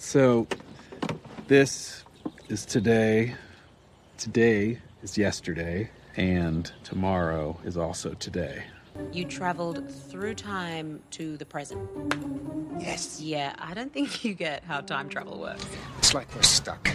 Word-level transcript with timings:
So, 0.00 0.46
this 1.46 2.04
is 2.48 2.64
today. 2.64 3.34
Today 4.16 4.78
is 5.02 5.18
yesterday, 5.18 5.90
and 6.16 6.72
tomorrow 6.84 7.60
is 7.64 7.76
also 7.76 8.14
today. 8.14 8.64
You 9.12 9.26
traveled 9.26 9.88
through 9.90 10.36
time 10.36 11.02
to 11.10 11.36
the 11.36 11.44
present. 11.44 11.86
Yes. 12.80 13.20
Yeah, 13.20 13.54
I 13.58 13.74
don't 13.74 13.92
think 13.92 14.24
you 14.24 14.32
get 14.32 14.64
how 14.64 14.80
time 14.80 15.10
travel 15.10 15.38
works. 15.38 15.66
It's 15.98 16.14
like 16.14 16.34
we're 16.34 16.42
stuck. 16.42 16.90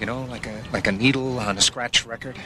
You 0.00 0.06
know, 0.06 0.24
like 0.24 0.48
a 0.48 0.60
like 0.72 0.88
a 0.88 0.92
needle 0.92 1.38
on 1.38 1.56
a 1.56 1.60
scratch 1.60 2.04
record. 2.04 2.36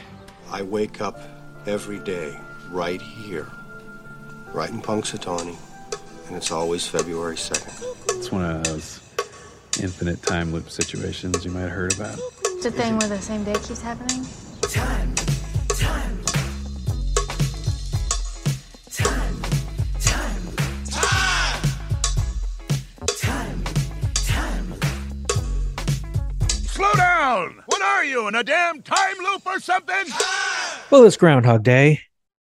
I 0.51 0.61
wake 0.61 1.01
up 1.01 1.19
every 1.65 1.97
day 1.97 2.39
right 2.69 3.01
here, 3.01 3.49
right 4.53 4.69
in 4.69 4.83
Punxsutawney, 4.83 5.57
and 6.31 6.37
it's 6.37 6.49
always 6.49 6.87
February 6.87 7.35
2nd. 7.35 8.17
It's 8.17 8.31
one 8.31 8.49
of 8.49 8.63
those 8.63 9.01
infinite 9.81 10.23
time 10.23 10.53
loop 10.53 10.69
situations 10.69 11.43
you 11.43 11.51
might 11.51 11.63
have 11.63 11.71
heard 11.71 11.93
about. 11.93 12.17
It's 12.45 12.65
a 12.65 12.71
thing 12.71 12.97
where 12.97 13.09
the 13.09 13.19
same 13.19 13.43
day 13.43 13.51
keeps 13.55 13.81
happening. 13.81 14.25
Time, 14.61 15.13
time, 15.67 16.23
time, 18.87 19.41
time, 19.99 20.43
time, 23.19 23.63
time. 24.15 24.73
Slow 26.63 26.93
down! 26.93 27.61
What 27.65 27.81
are 27.81 28.05
you, 28.05 28.29
in 28.29 28.35
a 28.35 28.43
damn 28.45 28.81
time 28.81 29.17
loop 29.21 29.45
or 29.45 29.59
something? 29.59 30.05
Well, 30.91 31.03
it's 31.03 31.17
Groundhog 31.17 31.63
Day 31.63 31.99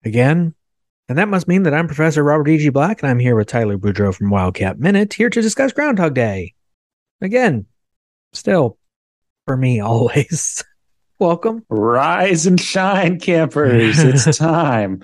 again. 0.05 0.55
And 1.07 1.17
that 1.19 1.27
must 1.27 1.47
mean 1.47 1.63
that 1.63 1.73
I'm 1.73 1.87
Professor 1.87 2.23
Robert 2.23 2.47
E.G. 2.49 2.69
Black, 2.69 3.01
and 3.01 3.09
I'm 3.09 3.19
here 3.19 3.35
with 3.35 3.47
Tyler 3.47 3.77
Boudreau 3.77 4.13
from 4.13 4.31
Wildcat 4.31 4.79
Minute, 4.79 5.13
here 5.13 5.29
to 5.29 5.41
discuss 5.41 5.71
Groundhog 5.71 6.15
Day. 6.15 6.55
Again, 7.21 7.67
still, 8.33 8.77
for 9.45 9.55
me, 9.55 9.79
always. 9.81 10.63
Welcome. 11.19 11.63
Rise 11.69 12.47
and 12.47 12.59
shine, 12.59 13.19
campers! 13.19 13.99
It's 13.99 14.37
time. 14.39 15.03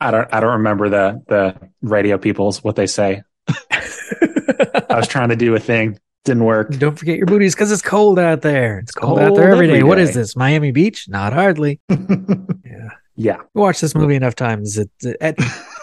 I 0.00 0.10
don't. 0.10 0.28
I 0.32 0.40
don't 0.40 0.52
remember 0.54 0.88
the 0.88 1.22
the 1.28 1.70
radio 1.82 2.18
people's 2.18 2.64
what 2.64 2.74
they 2.74 2.86
say. 2.88 3.22
I 3.48 4.96
was 4.96 5.06
trying 5.06 5.28
to 5.28 5.36
do 5.36 5.54
a 5.54 5.60
thing, 5.60 5.98
didn't 6.24 6.44
work. 6.44 6.70
Don't 6.78 6.98
forget 6.98 7.16
your 7.16 7.26
booties 7.26 7.54
because 7.54 7.70
it's 7.70 7.82
cold 7.82 8.18
out 8.18 8.42
there. 8.42 8.80
It's 8.80 8.92
cold, 8.92 9.20
out 9.20 9.34
there 9.36 9.52
every 9.52 9.66
every 9.68 9.78
day. 9.78 9.82
What 9.84 9.98
is 9.98 10.14
this? 10.14 10.34
Miami 10.36 10.72
Beach? 10.72 11.08
Not 11.08 11.32
hardly. 11.32 11.80
yeah. 11.88 12.88
Yeah, 13.16 13.36
I 13.36 13.44
watched 13.58 13.80
this 13.80 13.94
movie 13.94 14.16
enough 14.16 14.34
times. 14.34 14.78
It, 14.78 14.90
it, 15.02 15.34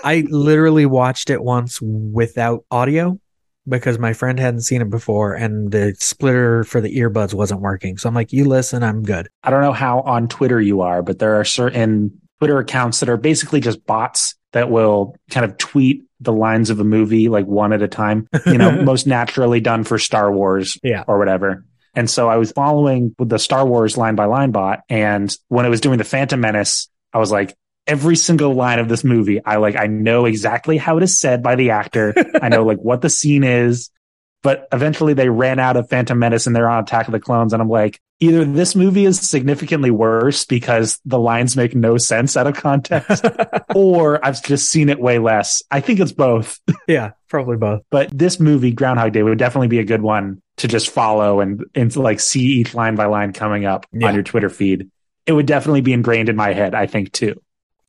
I 0.04 0.26
literally 0.30 0.86
watched 0.86 1.30
it 1.30 1.44
once 1.44 1.80
without 1.82 2.66
audio 2.72 3.20
because 3.68 4.00
my 4.00 4.14
friend 4.14 4.40
hadn't 4.40 4.62
seen 4.62 4.82
it 4.82 4.90
before 4.90 5.34
and 5.36 5.72
the 5.72 5.96
splitter 6.00 6.64
for 6.64 6.82
the 6.82 6.96
earbuds 6.98 7.34
wasn't 7.36 7.62
working. 7.62 7.98
So 7.98 8.10
I'm 8.10 8.16
like, 8.16 8.34
you 8.34 8.46
listen, 8.46 8.82
I'm 8.84 9.04
good. 9.04 9.28
I 9.44 9.52
don't 9.52 9.62
know 9.62 9.74
how 9.74 10.00
on 10.02 10.28
Twitter 10.28 10.60
you 10.60 10.82
are, 10.82 11.04
but 11.04 11.20
there 11.20 11.36
are 11.40 11.46
certain 11.46 12.20
Twitter 12.40 12.58
accounts 12.58 13.00
that 13.02 13.10
are 13.10 13.18
basically 13.18 13.60
just 13.60 13.86
bots 13.86 14.34
that 14.54 14.72
will 14.72 15.16
kind 15.30 15.46
of 15.46 15.56
tweet 15.58 16.04
the 16.22 16.34
lines 16.34 16.72
of 16.72 16.80
a 16.80 16.84
movie 16.84 17.30
like 17.30 17.46
one 17.46 17.72
at 17.74 17.84
a 17.84 17.88
time. 17.88 18.28
You 18.48 18.58
know, 18.58 18.72
most 18.84 19.06
naturally 19.06 19.60
done 19.60 19.84
for 19.84 20.00
Star 20.00 20.32
Wars 20.32 20.80
Yeah. 20.82 21.04
or 21.08 21.20
whatever. 21.20 21.64
And 21.94 22.10
so 22.10 22.28
I 22.30 22.38
was 22.38 22.52
following 22.52 23.14
with 23.20 23.30
the 23.30 23.38
Star 23.40 23.66
Wars 23.68 23.98
line 23.98 24.16
by 24.16 24.26
line 24.26 24.52
bot. 24.52 24.80
And 24.90 25.36
when 25.50 25.66
it 25.66 25.70
was 25.70 25.82
doing 25.82 25.98
the 26.00 26.04
Phantom 26.04 26.40
Menace, 26.40 26.90
I 27.14 27.18
was 27.20 27.32
like, 27.32 27.56
every 27.88 28.16
single 28.16 28.54
line 28.54 28.80
of 28.80 28.88
this 28.90 29.04
movie, 29.04 29.44
I 29.44 29.58
like, 29.58 29.76
I 29.76 29.88
know 29.88 30.26
exactly 30.26 30.78
how 30.78 30.98
it 30.98 31.04
is 31.04 31.20
said 31.20 31.42
by 31.44 31.56
the 31.56 31.72
actor. 31.72 32.14
I 32.42 32.50
know 32.50 32.64
like 32.64 32.80
what 32.80 33.02
the 33.02 33.10
scene 33.10 33.44
is. 33.44 33.90
But 34.42 34.70
eventually 34.72 35.14
they 35.16 35.28
ran 35.28 35.60
out 35.60 35.76
of 35.76 35.90
Phantom 35.90 36.18
Menace 36.18 36.48
and 36.48 36.56
they're 36.56 36.70
on 36.70 36.84
Attack 36.84 37.08
of 37.10 37.12
the 37.12 37.20
Clones. 37.20 37.52
And 37.52 37.62
I'm 37.62 37.68
like, 37.68 38.00
either 38.22 38.46
this 38.46 38.74
movie 38.74 39.04
is 39.04 39.20
significantly 39.20 39.92
worse 39.92 40.46
because 40.46 40.98
the 41.04 41.20
lines 41.20 41.58
make 41.58 41.76
no 41.76 41.98
sense 41.98 42.38
out 42.38 42.48
of 42.48 42.56
context, 42.56 43.26
or 43.76 44.26
I've 44.26 44.42
just 44.42 44.72
seen 44.72 44.88
it 44.88 44.98
way 44.98 45.20
less. 45.20 45.62
I 45.70 45.82
think 45.82 46.00
it's 46.00 46.14
both. 46.14 46.58
Yeah, 46.88 47.12
probably 47.28 47.58
both. 47.58 47.82
But 47.92 48.18
this 48.18 48.40
movie, 48.40 48.72
Groundhog 48.72 49.12
Day, 49.12 49.24
would 49.24 49.38
definitely 49.38 49.68
be 49.68 49.80
a 49.80 49.84
good 49.84 50.02
one 50.02 50.42
to 50.58 50.70
just 50.70 50.90
follow 50.90 51.42
and, 51.42 51.66
and 51.76 51.92
to 51.92 52.02
like 52.02 52.22
see 52.22 52.40
each 52.40 52.74
line 52.74 52.96
by 52.96 53.08
line 53.08 53.34
coming 53.34 53.66
up 53.66 53.88
Yeah. 53.92 54.08
on 54.08 54.14
your 54.14 54.24
Twitter 54.24 54.50
feed. 54.50 54.90
It 55.30 55.34
would 55.34 55.46
definitely 55.46 55.82
be 55.82 55.94
ingrained 55.94 56.28
in 56.28 56.36
my 56.36 56.54
head, 56.54 56.74
I 56.74 56.88
think, 56.88 57.12
too. 57.12 57.40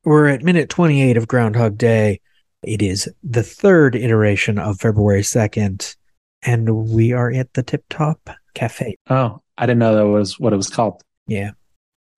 We're 0.05 0.29
at 0.29 0.43
minute 0.43 0.69
28 0.69 1.17
of 1.17 1.27
Groundhog 1.27 1.79
Day. 1.79 2.21
It 2.63 2.83
is 2.83 3.09
the 3.23 3.43
third 3.43 3.97
iteration 3.97 4.59
of 4.59 4.79
February 4.79 5.23
2nd, 5.23 5.97
and 6.43 6.91
we 6.91 7.15
are 7.15 7.33
at 7.33 7.55
the 7.55 7.63
Tip 7.63 7.83
Top 7.89 8.29
Cafe. 8.53 8.99
Oh, 9.09 9.41
I 9.57 9.65
didn't 9.65 9.79
know 9.79 9.95
that 9.95 10.07
was 10.07 10.39
what 10.39 10.53
it 10.53 10.57
was 10.57 10.69
called. 10.69 11.03
Yeah. 11.27 11.53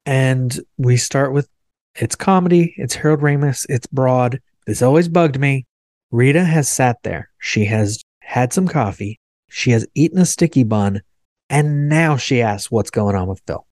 And 0.06 0.58
we 0.76 0.96
start 0.96 1.32
with 1.32 1.48
it's 1.94 2.16
comedy, 2.16 2.74
it's 2.76 2.96
Harold 2.96 3.20
Ramis, 3.20 3.64
it's 3.68 3.86
broad. 3.86 4.40
This 4.66 4.82
always 4.82 5.06
bugged 5.06 5.38
me. 5.38 5.66
Rita 6.10 6.42
has 6.42 6.68
sat 6.68 7.00
there. 7.04 7.30
She 7.38 7.66
has 7.66 8.02
had 8.22 8.52
some 8.52 8.66
coffee. 8.66 9.20
She 9.48 9.70
has 9.70 9.86
eaten 9.94 10.18
a 10.18 10.26
sticky 10.26 10.64
bun. 10.64 11.00
And 11.48 11.88
now 11.88 12.16
she 12.16 12.42
asks 12.42 12.72
what's 12.72 12.90
going 12.90 13.14
on 13.14 13.28
with 13.28 13.40
Phil. 13.46 13.64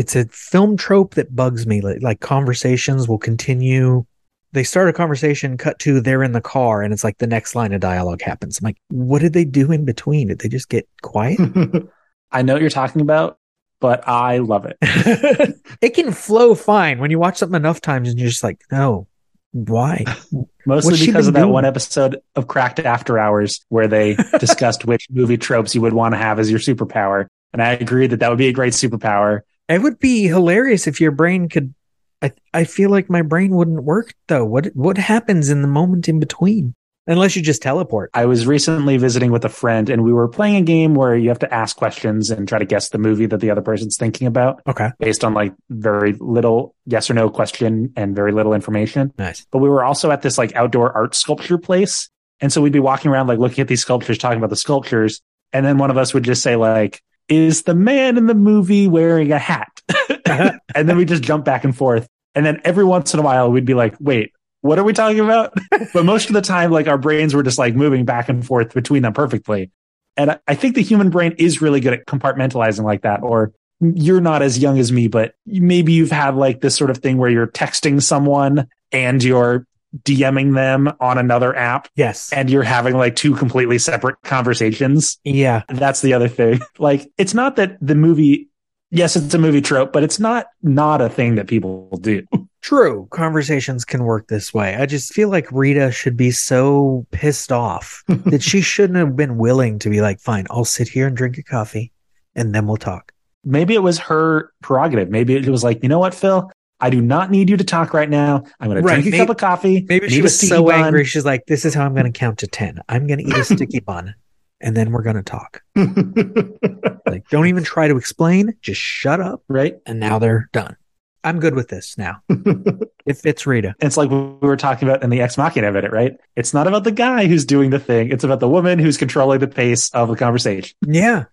It's 0.00 0.16
a 0.16 0.24
film 0.28 0.78
trope 0.78 1.16
that 1.16 1.36
bugs 1.36 1.66
me. 1.66 1.82
Like, 1.82 2.00
like 2.00 2.20
conversations 2.20 3.06
will 3.06 3.18
continue. 3.18 4.06
They 4.52 4.64
start 4.64 4.88
a 4.88 4.94
conversation, 4.94 5.58
cut 5.58 5.78
to 5.80 6.00
they're 6.00 6.22
in 6.22 6.32
the 6.32 6.40
car, 6.40 6.80
and 6.80 6.90
it's 6.90 7.04
like 7.04 7.18
the 7.18 7.26
next 7.26 7.54
line 7.54 7.74
of 7.74 7.82
dialogue 7.82 8.22
happens. 8.22 8.58
I'm 8.58 8.64
like, 8.64 8.78
what 8.88 9.20
did 9.20 9.34
they 9.34 9.44
do 9.44 9.70
in 9.70 9.84
between? 9.84 10.28
Did 10.28 10.38
they 10.38 10.48
just 10.48 10.70
get 10.70 10.88
quiet? 11.02 11.38
I 12.32 12.40
know 12.40 12.54
what 12.54 12.62
you're 12.62 12.70
talking 12.70 13.02
about, 13.02 13.40
but 13.78 14.08
I 14.08 14.38
love 14.38 14.64
it. 14.64 14.78
it 15.82 15.90
can 15.90 16.12
flow 16.12 16.54
fine 16.54 16.98
when 16.98 17.10
you 17.10 17.18
watch 17.18 17.36
something 17.36 17.56
enough 17.56 17.82
times 17.82 18.08
and 18.08 18.18
you're 18.18 18.30
just 18.30 18.42
like, 18.42 18.62
no, 18.72 19.06
why? 19.52 20.06
Mostly 20.66 20.92
What's 20.92 21.04
because 21.04 21.26
of 21.26 21.34
that 21.34 21.40
doing? 21.40 21.52
one 21.52 21.66
episode 21.66 22.22
of 22.36 22.46
Cracked 22.46 22.80
After 22.80 23.18
Hours 23.18 23.66
where 23.68 23.86
they 23.86 24.16
discussed 24.38 24.86
which 24.86 25.08
movie 25.10 25.36
tropes 25.36 25.74
you 25.74 25.82
would 25.82 25.92
want 25.92 26.14
to 26.14 26.18
have 26.18 26.38
as 26.38 26.50
your 26.50 26.60
superpower. 26.60 27.26
And 27.52 27.62
I 27.62 27.72
agree 27.72 28.06
that 28.06 28.20
that 28.20 28.30
would 28.30 28.38
be 28.38 28.48
a 28.48 28.52
great 28.52 28.72
superpower. 28.72 29.40
It 29.70 29.80
would 29.82 29.98
be 29.98 30.26
hilarious 30.26 30.86
if 30.86 31.00
your 31.00 31.12
brain 31.12 31.48
could. 31.48 31.74
I 32.20 32.32
I 32.52 32.64
feel 32.64 32.90
like 32.90 33.08
my 33.08 33.22
brain 33.22 33.52
wouldn't 33.52 33.84
work 33.84 34.14
though. 34.28 34.44
What 34.44 34.66
what 34.74 34.98
happens 34.98 35.48
in 35.48 35.62
the 35.62 35.68
moment 35.68 36.08
in 36.08 36.18
between? 36.20 36.74
Unless 37.06 37.34
you 37.34 37.42
just 37.42 37.62
teleport. 37.62 38.10
I 38.12 38.26
was 38.26 38.46
recently 38.46 38.96
visiting 38.98 39.32
with 39.32 39.44
a 39.44 39.48
friend 39.48 39.88
and 39.88 40.04
we 40.04 40.12
were 40.12 40.28
playing 40.28 40.56
a 40.56 40.62
game 40.62 40.94
where 40.94 41.16
you 41.16 41.28
have 41.30 41.38
to 41.40 41.52
ask 41.52 41.76
questions 41.76 42.30
and 42.30 42.46
try 42.46 42.58
to 42.58 42.66
guess 42.66 42.90
the 42.90 42.98
movie 42.98 43.26
that 43.26 43.40
the 43.40 43.50
other 43.50 43.62
person's 43.62 43.96
thinking 43.96 44.26
about 44.26 44.60
Okay, 44.68 44.90
based 44.98 45.24
on 45.24 45.32
like 45.34 45.54
very 45.70 46.12
little 46.20 46.74
yes 46.84 47.08
or 47.10 47.14
no 47.14 47.30
question 47.30 47.92
and 47.96 48.14
very 48.14 48.32
little 48.32 48.52
information. 48.52 49.12
nice. 49.18 49.46
But 49.50 49.58
we 49.58 49.68
were 49.68 49.82
also 49.82 50.10
at 50.10 50.22
this 50.22 50.36
like 50.36 50.54
outdoor 50.54 50.92
art 50.92 51.14
sculpture 51.14 51.58
place. 51.58 52.10
And 52.40 52.52
so 52.52 52.60
we'd 52.60 52.72
be 52.72 52.80
walking 52.80 53.10
around 53.10 53.26
like 53.28 53.38
looking 53.38 53.62
at 53.62 53.68
these 53.68 53.80
sculptures, 53.82 54.18
talking 54.18 54.38
about 54.38 54.50
the 54.50 54.56
sculptures. 54.56 55.20
And 55.52 55.64
then 55.66 55.78
one 55.78 55.90
of 55.90 55.96
us 55.96 56.12
would 56.14 56.22
just 56.22 56.42
say 56.42 56.54
like, 56.56 57.02
is 57.30 57.62
the 57.62 57.74
man 57.74 58.18
in 58.18 58.26
the 58.26 58.34
movie 58.34 58.88
wearing 58.88 59.32
a 59.32 59.38
hat? 59.38 59.80
Uh-huh. 59.88 60.52
and 60.74 60.88
then 60.88 60.96
we 60.96 61.04
just 61.04 61.22
jump 61.22 61.44
back 61.44 61.64
and 61.64 61.74
forth. 61.74 62.06
And 62.34 62.44
then 62.44 62.60
every 62.64 62.84
once 62.84 63.14
in 63.14 63.20
a 63.20 63.22
while 63.22 63.50
we'd 63.50 63.64
be 63.64 63.74
like, 63.74 63.94
wait, 64.00 64.32
what 64.60 64.78
are 64.78 64.84
we 64.84 64.92
talking 64.92 65.20
about? 65.20 65.54
but 65.94 66.04
most 66.04 66.28
of 66.28 66.34
the 66.34 66.42
time, 66.42 66.70
like 66.70 66.88
our 66.88 66.98
brains 66.98 67.34
were 67.34 67.42
just 67.42 67.58
like 67.58 67.74
moving 67.74 68.04
back 68.04 68.28
and 68.28 68.44
forth 68.44 68.74
between 68.74 69.02
them 69.02 69.12
perfectly. 69.12 69.70
And 70.16 70.32
I, 70.32 70.38
I 70.46 70.54
think 70.54 70.74
the 70.74 70.82
human 70.82 71.10
brain 71.10 71.34
is 71.38 71.62
really 71.62 71.80
good 71.80 71.94
at 71.94 72.06
compartmentalizing 72.06 72.84
like 72.84 73.02
that. 73.02 73.22
Or 73.22 73.52
you're 73.80 74.20
not 74.20 74.42
as 74.42 74.58
young 74.58 74.78
as 74.78 74.92
me, 74.92 75.08
but 75.08 75.34
maybe 75.46 75.92
you've 75.92 76.10
had 76.10 76.34
like 76.34 76.60
this 76.60 76.76
sort 76.76 76.90
of 76.90 76.98
thing 76.98 77.16
where 77.16 77.30
you're 77.30 77.46
texting 77.46 78.02
someone 78.02 78.68
and 78.92 79.22
you're 79.22 79.66
DMing 80.04 80.54
them 80.54 80.92
on 81.00 81.18
another 81.18 81.54
app 81.56 81.88
Yes. 81.96 82.32
and 82.32 82.48
you're 82.48 82.62
having 82.62 82.96
like 82.96 83.16
two 83.16 83.34
completely 83.34 83.78
separate 83.78 84.16
conversations. 84.22 85.18
Yeah. 85.24 85.62
That's 85.68 86.00
the 86.00 86.12
other 86.14 86.28
thing. 86.28 86.60
Like, 86.78 87.10
it's 87.18 87.34
not 87.34 87.56
that 87.56 87.76
the 87.80 87.94
movie, 87.94 88.48
yes, 88.90 89.16
it's 89.16 89.34
a 89.34 89.38
movie 89.38 89.60
trope, 89.60 89.92
but 89.92 90.02
it's 90.02 90.18
not 90.20 90.46
not 90.62 91.00
a 91.00 91.08
thing 91.08 91.34
that 91.34 91.46
people 91.48 91.96
do. 92.00 92.24
True. 92.62 93.08
Conversations 93.10 93.84
can 93.84 94.04
work 94.04 94.28
this 94.28 94.52
way. 94.54 94.76
I 94.76 94.86
just 94.86 95.12
feel 95.12 95.28
like 95.28 95.50
Rita 95.50 95.90
should 95.90 96.16
be 96.16 96.30
so 96.30 97.06
pissed 97.10 97.50
off 97.52 98.02
that 98.08 98.42
she 98.42 98.60
shouldn't 98.60 98.98
have 98.98 99.16
been 99.16 99.38
willing 99.38 99.78
to 99.80 99.90
be 99.90 100.00
like, 100.00 100.20
fine, 100.20 100.46
I'll 100.50 100.64
sit 100.64 100.88
here 100.88 101.06
and 101.06 101.16
drink 101.16 101.36
a 101.38 101.42
coffee 101.42 101.92
and 102.34 102.54
then 102.54 102.66
we'll 102.66 102.76
talk. 102.76 103.12
Maybe 103.44 103.74
it 103.74 103.82
was 103.82 103.98
her 103.98 104.52
prerogative. 104.62 105.08
Maybe 105.10 105.34
it 105.36 105.48
was 105.48 105.64
like, 105.64 105.82
you 105.82 105.88
know 105.88 105.98
what, 105.98 106.14
Phil? 106.14 106.50
I 106.80 106.90
do 106.90 107.00
not 107.00 107.30
need 107.30 107.50
you 107.50 107.56
to 107.56 107.64
talk 107.64 107.92
right 107.94 108.08
now. 108.08 108.44
I'm 108.58 108.68
going 108.68 108.76
to 108.82 108.86
Right. 108.86 109.02
drink 109.02 109.14
a 109.14 109.18
cup 109.18 109.28
of 109.30 109.36
coffee. 109.36 109.84
Maybe 109.88 110.08
she 110.08 110.22
was 110.22 110.38
so 110.38 110.64
bun." 110.64 110.84
angry. 110.84 111.04
She's 111.04 111.24
like, 111.24 111.46
this 111.46 111.64
is 111.64 111.74
how 111.74 111.84
I'm 111.84 111.92
going 111.94 112.10
to 112.10 112.18
count 112.18 112.38
to 112.38 112.46
10. 112.46 112.80
I'm 112.88 113.06
going 113.06 113.18
to 113.18 113.24
eat 113.24 113.36
a 113.36 113.44
sticky 113.44 113.80
bun 113.86 114.14
and 114.60 114.76
then 114.76 114.90
we're 114.92 115.02
going 115.02 115.16
to 115.16 115.22
talk. 115.22 115.62
Like, 115.76 117.28
don't 117.28 117.46
even 117.46 117.64
try 117.64 117.88
to 117.88 117.96
explain. 117.96 118.54
Just 118.62 118.80
shut 118.80 119.20
up. 119.20 119.42
right? 119.48 119.76
And 119.86 119.98
now 120.00 120.18
they're 120.18 120.48
done. 120.52 120.76
I'm 121.22 121.38
good 121.38 121.54
with 121.54 121.68
this 121.68 121.98
now. 121.98 122.16
it 122.30 123.14
fits 123.18 123.46
Rita. 123.46 123.74
It's 123.80 123.96
like 123.98 124.08
we 124.10 124.16
were 124.40 124.56
talking 124.56 124.88
about 124.88 125.02
in 125.02 125.10
the 125.10 125.20
Ex 125.20 125.36
Machina 125.36 125.68
of 125.68 125.76
it, 125.76 125.92
right? 125.92 126.16
It's 126.36 126.54
not 126.54 126.66
about 126.66 126.84
the 126.84 126.92
guy 126.92 127.26
who's 127.26 127.44
doing 127.44 127.68
the 127.70 127.78
thing. 127.78 128.10
It's 128.10 128.24
about 128.24 128.40
the 128.40 128.48
woman 128.48 128.78
who's 128.78 128.96
controlling 128.96 129.40
the 129.40 129.48
pace 129.48 129.90
of 129.90 130.08
the 130.08 130.16
conversation. 130.16 130.74
Yeah. 130.86 131.24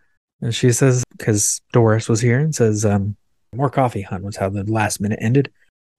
And 0.42 0.54
she 0.54 0.72
says, 0.74 1.04
because 1.18 1.62
Doris 1.72 2.10
was 2.10 2.20
here 2.20 2.38
and 2.40 2.54
says, 2.54 2.84
um, 2.86 3.16
more 3.56 3.70
coffee, 3.70 4.02
hun, 4.02 4.24
was 4.24 4.38
how 4.38 4.50
the 4.50 4.64
last 4.64 5.00
minute 5.00 5.20
ended. 5.22 5.52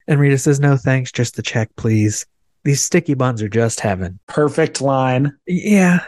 And 0.06 0.20
Rita 0.20 0.38
says, 0.38 0.60
no 0.60 0.76
thanks, 0.76 1.12
just 1.12 1.36
the 1.36 1.42
check, 1.42 1.68
please. 1.76 2.26
These 2.64 2.82
sticky 2.82 3.14
buns 3.14 3.42
are 3.42 3.48
just 3.48 3.80
heaven. 3.80 4.18
Perfect 4.26 4.80
line. 4.80 5.36
Yeah. 5.46 6.00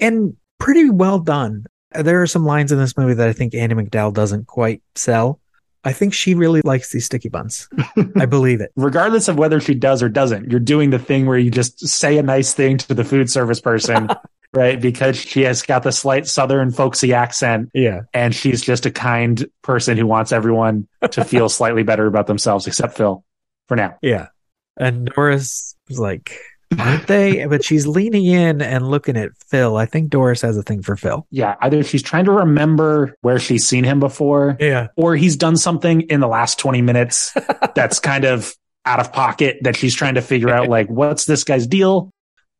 And 0.00 0.36
pretty 0.58 0.90
well 0.90 1.18
done. 1.18 1.66
There 1.92 2.22
are 2.22 2.26
some 2.26 2.44
lines 2.44 2.72
in 2.72 2.78
this 2.78 2.96
movie 2.96 3.14
that 3.14 3.28
I 3.28 3.32
think 3.32 3.54
Andie 3.54 3.74
MacDowell 3.74 4.12
doesn't 4.12 4.46
quite 4.46 4.82
sell. 4.94 5.40
I 5.84 5.92
think 5.92 6.12
she 6.12 6.34
really 6.34 6.60
likes 6.64 6.92
these 6.92 7.06
sticky 7.06 7.30
buns. 7.30 7.68
I 8.16 8.26
believe 8.26 8.60
it. 8.60 8.72
Regardless 8.76 9.28
of 9.28 9.38
whether 9.38 9.60
she 9.60 9.74
does 9.74 10.02
or 10.02 10.08
doesn't, 10.08 10.50
you're 10.50 10.60
doing 10.60 10.90
the 10.90 10.98
thing 10.98 11.26
where 11.26 11.38
you 11.38 11.50
just 11.50 11.86
say 11.88 12.18
a 12.18 12.22
nice 12.22 12.52
thing 12.52 12.76
to 12.78 12.94
the 12.94 13.04
food 13.04 13.30
service 13.30 13.60
person, 13.60 14.08
right? 14.52 14.80
Because 14.80 15.16
she 15.16 15.42
has 15.42 15.62
got 15.62 15.82
the 15.82 15.92
slight 15.92 16.26
southern 16.26 16.70
folksy 16.70 17.12
accent 17.14 17.70
Yeah. 17.74 18.02
and 18.14 18.34
she's 18.34 18.62
just 18.62 18.86
a 18.86 18.90
kind 18.90 19.46
person 19.62 19.96
who 19.98 20.06
wants 20.06 20.32
everyone 20.32 20.88
to 21.10 21.24
feel 21.24 21.48
slightly 21.48 21.82
better 21.82 22.06
about 22.06 22.26
themselves, 22.26 22.66
except 22.66 22.96
Phil 22.96 23.24
for 23.68 23.76
now. 23.76 23.96
Yeah. 24.02 24.28
And 24.76 25.06
Doris 25.14 25.74
was 25.88 25.98
like, 25.98 26.38
aren't 26.78 27.06
they? 27.06 27.44
But 27.46 27.64
she's 27.64 27.86
leaning 27.86 28.24
in 28.26 28.62
and 28.62 28.86
looking 28.88 29.16
at 29.16 29.30
Phil. 29.48 29.76
I 29.76 29.86
think 29.86 30.10
Doris 30.10 30.42
has 30.42 30.56
a 30.56 30.62
thing 30.62 30.82
for 30.82 30.96
Phil. 30.96 31.26
Yeah. 31.30 31.56
Either 31.60 31.82
she's 31.82 32.02
trying 32.02 32.26
to 32.26 32.32
remember 32.32 33.14
where 33.22 33.38
she's 33.38 33.66
seen 33.66 33.84
him 33.84 34.00
before 34.00 34.56
Yeah. 34.60 34.88
or 34.96 35.16
he's 35.16 35.36
done 35.36 35.56
something 35.56 36.02
in 36.02 36.20
the 36.20 36.28
last 36.28 36.58
20 36.58 36.80
minutes 36.82 37.34
that's 37.74 37.98
kind 38.00 38.24
of 38.24 38.54
out 38.86 39.00
of 39.00 39.12
pocket 39.12 39.58
that 39.62 39.76
she's 39.76 39.94
trying 39.94 40.14
to 40.14 40.22
figure 40.22 40.48
out 40.50 40.68
like 40.68 40.88
what's 40.88 41.24
this 41.26 41.44
guy's 41.44 41.66
deal 41.66 42.10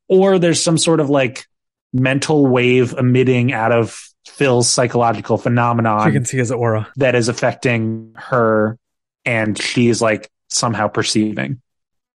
or 0.08 0.38
there's 0.38 0.62
some 0.62 0.76
sort 0.76 1.00
of 1.00 1.08
like 1.08 1.46
mental 1.92 2.46
wave 2.46 2.92
emitting 2.98 3.52
out 3.52 3.72
of 3.72 4.08
Phil's 4.26 4.68
psychological 4.68 5.38
She 5.38 5.42
phenomenon 5.44 6.12
can 6.12 6.24
see 6.24 6.36
his 6.38 6.50
aura. 6.52 6.88
that 6.96 7.14
is 7.14 7.28
affecting 7.28 8.12
her 8.16 8.78
and 9.24 9.58
she's 9.58 10.00
like 10.02 10.30
somehow 10.48 10.88
perceiving. 10.88 11.60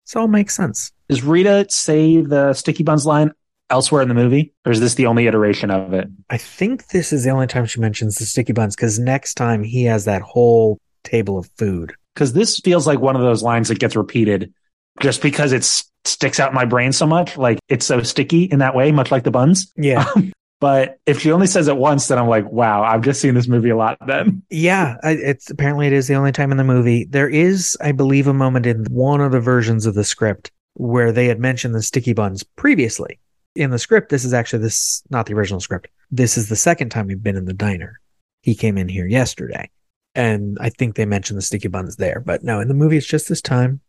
This 0.06 0.16
all 0.16 0.28
makes 0.28 0.54
sense. 0.54 0.92
Does 1.08 1.22
Rita 1.22 1.66
say 1.68 2.20
the 2.20 2.54
sticky 2.54 2.82
buns 2.82 3.06
line 3.06 3.32
elsewhere 3.70 4.02
in 4.02 4.08
the 4.08 4.14
movie 4.14 4.52
or 4.66 4.72
is 4.72 4.80
this 4.80 4.94
the 4.94 5.06
only 5.06 5.26
iteration 5.26 5.70
of 5.70 5.94
it? 5.94 6.08
I 6.28 6.36
think 6.36 6.88
this 6.88 7.12
is 7.12 7.24
the 7.24 7.30
only 7.30 7.46
time 7.46 7.66
she 7.66 7.80
mentions 7.80 8.16
the 8.16 8.26
sticky 8.26 8.52
buns 8.52 8.76
because 8.76 8.98
next 8.98 9.34
time 9.34 9.62
he 9.64 9.84
has 9.84 10.04
that 10.04 10.22
whole 10.22 10.78
table 11.04 11.38
of 11.38 11.50
food. 11.56 11.94
because 12.14 12.32
this 12.34 12.60
feels 12.60 12.86
like 12.86 13.00
one 13.00 13.16
of 13.16 13.22
those 13.22 13.42
lines 13.42 13.68
that 13.68 13.78
gets 13.78 13.96
repeated 13.96 14.52
just 15.00 15.22
because 15.22 15.52
it 15.52 15.64
sticks 16.04 16.40
out 16.40 16.50
in 16.50 16.54
my 16.54 16.64
brain 16.64 16.92
so 16.92 17.06
much. 17.06 17.36
Like 17.36 17.58
it's 17.68 17.86
so 17.86 18.02
sticky 18.02 18.44
in 18.44 18.58
that 18.58 18.74
way, 18.74 18.92
much 18.92 19.10
like 19.10 19.24
the 19.24 19.30
buns. 19.30 19.72
Yeah. 19.76 20.06
Um, 20.16 20.32
but 20.60 21.00
if 21.06 21.18
she 21.18 21.32
only 21.32 21.48
says 21.48 21.66
it 21.66 21.76
once, 21.76 22.06
then 22.06 22.20
I'm 22.20 22.28
like, 22.28 22.48
wow, 22.48 22.84
I've 22.84 23.02
just 23.02 23.20
seen 23.20 23.34
this 23.34 23.48
movie 23.48 23.70
a 23.70 23.76
lot 23.76 23.98
then. 24.06 24.44
Yeah, 24.48 24.94
it's 25.02 25.50
apparently 25.50 25.88
it 25.88 25.92
is 25.92 26.06
the 26.06 26.14
only 26.14 26.30
time 26.30 26.52
in 26.52 26.56
the 26.56 26.62
movie. 26.62 27.04
There 27.06 27.28
is, 27.28 27.76
I 27.80 27.90
believe, 27.90 28.28
a 28.28 28.32
moment 28.32 28.66
in 28.66 28.84
one 28.84 29.20
of 29.20 29.32
the 29.32 29.40
versions 29.40 29.86
of 29.86 29.94
the 29.94 30.04
script 30.04 30.52
where 30.74 31.10
they 31.10 31.26
had 31.26 31.40
mentioned 31.40 31.74
the 31.74 31.82
sticky 31.82 32.12
buns 32.12 32.44
previously. 32.44 33.18
In 33.56 33.70
the 33.70 33.78
script, 33.80 34.10
this 34.10 34.24
is 34.24 34.32
actually 34.32 34.62
this 34.62 35.02
not 35.10 35.26
the 35.26 35.34
original 35.34 35.58
script. 35.58 35.88
This 36.12 36.38
is 36.38 36.48
the 36.48 36.54
second 36.54 36.90
time 36.90 37.08
we've 37.08 37.20
been 37.20 37.36
in 37.36 37.46
the 37.46 37.52
diner. 37.52 37.98
He 38.42 38.54
came 38.54 38.78
in 38.78 38.88
here 38.88 39.08
yesterday, 39.08 39.68
and 40.14 40.56
I 40.60 40.70
think 40.70 40.94
they 40.94 41.06
mentioned 41.06 41.38
the 41.38 41.42
sticky 41.42 41.68
buns 41.68 41.96
there. 41.96 42.22
But 42.24 42.44
no, 42.44 42.60
in 42.60 42.68
the 42.68 42.74
movie, 42.74 42.98
it's 42.98 43.06
just 43.06 43.28
this 43.28 43.42
time. 43.42 43.80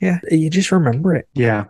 But 0.00 0.06
yeah, 0.06 0.18
you 0.30 0.50
just 0.50 0.72
remember 0.72 1.14
it. 1.14 1.28
Yeah. 1.34 1.64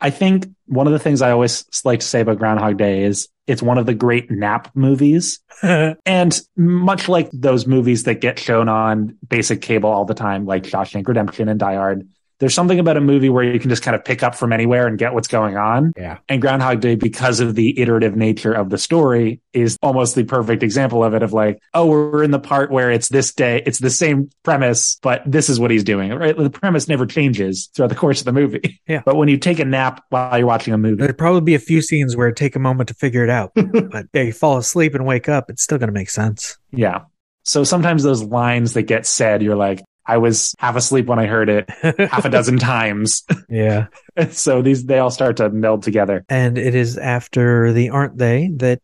I 0.00 0.10
think 0.10 0.48
one 0.66 0.88
of 0.88 0.92
the 0.92 0.98
things 0.98 1.22
I 1.22 1.30
always 1.30 1.64
like 1.84 2.00
to 2.00 2.06
say 2.06 2.20
about 2.20 2.38
Groundhog 2.38 2.76
Day 2.76 3.04
is 3.04 3.28
it's 3.46 3.62
one 3.62 3.78
of 3.78 3.86
the 3.86 3.94
great 3.94 4.30
nap 4.30 4.70
movies. 4.74 5.40
And 5.62 6.40
much 6.56 7.08
like 7.08 7.30
those 7.32 7.68
movies 7.68 8.02
that 8.04 8.20
get 8.20 8.38
shown 8.38 8.68
on 8.68 9.16
basic 9.28 9.62
cable 9.62 9.90
all 9.90 10.04
the 10.04 10.14
time, 10.14 10.44
like 10.44 10.64
Shawshank 10.64 11.06
Redemption 11.06 11.48
and 11.48 11.60
Die 11.60 11.74
Hard, 11.74 12.08
there's 12.42 12.54
something 12.54 12.80
about 12.80 12.96
a 12.96 13.00
movie 13.00 13.28
where 13.28 13.44
you 13.44 13.60
can 13.60 13.70
just 13.70 13.84
kind 13.84 13.94
of 13.94 14.04
pick 14.04 14.24
up 14.24 14.34
from 14.34 14.52
anywhere 14.52 14.88
and 14.88 14.98
get 14.98 15.14
what's 15.14 15.28
going 15.28 15.56
on. 15.56 15.92
Yeah. 15.96 16.18
And 16.28 16.42
Groundhog 16.42 16.80
Day, 16.80 16.96
because 16.96 17.38
of 17.38 17.54
the 17.54 17.78
iterative 17.78 18.16
nature 18.16 18.52
of 18.52 18.68
the 18.68 18.78
story, 18.78 19.40
is 19.52 19.78
almost 19.80 20.16
the 20.16 20.24
perfect 20.24 20.64
example 20.64 21.04
of 21.04 21.14
it 21.14 21.22
of 21.22 21.32
like, 21.32 21.62
oh, 21.72 21.86
we're 21.86 22.24
in 22.24 22.32
the 22.32 22.40
part 22.40 22.72
where 22.72 22.90
it's 22.90 23.08
this 23.10 23.32
day, 23.32 23.62
it's 23.64 23.78
the 23.78 23.90
same 23.90 24.28
premise, 24.42 24.98
but 25.02 25.22
this 25.24 25.48
is 25.48 25.60
what 25.60 25.70
he's 25.70 25.84
doing, 25.84 26.12
right? 26.12 26.36
The 26.36 26.50
premise 26.50 26.88
never 26.88 27.06
changes 27.06 27.70
throughout 27.76 27.90
the 27.90 27.94
course 27.94 28.18
of 28.18 28.24
the 28.24 28.32
movie. 28.32 28.80
Yeah. 28.88 29.02
But 29.12 29.14
when 29.16 29.28
you 29.28 29.36
take 29.36 29.60
a 29.60 29.64
nap 29.64 30.02
while 30.08 30.36
you're 30.36 30.46
watching 30.46 30.74
a 30.74 30.78
movie, 30.78 30.96
There'd 30.96 31.16
probably 31.16 31.42
be 31.42 31.54
a 31.54 31.60
few 31.60 31.80
scenes 31.80 32.16
where 32.16 32.26
it 32.26 32.34
take 32.34 32.56
a 32.56 32.58
moment 32.58 32.88
to 32.88 32.94
figure 32.94 33.22
it 33.22 33.30
out. 33.30 33.52
but 33.54 34.06
yeah, 34.12 34.22
you 34.22 34.32
fall 34.32 34.58
asleep 34.58 34.96
and 34.96 35.06
wake 35.06 35.28
up, 35.28 35.48
it's 35.48 35.62
still 35.62 35.78
going 35.78 35.88
to 35.90 35.94
make 35.94 36.10
sense. 36.10 36.58
yeah. 36.72 37.02
So 37.44 37.62
sometimes 37.64 38.02
those 38.02 38.22
lines 38.22 38.74
that 38.74 38.82
get 38.82 39.06
said, 39.06 39.42
you're 39.42 39.56
like, 39.56 39.80
I 40.06 40.18
was 40.18 40.54
half 40.58 40.76
asleep 40.76 41.06
when 41.06 41.18
I 41.18 41.26
heard 41.26 41.48
it 41.48 41.70
half 42.10 42.24
a 42.24 42.30
dozen 42.30 42.58
times. 42.58 43.24
yeah. 43.48 43.86
so 44.30 44.62
these, 44.62 44.84
they 44.84 44.98
all 44.98 45.10
start 45.10 45.36
to 45.38 45.48
meld 45.50 45.82
together. 45.82 46.24
And 46.28 46.58
it 46.58 46.74
is 46.74 46.98
after 46.98 47.72
the 47.72 47.90
aren't 47.90 48.18
they 48.18 48.50
that 48.56 48.80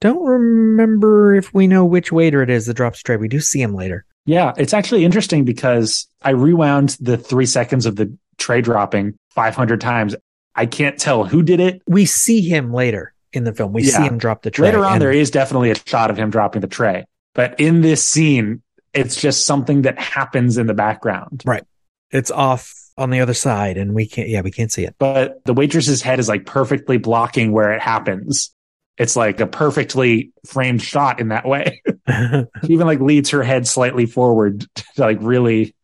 don't 0.00 0.24
remember 0.24 1.34
if 1.34 1.52
we 1.52 1.66
know 1.66 1.84
which 1.84 2.10
waiter 2.10 2.42
it 2.42 2.50
is 2.50 2.66
that 2.66 2.74
drops 2.74 3.02
tray. 3.02 3.16
We 3.16 3.28
do 3.28 3.40
see 3.40 3.60
him 3.60 3.74
later. 3.74 4.04
Yeah, 4.24 4.52
it's 4.56 4.72
actually 4.74 5.04
interesting 5.04 5.44
because 5.44 6.06
I 6.22 6.30
rewound 6.30 6.96
the 7.00 7.16
three 7.16 7.46
seconds 7.46 7.86
of 7.86 7.96
the 7.96 8.16
tray 8.38 8.60
dropping 8.62 9.18
500 9.30 9.80
times. 9.80 10.16
I 10.54 10.66
can't 10.66 10.98
tell 10.98 11.24
who 11.24 11.42
did 11.42 11.60
it. 11.60 11.82
We 11.86 12.06
see 12.06 12.40
him 12.40 12.72
later 12.72 13.12
in 13.32 13.44
the 13.44 13.52
film. 13.52 13.72
We 13.72 13.84
see 13.84 14.02
him 14.02 14.18
drop 14.18 14.42
the 14.42 14.50
tray. 14.50 14.68
Later 14.68 14.84
on, 14.84 14.94
and- 14.94 15.02
there 15.02 15.12
is 15.12 15.30
definitely 15.30 15.70
a 15.70 15.74
shot 15.86 16.10
of 16.10 16.16
him 16.16 16.30
dropping 16.30 16.60
the 16.60 16.66
tray. 16.66 17.06
But 17.34 17.60
in 17.60 17.80
this 17.80 18.04
scene, 18.04 18.62
it's 18.92 19.20
just 19.20 19.46
something 19.46 19.82
that 19.82 19.98
happens 19.98 20.58
in 20.58 20.66
the 20.66 20.74
background. 20.74 21.42
Right. 21.44 21.64
It's 22.10 22.30
off 22.30 22.74
on 22.96 23.10
the 23.10 23.20
other 23.20 23.34
side, 23.34 23.76
and 23.76 23.94
we 23.94 24.06
can't. 24.06 24.28
Yeah, 24.28 24.42
we 24.42 24.50
can't 24.50 24.72
see 24.72 24.84
it. 24.84 24.96
But 24.98 25.44
the 25.44 25.54
waitress's 25.54 26.02
head 26.02 26.18
is 26.18 26.28
like 26.28 26.44
perfectly 26.44 26.98
blocking 26.98 27.52
where 27.52 27.72
it 27.72 27.80
happens. 27.80 28.54
It's 28.98 29.16
like 29.16 29.40
a 29.40 29.46
perfectly 29.46 30.32
framed 30.46 30.82
shot 30.82 31.20
in 31.20 31.28
that 31.28 31.46
way. 31.46 31.82
she 32.08 32.72
even 32.72 32.86
like 32.86 33.00
leads 33.00 33.30
her 33.30 33.42
head 33.42 33.66
slightly 33.66 34.06
forward 34.06 34.66
to 34.74 34.84
like 34.98 35.18
really 35.20 35.74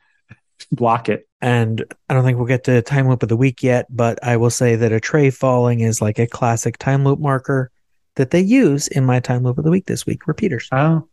block 0.73 1.09
it. 1.09 1.29
and 1.41 1.85
I 2.09 2.15
don't 2.15 2.25
think 2.25 2.39
we'll 2.39 2.47
get 2.47 2.65
to 2.65 2.83
time 2.83 3.09
loop 3.09 3.23
of 3.23 3.29
the 3.29 3.37
week 3.37 3.63
yet, 3.63 3.87
but 3.89 4.19
I 4.23 4.37
will 4.37 4.51
say 4.51 4.77
that 4.77 4.93
a 4.93 5.01
tray 5.01 5.31
falling 5.31 5.81
is 5.81 6.03
like 6.03 6.19
a 6.19 6.27
classic 6.27 6.77
time 6.79 7.05
loop 7.05 7.21
marker 7.21 7.71
that 8.17 8.31
they 8.31 8.41
use 8.41 8.89
in 8.89 9.05
my 9.05 9.21
time 9.21 9.45
loop 9.45 9.59
of 9.59 9.65
the 9.65 9.71
week 9.71 9.87
this 9.87 10.07
week. 10.07 10.27
Repeaters. 10.27 10.69
Oh, 10.73 11.09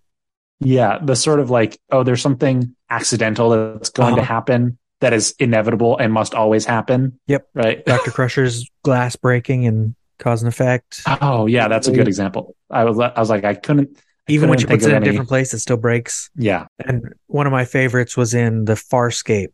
yeah. 0.63 0.99
The 1.03 1.15
sort 1.15 1.39
of 1.39 1.49
like, 1.49 1.79
oh, 1.91 2.03
there's 2.03 2.21
something 2.21 2.75
accidental 2.89 3.49
that's 3.49 3.89
going 3.89 4.15
to 4.15 4.21
Uh-huh. 4.21 4.33
happen 4.33 4.77
that 5.01 5.13
is 5.13 5.35
inevitable 5.39 5.97
and 5.97 6.13
must 6.13 6.33
always 6.33 6.65
happen. 6.65 7.19
Yep. 7.27 7.47
Right. 7.53 7.85
Dr. 7.85 8.11
Crusher's 8.11 8.69
glass 8.83 9.15
breaking 9.15 9.65
and 9.67 9.95
cause 10.19 10.41
and 10.41 10.47
effect. 10.47 11.01
Oh, 11.21 11.45
yeah. 11.45 11.67
That's 11.67 11.87
a 11.87 11.91
good 11.91 12.07
example. 12.07 12.55
I 12.69 12.85
was, 12.85 12.97
I 12.99 13.19
was 13.19 13.29
like, 13.29 13.43
I 13.43 13.53
couldn't, 13.55 13.97
Even 14.29 14.49
when 14.49 14.57
she 14.59 14.65
puts 14.65 14.85
it 14.85 14.91
in 14.93 15.01
a 15.01 15.05
different 15.05 15.27
place, 15.27 15.53
it 15.53 15.59
still 15.59 15.77
breaks. 15.77 16.29
yeah. 16.35 16.67
And 16.85 17.13
one 17.27 17.45
of 17.47 17.51
my 17.51 17.65
favorites 17.65 18.15
was 18.15 18.33
in 18.33 18.65
the 18.65 18.73
Farscape 18.75 19.51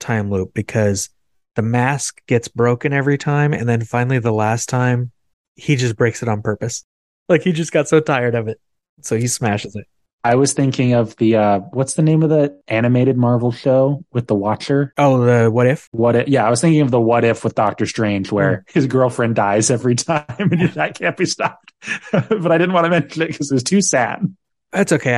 time 0.00 0.30
loop 0.30 0.52
because 0.54 1.08
the 1.56 1.62
mask 1.62 2.20
gets 2.26 2.48
broken 2.48 2.92
every 2.92 3.16
time. 3.18 3.52
And 3.54 3.68
then 3.68 3.82
finally, 3.82 4.18
the 4.18 4.32
last 4.32 4.68
time, 4.68 5.10
he 5.56 5.76
just 5.76 5.96
breaks 5.96 6.22
it 6.22 6.28
on 6.28 6.42
purpose. 6.42 6.84
Like 7.28 7.42
he 7.42 7.52
just 7.52 7.72
got 7.72 7.88
so 7.88 8.00
tired 8.00 8.34
of 8.34 8.48
it. 8.48 8.60
So 9.02 9.16
he 9.16 9.26
smashes 9.28 9.74
it. 9.76 9.86
I 10.22 10.34
was 10.34 10.52
thinking 10.52 10.92
of 10.92 11.16
the, 11.16 11.36
uh, 11.36 11.58
what's 11.72 11.94
the 11.94 12.02
name 12.02 12.22
of 12.22 12.28
the 12.28 12.58
animated 12.68 13.16
Marvel 13.16 13.52
show 13.52 14.04
with 14.12 14.26
the 14.26 14.34
Watcher? 14.34 14.92
Oh, 14.98 15.24
the 15.24 15.50
what 15.50 15.66
if? 15.66 15.88
What 15.92 16.14
if, 16.14 16.28
yeah, 16.28 16.46
I 16.46 16.50
was 16.50 16.60
thinking 16.60 16.82
of 16.82 16.90
the 16.90 17.00
what 17.00 17.24
if 17.24 17.42
with 17.42 17.54
Doctor 17.54 17.86
Strange 17.86 18.30
where 18.30 18.64
his 18.68 18.86
girlfriend 18.86 19.34
dies 19.36 19.70
every 19.70 19.94
time 19.94 20.24
and 20.38 20.68
that 20.74 20.98
can't 20.98 21.16
be 21.16 21.24
stopped. 21.24 21.72
but 22.12 22.52
I 22.52 22.58
didn't 22.58 22.74
want 22.74 22.84
to 22.84 22.90
mention 22.90 23.22
it 23.22 23.28
because 23.28 23.50
it 23.50 23.54
was 23.54 23.62
too 23.62 23.80
sad. 23.80 24.34
That's 24.72 24.92
okay. 24.92 25.14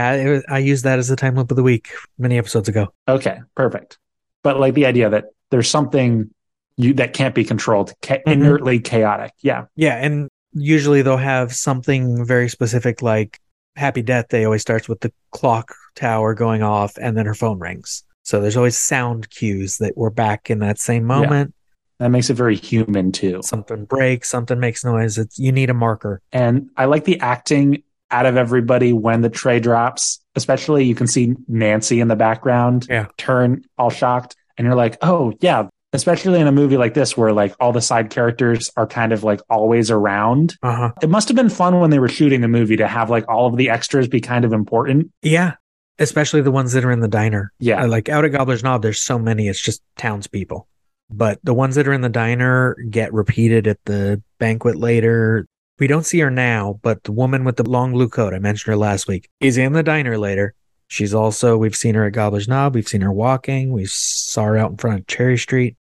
I 0.49 0.55
I 0.55 0.59
used 0.61 0.85
that 0.85 0.99
as 0.99 1.09
the 1.09 1.17
time 1.17 1.35
loop 1.35 1.51
of 1.51 1.57
the 1.57 1.63
week 1.63 1.91
many 2.17 2.39
episodes 2.39 2.69
ago. 2.69 2.95
Okay, 3.09 3.41
perfect. 3.55 3.99
But 4.43 4.59
like 4.61 4.75
the 4.75 4.87
idea 4.87 5.11
that 5.11 5.25
there's 5.51 5.69
something 5.69 6.31
you 6.77 6.95
that 6.95 7.13
can't 7.13 7.35
be 7.35 7.45
controlled, 7.45 7.93
ca- 8.03 8.23
Mhm. 8.27 8.33
inertly 8.33 8.79
chaotic. 8.81 9.33
Yeah. 9.43 9.65
Yeah, 9.77 9.97
and 9.97 10.29
usually 10.55 11.03
they'll 11.03 11.17
have 11.19 11.53
something 11.53 12.25
very 12.25 12.49
specific 12.49 13.03
like 13.03 13.41
Happy 13.77 14.03
Death 14.03 14.29
Day 14.29 14.45
always 14.45 14.63
starts 14.63 14.89
with 14.89 15.01
the 15.01 15.13
clock 15.31 15.75
tower 15.95 16.35
going 16.35 16.63
off 16.63 16.97
and 17.01 17.17
then 17.17 17.27
her 17.27 17.35
phone 17.35 17.59
rings. 17.59 18.05
So 18.23 18.41
there's 18.41 18.57
always 18.57 18.79
sound 18.79 19.31
cues 19.31 19.79
that 19.79 19.97
we're 19.97 20.11
back 20.11 20.51
in 20.51 20.61
that 20.61 20.79
same 20.79 21.05
moment. 21.05 21.55
That 21.99 22.09
makes 22.11 22.31
it 22.31 22.35
very 22.35 22.57
human 22.57 23.13
too. 23.13 23.41
Something 23.43 23.85
breaks, 23.85 24.29
something 24.29 24.59
makes 24.59 24.85
noise. 24.85 25.19
It's 25.19 25.39
you 25.39 25.53
need 25.53 25.71
a 25.71 25.75
marker. 25.75 26.21
And 26.33 26.71
I 26.77 26.87
like 26.87 27.05
the 27.05 27.21
acting 27.21 27.83
out 28.11 28.27
of 28.27 28.37
everybody 28.37 28.93
when 28.93 29.23
the 29.23 29.31
tray 29.31 29.61
drops. 29.61 30.21
Especially 30.35 30.85
you 30.85 30.95
can 30.95 31.07
see 31.07 31.35
Nancy 31.49 32.01
in 32.01 32.09
the 32.09 32.17
background 32.17 32.87
Yeah. 32.89 33.07
turn 33.19 33.65
all 33.79 33.91
shocked. 33.91 34.35
And 34.59 34.67
you're 34.67 34.75
like, 34.77 34.97
oh, 35.03 35.33
yeah. 35.41 35.69
Especially 35.95 36.41
in 36.41 36.47
a 36.47 36.53
movie 36.53 36.79
like 36.79 36.95
this 36.95 37.17
where 37.17 37.33
like 37.33 37.55
all 37.61 37.73
the 37.73 37.83
side 37.83 38.09
characters 38.09 38.71
are 38.77 38.87
kind 38.87 39.13
of 39.13 39.25
like 39.25 39.41
always 39.51 39.91
around. 39.91 40.57
Uh 40.63 40.75
huh. 40.75 40.93
It 41.03 41.11
must 41.11 41.29
have 41.29 41.37
been 41.37 41.51
fun 41.51 41.81
when 41.81 41.91
they 41.91 41.99
were 41.99 42.09
shooting 42.09 42.41
the 42.41 42.49
movie 42.49 42.77
to 42.77 42.89
have 42.89 43.11
like 43.11 43.29
all 43.29 43.47
of 43.47 43.57
the 43.57 43.69
extras 43.69 44.09
be 44.09 44.21
kind 44.21 44.45
of 44.45 44.53
important. 44.53 45.11
Yeah. 45.21 45.55
Especially 45.99 46.41
the 46.41 46.51
ones 46.51 46.73
that 46.73 46.85
are 46.85 46.91
in 46.91 47.01
the 47.01 47.09
diner. 47.09 47.53
Yeah. 47.59 47.83
Uh, 47.83 47.89
like 47.89 48.09
out 48.09 48.25
at 48.25 48.33
Gobbler's 48.33 48.63
Knob, 48.63 48.81
there's 48.81 49.03
so 49.03 49.19
many, 49.19 49.49
it's 49.49 49.61
just 49.61 49.83
townspeople. 49.99 50.67
But 51.11 51.39
the 51.43 51.53
ones 51.53 51.75
that 51.75 51.87
are 51.87 51.93
in 51.93 52.01
the 52.01 52.09
diner 52.09 52.75
get 52.89 53.13
repeated 53.13 53.67
at 53.67 53.79
the 53.85 54.23
banquet 54.39 54.77
later. 54.77 55.47
We 55.79 55.87
don't 55.89 56.07
see 56.07 56.21
her 56.21 56.31
now, 56.31 56.79
but 56.83 57.05
the 57.05 57.13
woman 57.13 57.45
with 57.45 57.57
the 57.57 57.69
long 57.69 57.93
blue 57.93 58.09
coat, 58.09 58.33
I 58.33 58.39
mentioned 58.39 58.73
her 58.73 58.77
last 58.79 59.09
week, 59.09 59.29
is 59.41 59.59
in 59.59 59.75
the 59.75 59.83
diner 59.83 60.17
later. 60.17 60.55
She's 60.87 61.13
also, 61.13 61.57
we've 61.57 61.77
seen 61.77 61.95
her 61.95 62.07
at 62.07 62.13
Gobbler's 62.13 62.49
Knob. 62.49 62.75
We've 62.75 62.89
seen 62.89 63.01
her 63.01 63.13
walking. 63.13 63.73
We 63.73 63.87
saw 63.87 64.45
her 64.45 64.59
out 64.59 64.73
in 64.73 64.77
front 64.77 65.01
of 65.01 65.07
Cherry 65.07 65.39
Street. 65.39 65.77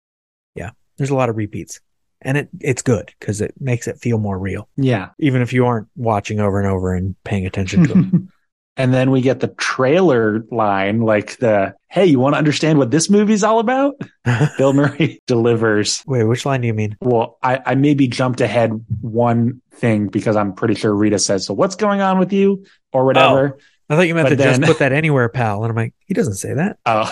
Yeah. 1.01 1.08
There's 1.08 1.10
a 1.12 1.15
lot 1.15 1.29
of 1.29 1.38
repeats. 1.38 1.79
And 2.24 2.38
it, 2.38 2.50
it's 2.60 2.84
good 2.84 3.12
because 3.20 3.41
it 3.41 3.55
makes 3.60 3.88
it 3.88 3.98
feel 3.98 4.20
more 4.20 4.38
real, 4.38 4.70
Yeah. 4.77 5.10
even 5.17 5.41
if 5.41 5.53
you 5.53 5.65
aren't 5.65 5.88
watching 5.96 6.39
over 6.39 6.60
and 6.60 6.67
over 6.70 6.93
and 6.93 7.15
paying 7.24 7.48
attention 7.48 7.84
to 7.88 7.91
it. 7.98 8.22
and 8.77 8.93
then 8.93 9.10
we 9.10 9.22
get 9.22 9.39
the 9.39 9.48
trailer 9.48 10.46
line 10.51 11.01
like 11.01 11.38
the, 11.38 11.74
hey, 11.89 12.05
you 12.05 12.20
want 12.20 12.36
to 12.36 12.38
understand 12.38 12.77
what 12.77 12.91
this 12.91 13.10
movie's 13.10 13.43
all 13.43 13.58
about? 13.58 13.96
Bill 14.60 14.72
Murray 14.74 15.20
delivers. 15.27 16.03
Wait, 16.05 16.24
which 16.24 16.46
line 16.46 16.62
do 16.62 16.67
you 16.67 16.75
mean? 16.75 16.96
Well, 17.01 17.39
I, 17.41 17.60
I 17.65 17.74
maybe 17.74 18.08
jumped 18.08 18.39
ahead 18.39 18.86
one 19.01 19.62
thing 19.74 20.08
because 20.08 20.36
I'm 20.36 20.53
pretty 20.53 20.75
sure 20.75 20.93
Rita 20.93 21.17
says, 21.17 21.48
so 21.48 21.55
what's 21.55 21.75
going 21.75 22.01
on 22.01 22.20
with 22.20 22.31
you 22.31 22.65
or 22.93 23.03
whatever. 23.05 23.58
Oh, 23.60 23.62
I 23.89 23.96
thought 23.96 24.08
you 24.08 24.13
meant 24.13 24.29
But 24.29 24.36
to 24.38 24.43
just 24.43 24.62
put 24.62 24.77
that 24.77 24.93
anywhere, 24.93 25.27
pal. 25.27 25.63
And 25.63 25.72
I'm 25.72 25.75
like, 25.75 25.96
he 26.05 26.13
doesn't 26.13 26.36
say 26.36 26.53
that. 26.53 26.77
Oh, 26.86 27.12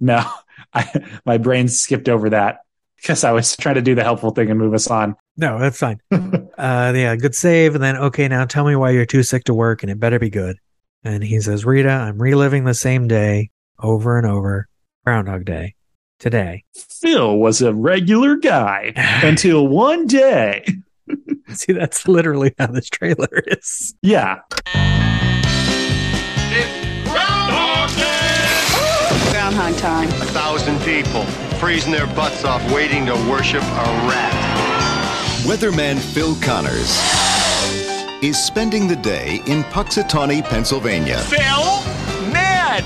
no, 0.00 0.24
I, 0.78 1.20
my 1.24 1.38
brain 1.38 1.68
skipped 1.68 2.08
over 2.08 2.30
that 2.30 2.60
because 2.96 3.24
I 3.24 3.32
was 3.32 3.56
trying 3.56 3.74
to 3.76 3.82
do 3.82 3.94
the 3.94 4.02
helpful 4.02 4.30
thing 4.30 4.50
and 4.50 4.58
move 4.58 4.74
us 4.74 4.88
on. 4.88 5.14
No, 5.36 5.58
that's 5.58 5.78
fine. 5.78 6.00
uh, 6.10 6.92
yeah, 6.94 7.16
good 7.16 7.34
save. 7.34 7.74
And 7.74 7.84
then, 7.84 7.96
okay, 7.96 8.28
now 8.28 8.44
tell 8.44 8.64
me 8.64 8.76
why 8.76 8.90
you're 8.90 9.06
too 9.06 9.22
sick 9.22 9.44
to 9.44 9.54
work 9.54 9.82
and 9.82 9.90
it 9.90 10.00
better 10.00 10.18
be 10.18 10.30
good. 10.30 10.56
And 11.02 11.22
he 11.22 11.40
says, 11.40 11.66
Rita, 11.66 11.90
I'm 11.90 12.20
reliving 12.20 12.64
the 12.64 12.74
same 12.74 13.08
day 13.08 13.50
over 13.78 14.16
and 14.16 14.26
over. 14.26 14.68
Groundhog 15.04 15.44
Day. 15.44 15.74
Today. 16.18 16.64
Phil 16.74 17.36
was 17.36 17.60
a 17.60 17.74
regular 17.74 18.36
guy 18.36 18.92
until 19.22 19.68
one 19.68 20.06
day. 20.06 20.64
See, 21.48 21.72
that's 21.72 22.08
literally 22.08 22.54
how 22.58 22.68
this 22.68 22.88
trailer 22.88 23.42
is. 23.46 23.94
Yeah. 24.00 24.40
Groundhog 29.54 29.80
time. 29.80 30.08
A 30.08 30.26
thousand 30.32 30.80
people 30.80 31.24
freezing 31.60 31.92
their 31.92 32.08
butts 32.08 32.44
off 32.44 32.60
waiting 32.72 33.06
to 33.06 33.14
worship 33.30 33.62
a 33.62 33.86
rat. 34.10 34.32
Weatherman 35.44 35.96
Phil 35.96 36.34
Connors 36.40 36.98
is 38.20 38.36
spending 38.36 38.88
the 38.88 38.96
day 38.96 39.36
in 39.46 39.62
Punxsutawney, 39.64 40.42
Pennsylvania. 40.42 41.18
Phil? 41.18 41.82
Ned! 42.32 42.84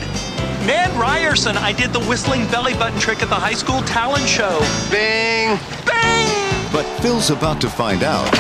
Ned 0.67 0.91
Ryerson, 0.91 1.57
I 1.57 1.73
did 1.73 1.95
the 1.95 2.01
whistling 2.01 2.47
belly 2.49 2.75
button 2.75 3.01
trick 3.01 3.23
at 3.23 3.31
the 3.31 3.35
high 3.35 3.55
school 3.55 3.81
talent 3.83 4.29
show. 4.29 4.59
Bing! 4.91 5.59
Bang! 5.87 6.71
But 6.71 6.85
Phil's 7.01 7.31
about 7.31 7.63
to 7.63 7.71
find 7.71 8.03
out 8.03 8.31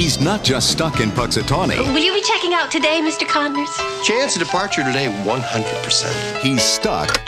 he's 0.00 0.18
not 0.18 0.42
just 0.42 0.70
stuck 0.70 1.00
in 1.00 1.10
Punxsutawney. 1.10 1.76
Will 1.92 2.00
you 2.00 2.14
be 2.14 2.22
checking 2.22 2.54
out 2.54 2.70
today, 2.70 3.02
Mr. 3.02 3.28
Connors? 3.28 3.68
Chance 4.02 4.34
of 4.36 4.42
departure 4.42 4.82
today 4.82 5.08
100%. 5.24 6.40
He's 6.40 6.62
stuck 6.62 7.20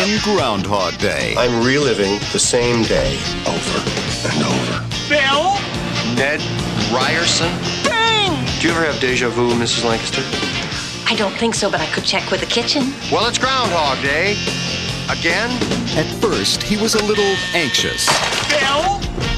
in 0.00 0.18
Groundhog 0.24 0.98
Day. 0.98 1.34
I'm 1.36 1.62
reliving 1.62 2.18
the 2.32 2.38
same 2.38 2.82
day 2.84 3.18
over 3.46 3.78
and 4.32 4.42
over. 4.42 4.80
Phil? 5.06 5.52
Ned 6.16 6.40
Ryerson? 6.90 7.52
Bang! 7.84 8.32
Do 8.58 8.68
you 8.68 8.74
ever 8.74 8.86
have 8.86 8.98
deja 9.00 9.28
vu, 9.28 9.50
Mrs. 9.50 9.84
Lancaster? 9.84 10.22
I 11.12 11.14
don't 11.14 11.34
think 11.34 11.54
so, 11.54 11.70
but 11.70 11.82
I 11.82 11.86
could 11.92 12.04
check 12.04 12.30
with 12.30 12.40
the 12.40 12.46
kitchen. 12.46 12.94
Well, 13.12 13.28
it's 13.28 13.36
Groundhog 13.36 14.02
Day. 14.02 14.34
Again? 15.12 15.50
At 15.94 16.06
first, 16.22 16.62
he 16.62 16.78
was 16.78 16.94
a 16.94 17.04
little 17.04 17.36
anxious. 17.52 18.08
Phil? 18.48 18.82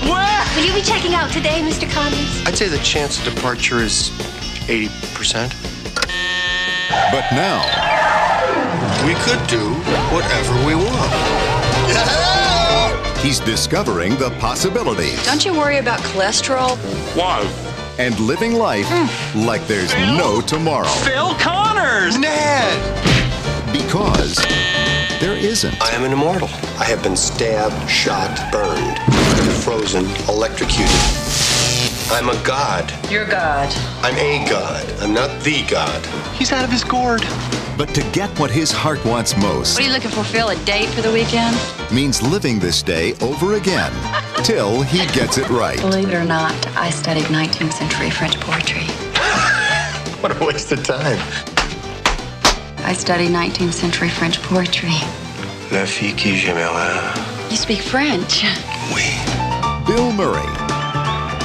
What? 0.08 0.56
Will 0.56 0.64
you 0.64 0.72
be 0.72 0.80
checking 0.80 1.14
out 1.14 1.32
today, 1.32 1.62
Mr. 1.62 1.90
Connors? 1.90 2.46
I'd 2.46 2.56
say 2.56 2.68
the 2.68 2.78
chance 2.78 3.18
of 3.18 3.34
departure 3.34 3.80
is 3.80 4.10
80%. 4.68 5.50
But 7.10 7.24
now, 7.32 7.64
We 9.04 9.14
could 9.14 9.44
do 9.48 9.74
whatever 10.14 10.54
we 10.64 10.76
want. 10.76 11.12
he's 13.18 13.40
discovering 13.40 14.16
the 14.16 14.30
possibilities 14.38 15.22
Don't 15.26 15.44
you 15.44 15.52
worry 15.54 15.78
about 15.78 15.98
cholesterol? 16.00 16.76
Why? 17.16 17.42
and 17.98 18.18
living 18.20 18.54
life 18.54 18.86
mm. 18.86 19.46
like 19.46 19.66
there's 19.66 19.94
no 19.94 20.40
tomorrow. 20.40 20.88
Phil 21.04 21.34
Connors! 21.34 22.16
Ned! 22.18 22.78
Because 23.72 24.38
there 25.24 25.36
isn't. 25.36 25.80
I 25.80 25.88
am 25.92 26.04
an 26.04 26.12
immortal. 26.12 26.48
I 26.78 26.84
have 26.84 27.02
been 27.02 27.16
stabbed, 27.16 27.88
shot, 27.88 28.52
burned, 28.52 28.98
frozen, 29.64 30.04
electrocuted. 30.28 30.92
I'm 32.12 32.28
a 32.28 32.44
god. 32.44 32.92
You're 33.10 33.24
God. 33.24 33.74
I'm 34.02 34.14
a 34.16 34.46
god. 34.46 34.84
I'm 35.00 35.14
not 35.14 35.42
the 35.42 35.64
god. 35.66 36.04
He's 36.34 36.52
out 36.52 36.62
of 36.62 36.70
his 36.70 36.84
gourd. 36.84 37.22
But 37.78 37.88
to 37.94 38.02
get 38.12 38.38
what 38.38 38.50
his 38.50 38.70
heart 38.70 39.02
wants 39.06 39.34
most 39.38 39.74
What 39.74 39.82
are 39.82 39.86
you 39.86 39.94
looking 39.94 40.10
for, 40.10 40.24
Phil? 40.24 40.50
A 40.50 40.56
date 40.66 40.90
for 40.90 41.00
the 41.00 41.10
weekend? 41.10 41.56
means 41.90 42.20
living 42.20 42.58
this 42.58 42.82
day 42.82 43.14
over 43.22 43.54
again 43.54 43.92
till 44.44 44.82
he 44.82 45.06
gets 45.14 45.38
it 45.38 45.48
right. 45.48 45.80
Believe 45.80 46.10
it 46.10 46.14
or 46.14 46.24
not, 46.24 46.52
I 46.76 46.90
studied 46.90 47.24
19th 47.24 47.72
century 47.72 48.10
French 48.10 48.38
poetry. 48.40 48.84
What 50.20 50.40
a 50.40 50.44
waste 50.46 50.72
of 50.72 50.82
time. 50.82 51.53
I 52.86 52.92
study 52.92 53.28
19th 53.28 53.72
century 53.72 54.10
French 54.10 54.42
poetry. 54.42 54.92
La 55.72 55.86
fille 55.86 56.12
qui 56.14 56.36
j'aimerais. 56.36 57.50
You 57.50 57.56
speak 57.56 57.80
French? 57.80 58.44
Oui. 58.94 59.02
Bill 59.86 60.12
Murray, 60.12 60.46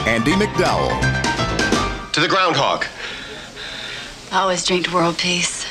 Andie 0.06 0.36
MacDowell, 0.36 0.92
To 2.12 2.20
the 2.20 2.28
groundhog. 2.28 2.86
I 4.34 4.40
always 4.42 4.66
drink 4.66 4.88
to 4.88 4.94
world 4.94 5.18
peace. 5.18 5.66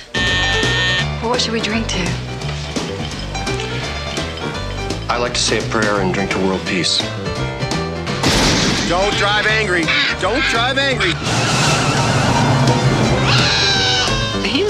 Well, 1.20 1.30
what 1.30 1.40
should 1.42 1.52
we 1.52 1.60
drink 1.60 1.86
to? 1.88 2.04
I 5.10 5.18
like 5.18 5.34
to 5.34 5.40
say 5.40 5.58
a 5.58 5.68
prayer 5.70 6.00
and 6.00 6.14
drink 6.14 6.30
to 6.30 6.38
world 6.38 6.64
peace. 6.66 6.98
Don't 8.88 9.14
drive 9.18 9.46
angry. 9.46 9.84
Don't 10.20 10.42
drive 10.50 10.78
angry. 10.78 11.12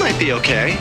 Might 0.09 0.19
be 0.19 0.31
okay. 0.33 0.71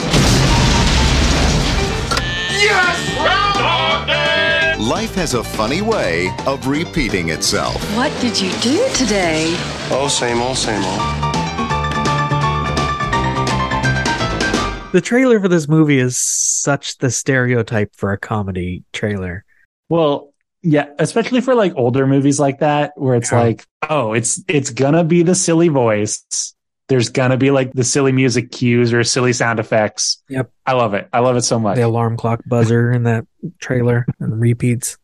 Life 4.83 5.15
has 5.17 5.35
a 5.35 5.45
funny 5.45 5.83
way 5.83 6.31
of 6.47 6.67
repeating 6.67 7.29
itself. 7.29 7.77
What 7.95 8.11
did 8.23 8.41
you 8.41 8.51
do 8.61 8.89
today? 8.95 9.55
Oh, 9.91 10.09
same 10.09 10.41
old, 10.41 10.57
same 10.57 10.83
old. 10.83 10.99
The 14.93 15.03
trailer 15.03 15.39
for 15.41 15.49
this 15.49 15.69
movie 15.69 15.99
is 15.99 16.17
such 16.17 16.97
the 16.99 17.11
stereotype 17.11 17.95
for 17.95 18.13
a 18.13 18.19
comedy 18.19 18.85
trailer. 18.95 19.45
Well, 19.91 20.33
yeah, 20.63 20.87
especially 20.99 21.43
for 21.43 21.55
like 21.55 21.75
older 21.77 22.07
movies 22.07 22.41
like 22.41 22.61
that, 22.61 22.93
where 22.97 23.15
it's 23.15 23.31
Yeah. 23.31 23.41
like, 23.41 23.67
oh, 23.91 24.15
it's 24.15 24.43
it's 24.49 24.71
gonna 24.71 25.05
be 25.05 25.23
the 25.23 25.35
silly 25.35 25.69
voice. 25.69 26.55
There's 26.89 27.11
gonna 27.11 27.37
be 27.37 27.51
like 27.51 27.73
the 27.73 27.85
silly 27.85 28.13
music 28.13 28.51
cues 28.51 28.93
or 28.93 29.05
silly 29.05 29.33
sound 29.33 29.61
effects. 29.61 30.23
Yep. 30.29 30.51
I 30.65 30.73
love 30.73 30.95
it. 30.95 31.09
I 31.13 31.21
love 31.21 31.37
it 31.37 31.43
so 31.43 31.59
much. 31.59 31.77
The 31.77 31.83
alarm 31.83 32.17
clock 32.17 32.41
buzzer 32.47 32.91
in 32.91 33.03
that 33.05 33.27
trailer 33.61 34.07
and 34.21 34.33
the 34.33 34.37
repeats. 34.37 34.97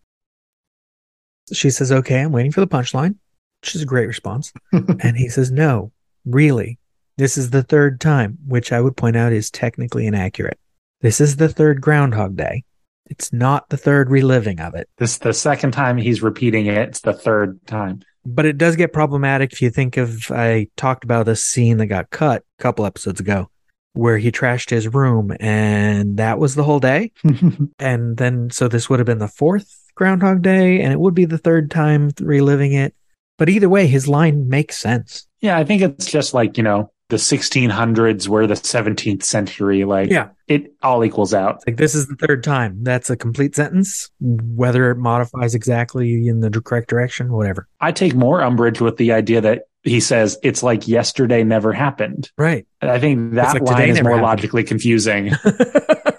She 1.53 1.71
says, 1.71 1.93
Okay, 1.93 2.21
I'm 2.21 2.33
waiting 2.33 2.53
for 2.53 2.61
the 2.61 2.67
punchline, 2.67 3.17
which 3.61 3.75
is 3.75 3.83
a 3.83 3.87
great 3.87 4.07
response. 4.07 4.53
and 4.73 5.17
he 5.17 5.29
says, 5.29 5.51
No, 5.51 5.93
really. 6.25 6.79
This 7.17 7.37
is 7.37 7.51
the 7.51 7.63
third 7.63 8.01
time, 8.01 8.39
which 8.47 8.73
I 8.73 8.81
would 8.81 8.97
point 8.97 9.17
out 9.17 9.33
is 9.33 9.51
technically 9.51 10.07
inaccurate. 10.07 10.59
This 11.01 11.21
is 11.21 11.37
the 11.37 11.49
third 11.49 11.81
Groundhog 11.81 12.37
Day. 12.37 12.65
It's 13.07 13.33
not 13.33 13.69
the 13.69 13.77
third 13.77 14.11
reliving 14.11 14.59
of 14.59 14.75
it. 14.75 14.89
This 14.97 15.13
is 15.13 15.19
the 15.19 15.35
second 15.35 15.73
time 15.73 15.99
he's 15.99 16.23
repeating 16.23 16.67
it. 16.67 16.89
It's 16.89 17.01
the 17.01 17.13
third 17.13 17.65
time. 17.67 18.01
But 18.27 18.47
it 18.47 18.59
does 18.59 18.77
get 18.77 18.93
problematic 18.93 19.53
if 19.53 19.61
you 19.61 19.71
think 19.71 19.97
of 19.97 20.31
I 20.31 20.69
talked 20.77 21.05
about 21.05 21.27
this 21.27 21.45
scene 21.45 21.77
that 21.79 21.87
got 21.87 22.11
cut 22.11 22.43
a 22.59 22.63
couple 22.63 22.87
episodes 22.87 23.21
ago 23.21 23.49
where 23.93 24.19
he 24.19 24.33
trashed 24.33 24.71
his 24.71 24.93
room 24.93 25.37
and 25.39 26.17
that 26.17 26.39
was 26.39 26.55
the 26.55 26.65
whole 26.65 26.81
day. 26.81 27.13
and 27.79 28.17
then 28.17 28.51
so 28.51 28.67
this 28.69 28.89
would 28.89 28.99
have 28.99 29.07
been 29.07 29.19
the 29.19 29.29
fourth 29.29 29.85
Groundhog 29.95 30.43
Day, 30.43 30.81
and 30.81 30.93
it 30.93 31.01
would 31.01 31.15
be 31.15 31.25
the 31.25 31.39
third 31.39 31.71
time 31.71 32.11
reliving 32.21 32.73
it. 32.73 32.95
But 33.39 33.49
either 33.49 33.69
way, 33.69 33.87
his 33.87 34.07
line 34.09 34.49
makes 34.49 34.77
sense. 34.77 35.27
Yeah, 35.41 35.59
I 35.59 35.65
think 35.65 35.83
it's 35.83 36.07
just 36.07 36.35
like, 36.35 36.57
you 36.57 36.63
know, 36.63 36.91
the 37.15 37.21
1600s 37.21 38.29
were 38.29 38.47
the 38.47 38.55
17th 38.55 39.23
century. 39.23 39.85
Like, 39.85 40.11
Yeah. 40.11 40.29
it 40.49 40.73
all 40.83 41.05
equals 41.05 41.33
out. 41.33 41.63
Like 41.67 41.77
this 41.77 41.95
is 41.95 42.07
the 42.09 42.17
third 42.17 42.43
time. 42.43 42.79
That's 42.83 43.11
a 43.11 43.17
complete 43.17 43.55
sentence. 43.55 44.11
Whether 44.21 44.91
it 44.91 44.97
modifies 44.99 45.55
exactly 45.55 46.27
in 46.29 46.41
the 46.41 46.51
correct 46.61 46.89
direction, 46.89 47.33
whatever. 47.33 47.69
I 47.81 47.93
take 47.93 48.15
more 48.15 48.43
umbrage 48.43 48.81
with 48.81 48.97
the 48.97 49.13
idea 49.13 49.41
that 49.43 49.63
he 49.83 50.01
says 50.01 50.39
it's 50.43 50.63
like 50.63 50.89
yesterday 50.89 51.45
never 51.45 51.73
happened. 51.73 52.31
Right. 52.39 52.67
And 52.81 52.91
I 52.91 52.99
think 52.99 53.35
that 53.35 53.55
like 53.55 53.63
line 53.63 53.89
is 53.91 54.03
more 54.03 54.13
happened. 54.13 54.23
logically 54.27 54.65
confusing. 54.65 55.33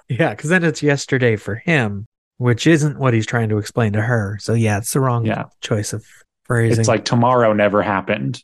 Yeah, 0.08 0.30
because 0.30 0.50
then 0.52 0.64
it's 0.64 0.84
yesterday 0.84 1.36
for 1.36 1.56
him, 1.56 2.06
which 2.38 2.68
isn't 2.68 3.00
what 3.00 3.14
he's 3.14 3.26
trying 3.26 3.50
to 3.50 3.58
explain 3.58 3.94
to 3.94 4.02
her. 4.02 4.38
So 4.40 4.54
yeah, 4.54 4.78
it's 4.78 4.94
the 4.94 5.00
wrong 5.00 5.26
Yeah. 5.26 5.46
choice 5.62 5.94
of 5.94 6.06
phrasing. 6.46 6.80
it's 6.80 6.88
like 6.88 7.06
tomorrow 7.06 7.52
never 7.54 7.82
happened, 7.82 8.42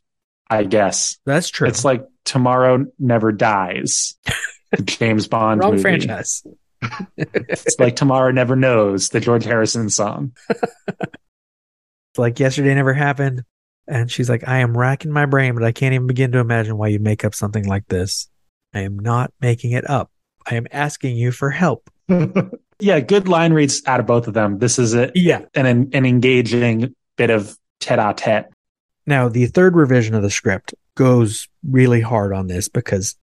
I 0.50 0.64
guess. 0.64 1.18
that's 1.26 1.50
true. 1.50 1.68
It's 1.68 1.86
like 1.86 2.04
tomorrow 2.26 2.86
never 3.00 3.32
dies. 3.32 4.16
The 4.72 4.82
James 4.84 5.28
Bond 5.28 5.62
wrong 5.62 5.72
movie. 5.72 5.82
franchise. 5.82 6.44
It's 7.18 7.80
like 7.80 7.96
tomorrow 7.96 8.32
never 8.32 8.56
knows, 8.56 9.10
the 9.10 9.20
George 9.20 9.44
Harrison 9.46 9.90
song. 9.90 10.32
It's 10.50 12.18
like 12.18 12.40
yesterday 12.40 12.74
never 12.76 12.94
happened. 12.94 13.44
And 13.88 14.10
she's 14.12 14.30
like, 14.30 14.48
I 14.48 14.60
am 14.60 14.78
racking 14.78 15.12
my 15.12 15.26
brain, 15.26 15.54
but 15.54 15.64
I 15.64 15.72
can't 15.72 15.94
even 15.94 16.08
begin 16.08 16.32
to 16.34 16.40
imagine 16.40 16.78
why 16.78 16.88
you 16.88 17.00
make 17.00 17.26
up 17.26 17.36
something 17.36 17.66
like 17.66 17.88
this. 17.88 18.30
I 18.74 18.82
am 18.82 18.98
not 19.00 19.34
making 19.42 19.72
it 19.72 19.90
up. 19.90 20.12
I 20.46 20.56
am 20.56 20.68
asking 20.72 21.18
you 21.18 21.32
for 21.32 21.50
help. 21.50 21.90
yeah, 22.80 23.00
good 23.00 23.28
line 23.28 23.54
reads 23.54 23.82
out 23.86 24.00
of 24.00 24.06
both 24.06 24.28
of 24.28 24.34
them. 24.34 24.60
This 24.60 24.80
is 24.80 24.94
a, 24.96 25.12
Yeah. 25.14 25.42
an 25.54 25.66
an 25.66 26.06
engaging 26.06 26.96
bit 27.18 27.30
of 27.30 27.58
tete-a-tete. 27.80 28.46
Now, 29.06 29.28
the 29.30 29.48
third 29.48 29.76
revision 29.76 30.16
of 30.16 30.22
the 30.22 30.30
script 30.30 30.74
goes 31.02 31.48
really 31.68 32.00
hard 32.00 32.32
on 32.32 32.46
this 32.46 32.70
because, 32.70 33.16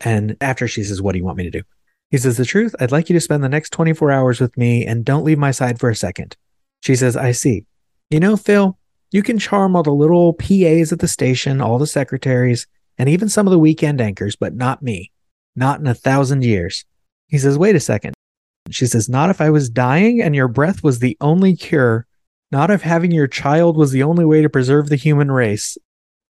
and 0.00 0.36
after 0.40 0.66
she 0.66 0.82
says, 0.82 1.00
What 1.00 1.12
do 1.12 1.18
you 1.18 1.24
want 1.24 1.38
me 1.38 1.44
to 1.44 1.50
do? 1.50 1.62
He 2.10 2.18
says, 2.18 2.36
The 2.36 2.44
truth, 2.44 2.74
I'd 2.80 2.90
like 2.90 3.08
you 3.08 3.14
to 3.14 3.20
spend 3.20 3.44
the 3.44 3.48
next 3.48 3.70
24 3.70 4.10
hours 4.10 4.40
with 4.40 4.56
me 4.56 4.84
and 4.84 5.04
don't 5.04 5.22
leave 5.22 5.38
my 5.38 5.52
side 5.52 5.78
for 5.78 5.88
a 5.88 5.94
second. 5.94 6.36
She 6.80 6.96
says, 6.96 7.16
I 7.16 7.30
see. 7.30 7.66
You 8.10 8.18
know, 8.18 8.36
Phil, 8.36 8.76
you 9.12 9.22
can 9.22 9.38
charm 9.38 9.76
all 9.76 9.84
the 9.84 9.92
little 9.92 10.32
PAs 10.32 10.90
at 10.92 10.98
the 10.98 11.06
station, 11.06 11.60
all 11.60 11.78
the 11.78 11.86
secretaries, 11.86 12.66
and 12.98 13.08
even 13.08 13.28
some 13.28 13.46
of 13.46 13.52
the 13.52 13.60
weekend 13.60 14.00
anchors, 14.00 14.34
but 14.34 14.56
not 14.56 14.82
me. 14.82 15.12
Not 15.54 15.78
in 15.78 15.86
a 15.86 15.94
thousand 15.94 16.42
years. 16.42 16.84
He 17.28 17.38
says, 17.38 17.56
Wait 17.56 17.76
a 17.76 17.80
second. 17.80 18.12
She 18.70 18.86
says, 18.86 19.08
Not 19.08 19.30
if 19.30 19.40
I 19.40 19.50
was 19.50 19.70
dying 19.70 20.20
and 20.20 20.34
your 20.34 20.48
breath 20.48 20.82
was 20.82 20.98
the 20.98 21.16
only 21.20 21.54
cure. 21.54 22.08
Not 22.50 22.72
if 22.72 22.82
having 22.82 23.12
your 23.12 23.28
child 23.28 23.76
was 23.76 23.92
the 23.92 24.02
only 24.02 24.24
way 24.24 24.42
to 24.42 24.50
preserve 24.50 24.88
the 24.88 24.96
human 24.96 25.30
race. 25.30 25.78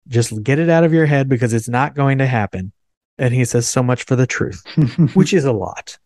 Just 0.08 0.42
get 0.42 0.58
it 0.58 0.68
out 0.68 0.84
of 0.84 0.92
your 0.92 1.06
head 1.06 1.28
because 1.28 1.52
it's 1.52 1.68
not 1.68 1.94
going 1.94 2.18
to 2.18 2.26
happen. 2.26 2.72
And 3.18 3.32
he 3.32 3.44
says, 3.44 3.66
So 3.66 3.82
much 3.82 4.04
for 4.04 4.16
the 4.16 4.26
truth, 4.26 4.62
which 5.14 5.32
is 5.32 5.44
a 5.44 5.52
lot. 5.52 5.98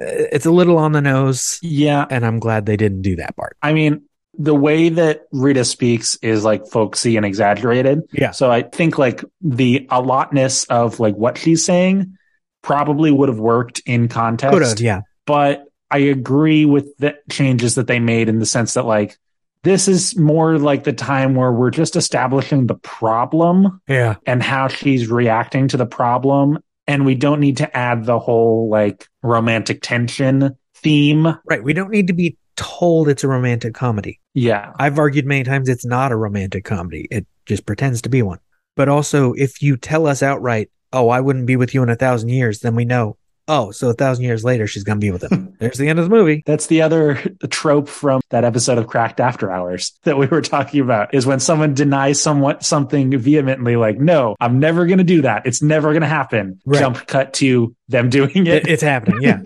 Uh, 0.00 0.06
It's 0.32 0.46
a 0.46 0.50
little 0.50 0.78
on 0.78 0.92
the 0.92 1.00
nose. 1.00 1.58
Yeah. 1.62 2.06
And 2.10 2.24
I'm 2.24 2.38
glad 2.38 2.66
they 2.66 2.76
didn't 2.76 3.02
do 3.02 3.16
that 3.16 3.36
part. 3.36 3.56
I 3.62 3.72
mean, 3.72 4.02
the 4.38 4.54
way 4.54 4.88
that 4.90 5.22
Rita 5.32 5.64
speaks 5.64 6.14
is 6.16 6.44
like 6.44 6.66
folksy 6.68 7.16
and 7.16 7.26
exaggerated. 7.26 8.02
Yeah. 8.12 8.30
So 8.30 8.50
I 8.50 8.62
think 8.62 8.98
like 8.98 9.24
the 9.40 9.86
a 9.90 10.00
lotness 10.00 10.64
of 10.64 11.00
like 11.00 11.16
what 11.16 11.38
she's 11.38 11.64
saying 11.64 12.16
probably 12.62 13.10
would 13.10 13.28
have 13.28 13.40
worked 13.40 13.80
in 13.86 14.08
context. 14.08 14.52
Could 14.52 14.62
have, 14.66 14.80
yeah. 14.80 15.00
But 15.26 15.64
I 15.90 15.98
agree 15.98 16.66
with 16.66 16.96
the 16.98 17.16
changes 17.30 17.74
that 17.76 17.86
they 17.86 17.98
made 17.98 18.28
in 18.28 18.38
the 18.38 18.46
sense 18.46 18.74
that 18.74 18.84
like 18.84 19.18
this 19.62 19.88
is 19.88 20.16
more 20.16 20.58
like 20.58 20.84
the 20.84 20.92
time 20.92 21.34
where 21.34 21.52
we're 21.52 21.70
just 21.70 21.96
establishing 21.96 22.66
the 22.66 22.76
problem 22.76 23.80
Yeah. 23.88 24.16
and 24.26 24.42
how 24.42 24.68
she's 24.68 25.08
reacting 25.08 25.68
to 25.68 25.76
the 25.76 25.86
problem. 25.86 26.58
And 26.86 27.04
we 27.04 27.14
don't 27.14 27.40
need 27.40 27.58
to 27.58 27.76
add 27.76 28.04
the 28.04 28.18
whole 28.18 28.68
like 28.70 29.06
romantic 29.22 29.82
tension 29.82 30.56
theme. 30.74 31.26
Right. 31.44 31.62
We 31.62 31.72
don't 31.72 31.90
need 31.90 32.06
to 32.06 32.12
be 32.14 32.36
told 32.56 33.08
it's 33.08 33.24
a 33.24 33.28
romantic 33.28 33.74
comedy. 33.74 34.20
Yeah. 34.34 34.72
I've 34.78 34.98
argued 34.98 35.26
many 35.26 35.44
times 35.44 35.68
it's 35.68 35.84
not 35.84 36.12
a 36.12 36.16
romantic 36.16 36.64
comedy. 36.64 37.06
It 37.10 37.26
just 37.46 37.66
pretends 37.66 38.00
to 38.02 38.08
be 38.08 38.22
one. 38.22 38.38
But 38.76 38.88
also, 38.88 39.32
if 39.34 39.60
you 39.60 39.76
tell 39.76 40.06
us 40.06 40.22
outright, 40.22 40.70
oh, 40.92 41.08
I 41.08 41.20
wouldn't 41.20 41.46
be 41.46 41.56
with 41.56 41.74
you 41.74 41.82
in 41.82 41.88
a 41.90 41.96
thousand 41.96 42.28
years, 42.30 42.60
then 42.60 42.74
we 42.74 42.84
know, 42.84 43.16
oh, 43.48 43.70
so 43.70 43.88
a 43.88 43.94
thousand 43.94 44.24
years 44.24 44.44
later, 44.44 44.66
she's 44.66 44.84
going 44.84 45.00
to 45.00 45.04
be 45.04 45.10
with 45.10 45.24
him. 45.24 45.54
There's 45.58 45.78
the 45.78 45.88
end 45.88 45.98
of 45.98 46.04
the 46.04 46.14
movie. 46.14 46.42
That's 46.46 46.66
the 46.66 46.82
other 46.82 47.14
trope 47.50 47.88
from 47.88 48.20
that 48.30 48.44
episode 48.44 48.78
of 48.78 48.86
Cracked 48.86 49.18
After 49.20 49.50
Hours 49.50 49.98
that 50.04 50.16
we 50.18 50.26
were 50.26 50.42
talking 50.42 50.80
about 50.80 51.14
is 51.14 51.26
when 51.26 51.40
someone 51.40 51.74
denies 51.74 52.20
someone 52.22 52.60
something 52.60 53.16
vehemently, 53.18 53.76
like, 53.76 53.98
no, 53.98 54.36
I'm 54.38 54.58
never 54.60 54.86
going 54.86 54.98
to 54.98 55.04
do 55.04 55.22
that. 55.22 55.46
It's 55.46 55.62
never 55.62 55.88
going 55.92 56.02
to 56.02 56.06
happen. 56.08 56.60
Right. 56.64 56.78
Jump 56.78 57.06
cut 57.06 57.32
to 57.34 57.74
them 57.88 58.10
doing 58.10 58.46
it. 58.46 58.48
It- 58.48 58.68
it's 58.68 58.82
happening. 58.82 59.22
Yeah. 59.22 59.40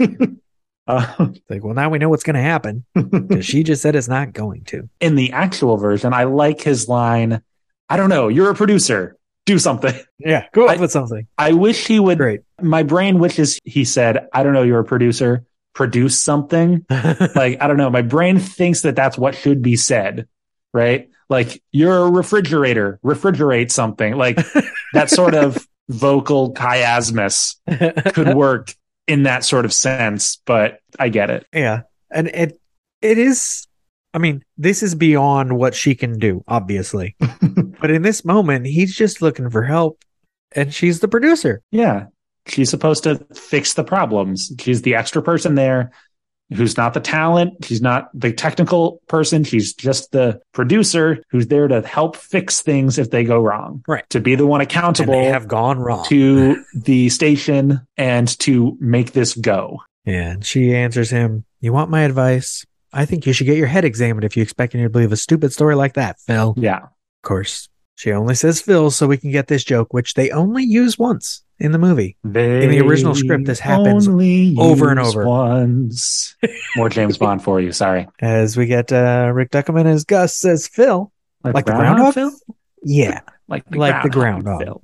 Uh, 0.86 1.28
like, 1.48 1.62
well, 1.62 1.74
now 1.74 1.88
we 1.88 1.98
know 1.98 2.08
what's 2.08 2.24
going 2.24 2.34
to 2.34 2.42
happen 2.42 2.84
because 2.94 3.46
she 3.46 3.62
just 3.62 3.82
said 3.82 3.94
it's 3.94 4.08
not 4.08 4.32
going 4.32 4.64
to. 4.64 4.88
in 5.00 5.14
the 5.14 5.30
actual 5.32 5.76
version, 5.76 6.12
I 6.12 6.24
like 6.24 6.60
his 6.60 6.88
line. 6.88 7.40
I 7.88 7.96
don't 7.96 8.08
know. 8.08 8.26
You're 8.28 8.50
a 8.50 8.54
producer. 8.54 9.16
Do 9.46 9.58
something. 9.58 9.94
Yeah. 10.24 10.46
Go 10.52 10.68
up 10.68 10.78
with 10.78 10.92
something. 10.92 11.26
I 11.36 11.52
wish 11.52 11.88
he 11.88 11.98
would. 11.98 12.16
Great. 12.16 12.42
My 12.60 12.84
brain 12.84 13.18
wishes 13.18 13.58
he 13.64 13.84
said, 13.84 14.28
I 14.32 14.44
don't 14.44 14.52
know. 14.52 14.62
You're 14.62 14.78
a 14.78 14.84
producer. 14.84 15.44
Produce 15.74 16.16
something. 16.16 16.86
like, 16.90 17.60
I 17.60 17.66
don't 17.66 17.76
know. 17.76 17.90
My 17.90 18.02
brain 18.02 18.38
thinks 18.38 18.82
that 18.82 18.94
that's 18.94 19.18
what 19.18 19.34
should 19.34 19.60
be 19.60 19.74
said. 19.74 20.28
Right. 20.72 21.08
Like 21.28 21.60
you're 21.72 22.06
a 22.06 22.08
refrigerator, 22.08 23.00
refrigerate 23.04 23.72
something 23.72 24.14
like 24.14 24.36
that 24.92 25.10
sort 25.10 25.34
of 25.34 25.66
vocal 25.88 26.54
chiasmus 26.54 27.56
could 28.14 28.36
work 28.36 28.72
in 29.08 29.24
that 29.24 29.44
sort 29.44 29.64
of 29.64 29.72
sense, 29.72 30.40
but 30.44 30.78
I 31.00 31.08
get 31.08 31.30
it. 31.30 31.46
Yeah. 31.52 31.82
And 32.12 32.28
it 32.28 32.60
it 33.00 33.18
is 33.18 33.66
I 34.14 34.18
mean, 34.18 34.44
this 34.58 34.82
is 34.82 34.94
beyond 34.94 35.56
what 35.56 35.74
she 35.74 35.94
can 35.94 36.18
do, 36.18 36.44
obviously. 36.46 37.16
but 37.80 37.90
in 37.90 38.02
this 38.02 38.24
moment, 38.24 38.66
he's 38.66 38.94
just 38.94 39.22
looking 39.22 39.48
for 39.50 39.62
help 39.62 40.02
and 40.54 40.72
she's 40.72 41.00
the 41.00 41.08
producer. 41.08 41.62
Yeah. 41.70 42.06
She's 42.46 42.70
supposed 42.70 43.04
to 43.04 43.24
fix 43.34 43.74
the 43.74 43.84
problems. 43.84 44.52
She's 44.60 44.82
the 44.82 44.94
extra 44.96 45.22
person 45.22 45.54
there 45.54 45.92
who's 46.54 46.76
not 46.76 46.92
the 46.92 47.00
talent. 47.00 47.64
She's 47.64 47.80
not 47.80 48.10
the 48.12 48.32
technical 48.32 49.00
person. 49.06 49.44
She's 49.44 49.72
just 49.72 50.12
the 50.12 50.40
producer 50.52 51.22
who's 51.30 51.46
there 51.46 51.68
to 51.68 51.80
help 51.86 52.16
fix 52.16 52.60
things 52.60 52.98
if 52.98 53.10
they 53.10 53.24
go 53.24 53.40
wrong. 53.40 53.82
Right. 53.88 54.04
To 54.10 54.20
be 54.20 54.34
the 54.34 54.46
one 54.46 54.60
And 54.60 54.68
accountable 54.68 55.14
they 55.14 55.24
have 55.26 55.48
gone 55.48 55.78
wrong. 55.78 56.04
to 56.06 56.62
the 56.74 57.08
station 57.08 57.80
and 57.96 58.28
to 58.40 58.76
make 58.80 59.12
this 59.12 59.34
go. 59.34 59.78
Yeah, 60.04 60.30
and 60.32 60.44
she 60.44 60.74
answers 60.74 61.10
him, 61.10 61.44
You 61.60 61.72
want 61.72 61.90
my 61.90 62.02
advice? 62.02 62.66
I 62.92 63.04
think 63.06 63.26
you 63.26 63.32
should 63.32 63.46
get 63.46 63.56
your 63.56 63.66
head 63.66 63.84
examined 63.84 64.24
if 64.24 64.36
you 64.36 64.42
expect 64.42 64.74
me 64.74 64.82
to 64.82 64.90
believe 64.90 65.12
a 65.12 65.16
stupid 65.16 65.52
story 65.52 65.74
like 65.74 65.94
that, 65.94 66.20
Phil. 66.20 66.54
Yeah. 66.56 66.78
Of 66.84 67.22
course, 67.22 67.68
she 67.94 68.12
only 68.12 68.34
says 68.34 68.60
Phil 68.60 68.90
so 68.90 69.06
we 69.06 69.16
can 69.16 69.30
get 69.30 69.46
this 69.46 69.64
joke, 69.64 69.92
which 69.94 70.14
they 70.14 70.30
only 70.30 70.64
use 70.64 70.98
once 70.98 71.42
in 71.58 71.72
the 71.72 71.78
movie. 71.78 72.16
They 72.24 72.64
In 72.64 72.70
the 72.70 72.80
original 72.80 73.14
script, 73.14 73.44
this 73.46 73.60
happens 73.60 74.08
over 74.08 74.90
and 74.90 74.98
over. 74.98 75.26
Once. 75.26 76.36
More 76.76 76.88
James 76.88 77.16
Bond 77.16 77.42
for 77.42 77.60
you. 77.60 77.72
Sorry. 77.72 78.08
As 78.20 78.56
we 78.56 78.66
get 78.66 78.92
uh, 78.92 79.30
Rick 79.32 79.50
Ducommun 79.50 79.86
as 79.86 80.04
Gus 80.04 80.36
says 80.36 80.66
Phil. 80.68 81.12
Like 81.44 81.64
the 81.66 81.72
groundhog? 81.72 82.14
Phil? 82.14 82.32
Yeah. 82.82 83.20
Like 83.48 83.64
the 83.68 83.78
Like 83.78 84.02
the 84.02 84.10
groundhog. 84.10 84.58
groundhog. 84.58 84.80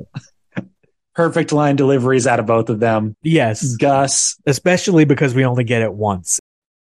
Phil. 0.55 0.65
Perfect 1.15 1.51
line 1.53 1.75
deliveries 1.77 2.27
out 2.29 2.39
of 2.39 2.47
both 2.47 2.69
of 2.71 2.79
them. 2.79 3.17
Yes. 3.23 3.75
Gus. 3.77 4.37
Especially 4.47 5.05
because 5.05 5.35
we 5.35 5.45
only 5.45 5.65
get 5.65 5.83
it 5.83 5.93
once. 5.93 6.39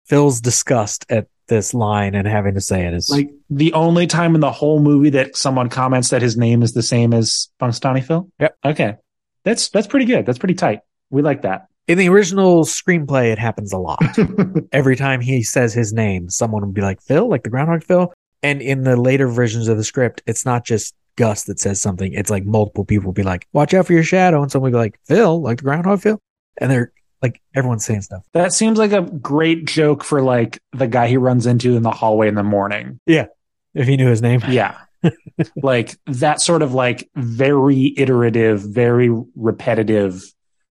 Phil's 0.07 0.41
disgust 0.41 1.05
at 1.09 1.27
this 1.47 1.73
line 1.73 2.13
and 2.15 2.27
having 2.27 2.53
to 2.55 2.61
say 2.61 2.85
it 2.85 2.93
is 2.93 3.09
Like 3.09 3.29
the 3.49 3.71
only 3.73 4.05
time 4.07 4.35
in 4.35 4.41
the 4.41 4.51
whole 4.51 4.79
movie 4.79 5.11
that 5.11 5.37
someone 5.37 5.69
comments 5.69 6.09
that 6.09 6.21
his 6.21 6.35
name 6.37 6.61
is 6.61 6.73
the 6.73 6.83
same 6.83 7.13
as 7.13 7.49
Punxsutawney 7.61 8.03
Phil. 8.03 8.29
Yep. 8.39 8.57
Okay. 8.65 8.95
That's 9.43 9.69
that's 9.69 9.87
pretty 9.87 10.05
good. 10.05 10.25
That's 10.25 10.37
pretty 10.37 10.55
tight. 10.55 10.79
We 11.09 11.21
like 11.21 11.43
that. 11.43 11.67
in 11.87 11.97
the 11.97 12.09
original 12.09 12.65
screenplay, 12.65 13.31
it 13.31 13.39
happens 13.39 13.71
a 13.71 13.77
lot. 13.77 14.03
Every 14.73 14.97
time 14.97 15.21
he 15.21 15.41
says 15.41 15.73
his 15.73 15.93
name, 15.93 16.29
someone 16.29 16.63
will 16.63 16.73
be 16.73 16.81
like, 16.81 17.01
Phil, 17.01 17.29
like 17.29 17.43
the 17.43 17.49
Groundhog 17.49 17.83
Phil. 17.83 18.13
And 18.43 18.61
in 18.61 18.83
the 18.83 18.97
later 18.97 19.27
versions 19.29 19.69
of 19.69 19.77
the 19.77 19.85
script, 19.85 20.21
it's 20.27 20.45
not 20.45 20.65
just 20.65 20.93
Gus 21.15 21.45
that 21.45 21.59
says 21.59 21.81
something. 21.81 22.13
It's 22.13 22.29
like 22.29 22.45
multiple 22.45 22.83
people 22.83 23.13
be 23.13 23.23
like, 23.23 23.47
watch 23.53 23.73
out 23.73 23.87
for 23.87 23.93
your 23.93 24.03
shadow. 24.03 24.41
And 24.41 24.51
someone 24.51 24.71
will 24.71 24.79
be 24.79 24.83
like, 24.83 24.99
Phil, 25.07 25.41
like 25.41 25.57
the 25.59 25.63
Groundhog 25.63 26.01
Phil. 26.01 26.19
And 26.59 26.69
they're 26.69 26.91
like, 27.21 27.41
everyone's 27.55 27.85
saying 27.85 28.01
stuff. 28.01 28.23
That 28.33 28.53
seems 28.53 28.77
like 28.77 28.91
a 28.91 29.01
great 29.01 29.65
joke 29.65 30.03
for 30.03 30.21
like 30.21 30.59
the 30.73 30.87
guy 30.87 31.07
he 31.07 31.17
runs 31.17 31.45
into 31.45 31.75
in 31.75 31.83
the 31.83 31.91
hallway 31.91 32.27
in 32.27 32.35
the 32.35 32.43
morning. 32.43 32.99
Yeah. 33.05 33.27
If 33.73 33.87
he 33.87 33.97
knew 33.97 34.09
his 34.09 34.21
name. 34.21 34.41
Yeah. 34.47 34.77
like 35.55 35.95
that 36.07 36.41
sort 36.41 36.61
of 36.61 36.73
like 36.73 37.09
very 37.15 37.93
iterative, 37.97 38.61
very 38.61 39.09
repetitive 39.35 40.23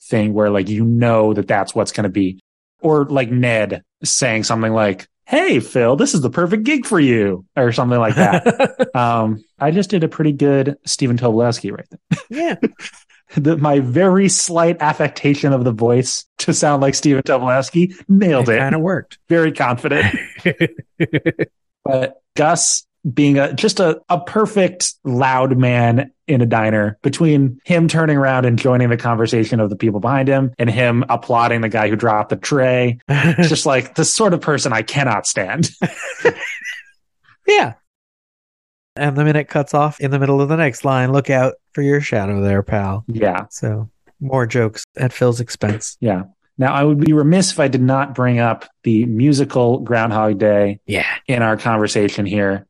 thing 0.03 0.33
where 0.33 0.49
like 0.49 0.69
you 0.69 0.83
know 0.83 1.33
that 1.33 1.47
that's 1.47 1.73
what's 1.73 1.91
going 1.91 2.03
to 2.03 2.09
be. 2.09 2.39
Or 2.81 3.05
like 3.05 3.29
Ned 3.29 3.83
saying 4.03 4.45
something 4.45 4.71
like, 4.71 5.07
"Hey, 5.25 5.59
Phil, 5.59 5.97
this 5.97 6.13
is 6.13 6.21
the 6.21 6.29
perfect 6.29 6.63
gig 6.63 6.85
for 6.85 6.99
you," 6.99 7.45
or 7.57 7.73
something 7.73 7.99
like 7.99 8.15
that. 8.15 8.89
um, 8.95 9.43
I 9.59 9.71
just 9.71 9.89
did 9.89 10.03
a 10.03 10.07
pretty 10.07 10.31
good 10.31 10.77
Stephen 10.85 11.17
Tobolowsky 11.17 11.71
right 11.75 11.87
there. 11.89 12.19
Yeah. 12.29 12.55
the, 13.35 13.57
my 13.57 13.79
very 13.79 14.29
slight 14.29 14.77
affectation 14.81 15.53
of 15.53 15.63
the 15.63 15.71
voice 15.71 16.25
to 16.39 16.53
sound 16.53 16.81
like 16.81 16.95
Stephen 16.95 17.23
Tobolowsky 17.23 17.93
nailed 18.07 18.49
it. 18.49 18.59
Kind 18.59 18.75
of 18.75 18.81
worked. 18.81 19.19
Very 19.27 19.51
confident. 19.51 20.15
but 21.83 22.21
Gus 22.35 22.85
being 23.13 23.39
a 23.39 23.53
just 23.53 23.79
a, 23.79 24.01
a 24.09 24.19
perfect 24.19 24.93
loud 25.05 25.57
man 25.57 26.11
in 26.27 26.41
a 26.41 26.45
diner 26.45 26.99
between 27.01 27.59
him 27.63 27.87
turning 27.87 28.17
around 28.17 28.45
and 28.45 28.59
joining 28.59 28.89
the 28.89 28.97
conversation 28.97 29.61
of 29.61 29.69
the 29.69 29.75
people 29.75 30.01
behind 30.01 30.27
him 30.27 30.53
and 30.59 30.69
him 30.69 31.05
applauding 31.07 31.61
the 31.61 31.69
guy 31.69 31.89
who 31.89 31.95
dropped 31.95 32.29
the 32.29 32.35
tray. 32.35 32.99
it's 33.07 33.49
just 33.49 33.65
like 33.65 33.95
the 33.95 34.03
sort 34.03 34.33
of 34.33 34.41
person 34.41 34.73
I 34.73 34.81
cannot 34.81 35.25
stand. 35.25 35.71
Yeah. 37.49 37.73
And 38.95 39.15
the 39.15 39.23
minute 39.23 39.47
cuts 39.47 39.73
off 39.73 39.99
in 39.99 40.11
the 40.11 40.19
middle 40.19 40.41
of 40.41 40.49
the 40.49 40.57
next 40.57 40.83
line. 40.83 41.11
Look 41.11 41.29
out 41.29 41.53
for 41.73 41.81
your 41.81 42.01
shadow 42.01 42.41
there, 42.41 42.63
pal. 42.63 43.05
yeah. 43.07 43.45
So 43.49 43.89
more 44.19 44.45
jokes 44.45 44.83
at 44.97 45.13
Phil's 45.13 45.39
expense. 45.39 45.97
Yeah. 46.01 46.23
Now 46.57 46.73
I 46.73 46.83
would 46.83 46.99
be 46.99 47.13
remiss 47.13 47.51
if 47.53 47.59
I 47.59 47.69
did 47.69 47.81
not 47.81 48.13
bring 48.13 48.39
up 48.39 48.65
the 48.83 49.05
musical 49.05 49.79
Groundhog 49.79 50.37
Day 50.39 50.81
Yeah. 50.85 51.05
in 51.27 51.41
our 51.41 51.55
conversation 51.55 52.25
here. 52.25 52.65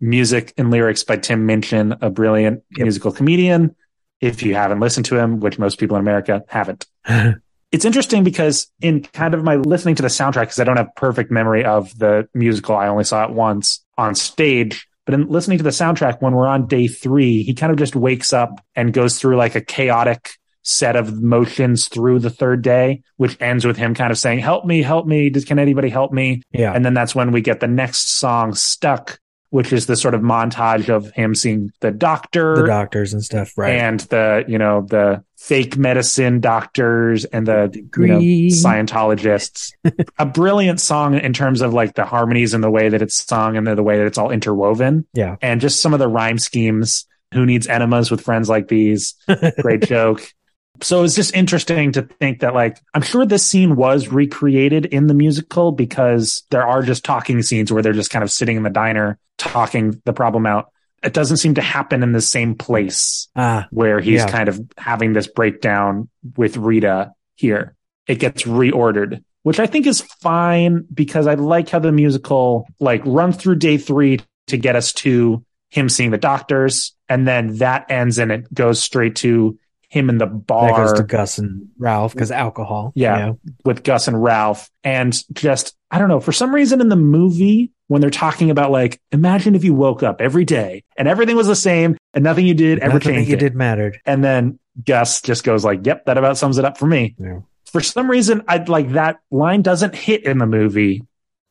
Music 0.00 0.52
and 0.56 0.70
lyrics 0.70 1.04
by 1.04 1.16
Tim 1.16 1.46
Minchin, 1.46 1.96
a 2.00 2.10
brilliant 2.10 2.62
musical 2.76 3.12
comedian. 3.12 3.76
If 4.20 4.42
you 4.42 4.54
haven't 4.56 4.80
listened 4.80 5.06
to 5.06 5.16
him, 5.16 5.38
which 5.38 5.58
most 5.58 5.78
people 5.78 5.96
in 5.96 6.00
America 6.00 6.42
haven't, 6.48 6.86
it's 7.72 7.84
interesting 7.84 8.24
because 8.24 8.66
in 8.80 9.02
kind 9.02 9.34
of 9.34 9.44
my 9.44 9.54
listening 9.56 9.94
to 9.96 10.02
the 10.02 10.08
soundtrack, 10.08 10.42
because 10.42 10.58
I 10.58 10.64
don't 10.64 10.76
have 10.76 10.92
perfect 10.96 11.30
memory 11.30 11.64
of 11.64 11.96
the 11.96 12.28
musical, 12.34 12.74
I 12.74 12.88
only 12.88 13.04
saw 13.04 13.24
it 13.24 13.30
once 13.30 13.84
on 13.96 14.16
stage. 14.16 14.87
But 15.08 15.14
in 15.14 15.28
listening 15.28 15.56
to 15.56 15.64
the 15.64 15.70
soundtrack, 15.70 16.20
when 16.20 16.34
we're 16.34 16.46
on 16.46 16.66
day 16.66 16.86
three, 16.86 17.42
he 17.42 17.54
kind 17.54 17.72
of 17.72 17.78
just 17.78 17.96
wakes 17.96 18.34
up 18.34 18.62
and 18.76 18.92
goes 18.92 19.18
through 19.18 19.38
like 19.38 19.54
a 19.54 19.62
chaotic 19.62 20.32
set 20.60 20.96
of 20.96 21.22
motions 21.22 21.88
through 21.88 22.18
the 22.18 22.28
third 22.28 22.60
day, 22.60 23.00
which 23.16 23.34
ends 23.40 23.64
with 23.64 23.78
him 23.78 23.94
kind 23.94 24.10
of 24.10 24.18
saying, 24.18 24.38
help 24.38 24.66
me, 24.66 24.82
help 24.82 25.06
me. 25.06 25.30
Does, 25.30 25.46
can 25.46 25.58
anybody 25.58 25.88
help 25.88 26.12
me? 26.12 26.42
Yeah. 26.52 26.74
And 26.74 26.84
then 26.84 26.92
that's 26.92 27.14
when 27.14 27.32
we 27.32 27.40
get 27.40 27.60
the 27.60 27.66
next 27.66 28.18
song 28.18 28.52
stuck, 28.52 29.18
which 29.50 29.72
is 29.72 29.86
the 29.86 29.96
sort 29.96 30.14
of 30.14 30.20
montage 30.20 30.88
of 30.88 31.10
him 31.12 31.34
seeing 31.34 31.70
the 31.80 31.90
doctor 31.90 32.56
The 32.56 32.66
doctors 32.66 33.12
and 33.12 33.24
stuff, 33.24 33.56
right? 33.56 33.72
and 33.72 34.00
the, 34.00 34.44
you 34.46 34.58
know, 34.58 34.82
the 34.82 35.24
fake 35.36 35.76
medicine 35.78 36.40
doctors 36.40 37.24
and 37.24 37.46
the 37.46 37.70
you 37.96 38.06
know, 38.06 38.18
Scientologists. 38.18 39.72
a 40.18 40.26
brilliant 40.26 40.80
song 40.80 41.14
in 41.14 41.32
terms 41.32 41.60
of 41.62 41.72
like 41.72 41.94
the 41.94 42.04
harmonies 42.04 42.54
and 42.54 42.62
the 42.62 42.70
way 42.70 42.88
that 42.88 43.00
it's 43.00 43.24
sung 43.24 43.56
and 43.56 43.66
the, 43.66 43.74
the 43.74 43.82
way 43.82 43.98
that 43.98 44.06
it's 44.06 44.18
all 44.18 44.30
interwoven. 44.30 45.06
Yeah. 45.14 45.36
And 45.40 45.60
just 45.60 45.80
some 45.80 45.92
of 45.92 45.98
the 45.98 46.08
rhyme 46.08 46.38
schemes. 46.38 47.06
Who 47.34 47.44
needs 47.44 47.66
enemas 47.66 48.10
with 48.10 48.22
friends 48.22 48.48
like 48.48 48.68
these? 48.68 49.14
Great 49.60 49.82
joke. 49.82 50.32
So 50.80 51.02
it's 51.02 51.14
just 51.14 51.34
interesting 51.34 51.92
to 51.92 52.02
think 52.02 52.40
that 52.40 52.54
like 52.54 52.78
I'm 52.94 53.02
sure 53.02 53.26
this 53.26 53.44
scene 53.44 53.76
was 53.76 54.08
recreated 54.08 54.86
in 54.86 55.08
the 55.08 55.14
musical 55.14 55.72
because 55.72 56.44
there 56.50 56.66
are 56.66 56.82
just 56.82 57.04
talking 57.04 57.42
scenes 57.42 57.70
where 57.70 57.82
they're 57.82 57.92
just 57.92 58.10
kind 58.10 58.22
of 58.22 58.30
sitting 58.30 58.56
in 58.56 58.62
the 58.62 58.70
diner 58.70 59.18
talking 59.38 60.00
the 60.04 60.12
problem 60.12 60.46
out. 60.46 60.70
It 61.02 61.12
doesn't 61.14 61.36
seem 61.36 61.54
to 61.54 61.62
happen 61.62 62.02
in 62.02 62.12
the 62.12 62.20
same 62.20 62.54
place 62.56 63.28
Ah, 63.36 63.68
where 63.70 64.00
he's 64.00 64.20
Yeah. 64.20 64.30
kind 64.30 64.48
of 64.48 64.60
having 64.76 65.12
this 65.12 65.28
breakdown 65.28 66.08
with 66.36 66.56
Rita 66.56 67.12
here. 67.36 67.74
It 68.08 68.18
gets 68.18 68.42
reordered, 68.42 69.22
which 69.44 69.60
I 69.60 69.66
think 69.66 69.86
is 69.86 70.00
fine 70.00 70.84
because 70.92 71.26
I 71.28 71.34
like 71.34 71.68
how 71.68 71.78
the 71.78 71.92
musical 71.92 72.66
like 72.80 73.02
runs 73.04 73.36
through 73.36 73.56
day 73.56 73.76
three 73.78 74.20
to 74.48 74.56
get 74.56 74.74
us 74.76 74.92
to 74.94 75.44
him 75.70 75.88
seeing 75.88 76.10
the 76.10 76.18
doctors. 76.18 76.94
And 77.08 77.28
then 77.28 77.58
that 77.58 77.86
ends 77.90 78.18
and 78.18 78.32
it 78.32 78.52
goes 78.52 78.82
straight 78.82 79.16
to 79.16 79.58
him 79.90 80.10
in 80.10 80.18
the 80.18 80.26
that 80.26 80.46
bar 80.46 80.84
goes 80.86 80.92
to 80.94 81.02
Gus 81.04 81.38
and 81.38 81.68
Ralph 81.78 82.12
because 82.12 82.30
alcohol. 82.32 82.92
yeah, 82.94 83.32
with 83.64 83.84
Gus 83.84 84.08
and 84.08 84.22
Ralph. 84.22 84.68
And 84.84 85.16
just, 85.32 85.76
I 85.90 85.98
don't 85.98 86.08
know, 86.08 86.20
for 86.20 86.32
some 86.32 86.54
reason 86.54 86.80
in 86.80 86.88
the 86.88 86.96
movie, 86.96 87.70
when 87.88 88.00
they're 88.00 88.10
talking 88.10 88.50
about 88.50 88.70
like, 88.70 89.00
imagine 89.12 89.54
if 89.54 89.64
you 89.64 89.74
woke 89.74 90.02
up 90.02 90.20
every 90.20 90.44
day 90.44 90.84
and 90.96 91.08
everything 91.08 91.36
was 91.36 91.46
the 91.46 91.56
same 91.56 91.96
and 92.14 92.22
nothing 92.22 92.46
you 92.46 92.54
did 92.54 92.78
ever 92.78 92.94
Nothing 92.94 93.14
changed. 93.16 93.30
you 93.30 93.36
it. 93.36 93.40
did 93.40 93.54
mattered. 93.54 94.00
And 94.06 94.22
then 94.22 94.58
Gus 94.84 95.20
just 95.22 95.42
goes 95.42 95.64
like, 95.64 95.84
yep, 95.86 96.04
that 96.06 96.16
about 96.18 96.38
sums 96.38 96.58
it 96.58 96.64
up 96.64 96.78
for 96.78 96.86
me. 96.86 97.16
Yeah. 97.18 97.40
For 97.66 97.80
some 97.80 98.10
reason, 98.10 98.44
I'd 98.48 98.68
like 98.68 98.92
that 98.92 99.20
line 99.30 99.62
doesn't 99.62 99.94
hit 99.94 100.24
in 100.24 100.38
the 100.38 100.46
movie. 100.46 101.02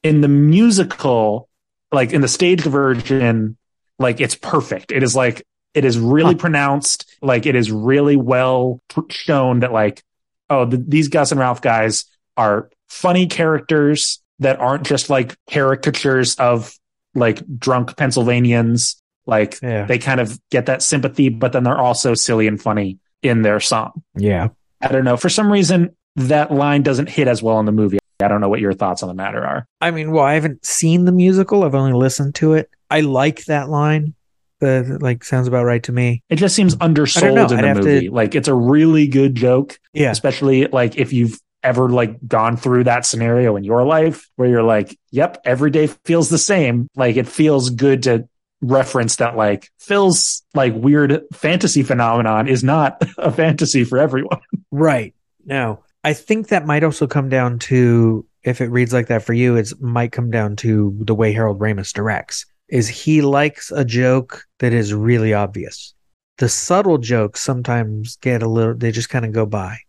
In 0.04 0.22
the 0.22 0.28
musical, 0.28 1.50
like 1.92 2.14
in 2.14 2.22
the 2.22 2.28
stage 2.28 2.62
version, 2.62 3.58
like 4.00 4.22
it's 4.22 4.36
perfect. 4.36 4.92
It 4.92 5.04
is 5.04 5.16
like, 5.16 5.46
it 5.74 5.86
is 5.86 6.00
really 6.00 6.36
pronounced. 6.36 7.18
Like 7.22 7.46
it 7.46 7.56
is 7.56 7.72
really 7.72 8.16
well 8.16 8.82
pr- 8.88 9.02
shown 9.10 9.60
that 9.62 9.72
like, 9.74 10.04
oh, 10.50 10.66
th 10.70 10.82
these 10.88 11.08
Gus 11.10 11.32
and 11.32 11.40
Ralph 11.40 11.62
guys 11.62 12.06
are 12.36 12.70
funny 12.88 13.28
characters 13.28 14.22
that 14.40 14.60
aren't 14.60 14.86
just 14.86 15.10
like 15.10 15.36
caricatures 15.50 16.36
of 16.36 16.74
like 17.16 17.42
drunk 17.58 17.98
Pennsylvanians. 17.98 19.02
Like 19.26 19.60
Yeah. 19.62 19.86
they 19.86 19.98
kind 19.98 20.20
of 20.20 20.40
get 20.52 20.68
that 20.68 20.82
sympathy, 20.82 21.30
but 21.30 21.52
then 21.54 21.64
they're 21.64 21.78
also 21.78 22.14
silly 22.14 22.48
and 22.48 22.62
funny 22.62 23.00
in 23.24 23.42
their 23.42 23.60
song. 23.60 24.04
Yeah. 24.16 24.50
I 24.82 24.88
don't 24.90 25.04
know. 25.04 25.18
For 25.18 25.30
some 25.30 25.52
reason, 25.52 25.96
that 26.18 26.52
line 26.52 26.84
doesn't 26.84 27.10
hit 27.10 27.28
as 27.28 27.42
well 27.44 27.60
in 27.60 27.66
the 27.66 27.72
movie. 27.72 28.00
I 28.20 28.28
don't 28.28 28.42
know 28.42 28.50
what 28.50 28.60
your 28.60 28.74
thoughts 28.74 29.04
on 29.04 29.10
the 29.10 29.16
matter 29.16 29.46
are. 29.46 29.68
I 29.82 29.92
mean, 29.92 30.12
well, 30.12 30.24
I 30.24 30.34
haven't 30.34 30.66
seen 30.66 31.06
the 31.06 31.12
musical. 31.12 31.64
I've 31.64 31.76
only 31.76 31.94
listened 31.94 32.36
to 32.36 32.54
it. 32.54 32.70
I 32.90 33.02
like 33.02 33.46
that 33.46 33.70
line. 33.70 34.14
The 34.60 34.98
like 35.02 35.24
sounds 35.24 35.48
about 35.48 35.66
right 35.66 35.84
to 35.84 35.92
me. 35.92 36.24
It 36.30 36.38
just 36.38 36.56
seems 36.56 36.76
undersold 36.82 37.38
in 37.52 37.60
I'd 37.60 37.64
the 37.64 37.68
have 37.68 37.78
to- 37.78 37.84
movie. 37.84 38.10
Like 38.10 38.34
it's 38.34 38.48
a 38.48 38.56
really 38.56 39.08
good 39.08 39.36
joke, 39.36 39.80
Yeah. 39.94 40.10
especially 40.10 40.66
like 40.68 40.98
if 40.98 41.14
you've 41.14 41.40
ever 41.68 41.90
like 41.90 42.26
gone 42.26 42.56
through 42.56 42.86
that 42.86 43.06
scenario 43.06 43.58
in 43.58 43.64
your 43.66 43.84
life 43.84 44.30
where 44.38 44.48
you're 44.48 44.64
like, 44.64 44.98
yep, 45.12 45.42
every 45.44 45.70
day 45.70 45.88
feels 46.06 46.30
the 46.30 46.38
same. 46.38 46.88
Like 46.96 47.18
it 47.18 47.28
feels 47.28 47.70
good 47.70 48.04
to 48.04 48.28
reference 48.62 49.18
that 49.18 49.36
like 49.36 49.70
Phil's 49.78 50.44
like 50.54 50.74
weird 50.76 51.22
fantasy 51.34 51.84
phenomenon 51.84 52.48
is 52.48 52.64
not 52.64 53.04
a 53.18 53.32
fantasy 53.32 53.84
for 53.84 53.98
everyone. 53.98 54.40
Right. 54.72 55.14
No. 55.46 55.84
I 56.04 56.14
think 56.14 56.48
that 56.48 56.66
might 56.66 56.86
also 56.86 57.06
come 57.06 57.28
down 57.28 57.60
to 57.60 58.26
if 58.44 58.62
it 58.62 58.72
reads 58.72 58.94
like 58.94 59.08
that 59.08 59.24
for 59.24 59.34
you, 59.34 59.58
it 59.58 59.74
might 59.82 60.14
come 60.14 60.32
down 60.32 60.56
to 60.58 60.98
the 61.02 61.16
way 61.16 61.34
Harold 61.34 61.60
Ramis 61.60 61.92
directs. 61.92 62.46
Is 62.70 62.88
he 62.88 63.22
likes 63.22 63.72
a 63.72 63.84
joke 63.84 64.46
that 64.60 64.74
is 64.74 64.94
really 64.94 65.34
obvious. 65.34 65.94
The 66.38 66.48
subtle 66.48 66.98
jokes 66.98 67.42
sometimes 67.42 68.16
get 68.18 68.42
a 68.42 68.48
little 68.48 68.76
they 68.76 68.92
just 68.92 69.10
kind 69.10 69.26
of 69.26 69.34
go 69.34 69.46
by. 69.46 69.80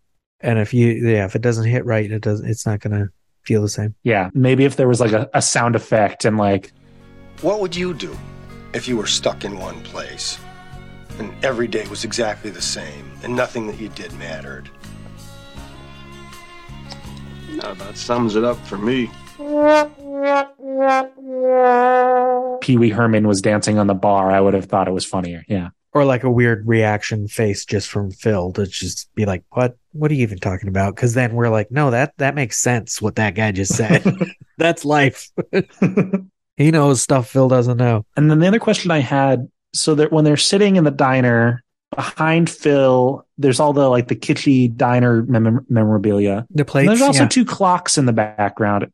And 0.41 0.59
if 0.59 0.73
you 0.73 0.87
yeah, 0.87 1.25
if 1.25 1.35
it 1.35 1.41
doesn't 1.41 1.65
hit 1.65 1.85
right, 1.85 2.09
it 2.09 2.21
doesn't 2.21 2.49
it's 2.49 2.65
not 2.65 2.79
gonna 2.79 3.09
feel 3.43 3.61
the 3.61 3.69
same. 3.69 3.95
Yeah. 4.03 4.29
Maybe 4.33 4.65
if 4.65 4.75
there 4.75 4.87
was 4.87 4.99
like 4.99 5.11
a, 5.11 5.29
a 5.33 5.41
sound 5.41 5.75
effect 5.75 6.25
and 6.25 6.37
like, 6.37 6.71
What 7.41 7.59
would 7.61 7.75
you 7.75 7.93
do 7.93 8.17
if 8.73 8.87
you 8.87 8.95
were 8.95 9.07
stuck 9.07 9.43
in 9.43 9.57
one 9.57 9.81
place 9.83 10.37
and 11.17 11.33
every 11.43 11.67
day 11.67 11.85
was 11.87 12.05
exactly 12.05 12.49
the 12.51 12.61
same 12.61 13.11
and 13.23 13.35
nothing 13.35 13.67
that 13.67 13.79
you 13.79 13.89
did 13.89 14.13
mattered? 14.13 14.69
That 17.55 17.71
about 17.71 17.97
sums 17.97 18.35
it 18.35 18.43
up 18.43 18.57
for 18.67 18.77
me. 18.77 19.09
Pee 22.61 22.77
Wee 22.77 22.89
Herman 22.89 23.27
was 23.27 23.41
dancing 23.41 23.79
on 23.79 23.87
the 23.87 23.93
bar, 23.93 24.31
I 24.31 24.39
would 24.39 24.53
have 24.53 24.65
thought 24.65 24.87
it 24.87 24.91
was 24.91 25.05
funnier. 25.05 25.43
Yeah. 25.47 25.69
Or 25.91 26.05
like 26.05 26.23
a 26.23 26.29
weird 26.29 26.67
reaction 26.67 27.27
face 27.27 27.65
just 27.65 27.89
from 27.89 28.11
Phil 28.11 28.51
to 28.53 28.67
just 28.67 29.09
be 29.15 29.25
like, 29.25 29.43
What 29.49 29.75
what 29.91 30.11
are 30.11 30.13
you 30.13 30.21
even 30.21 30.37
talking 30.37 30.69
about? 30.69 30.95
Because 30.95 31.15
then 31.15 31.33
we're 31.33 31.49
like, 31.49 31.71
No, 31.71 31.89
that 31.89 32.13
that 32.17 32.35
makes 32.35 32.57
sense 32.57 33.01
what 33.01 33.15
that 33.15 33.33
guy 33.33 33.51
just 33.51 33.75
said. 33.75 34.03
That's 34.57 34.85
life. 34.85 35.29
he 36.57 36.71
knows 36.71 37.01
stuff 37.01 37.29
Phil 37.29 37.47
doesn't 37.49 37.77
know. 37.77 38.05
And 38.15 38.29
then 38.29 38.39
the 38.39 38.47
other 38.47 38.59
question 38.59 38.91
I 38.91 38.99
had 38.99 39.49
so 39.73 39.95
that 39.95 40.11
when 40.11 40.25
they're 40.25 40.37
sitting 40.37 40.75
in 40.75 40.83
the 40.83 40.91
diner 40.91 41.63
behind 41.95 42.49
Phil, 42.51 43.25
there's 43.39 43.59
all 43.59 43.73
the 43.73 43.89
like 43.89 44.09
the 44.09 44.15
kitschy 44.15 44.75
diner 44.75 45.23
mem- 45.23 45.65
memorabilia. 45.69 46.45
The 46.51 46.61
And 46.61 46.67
plates. 46.67 46.87
there's 46.87 47.01
also 47.01 47.23
yeah. 47.23 47.29
two 47.29 47.45
clocks 47.45 47.97
in 47.97 48.05
the 48.05 48.13
background. 48.13 48.91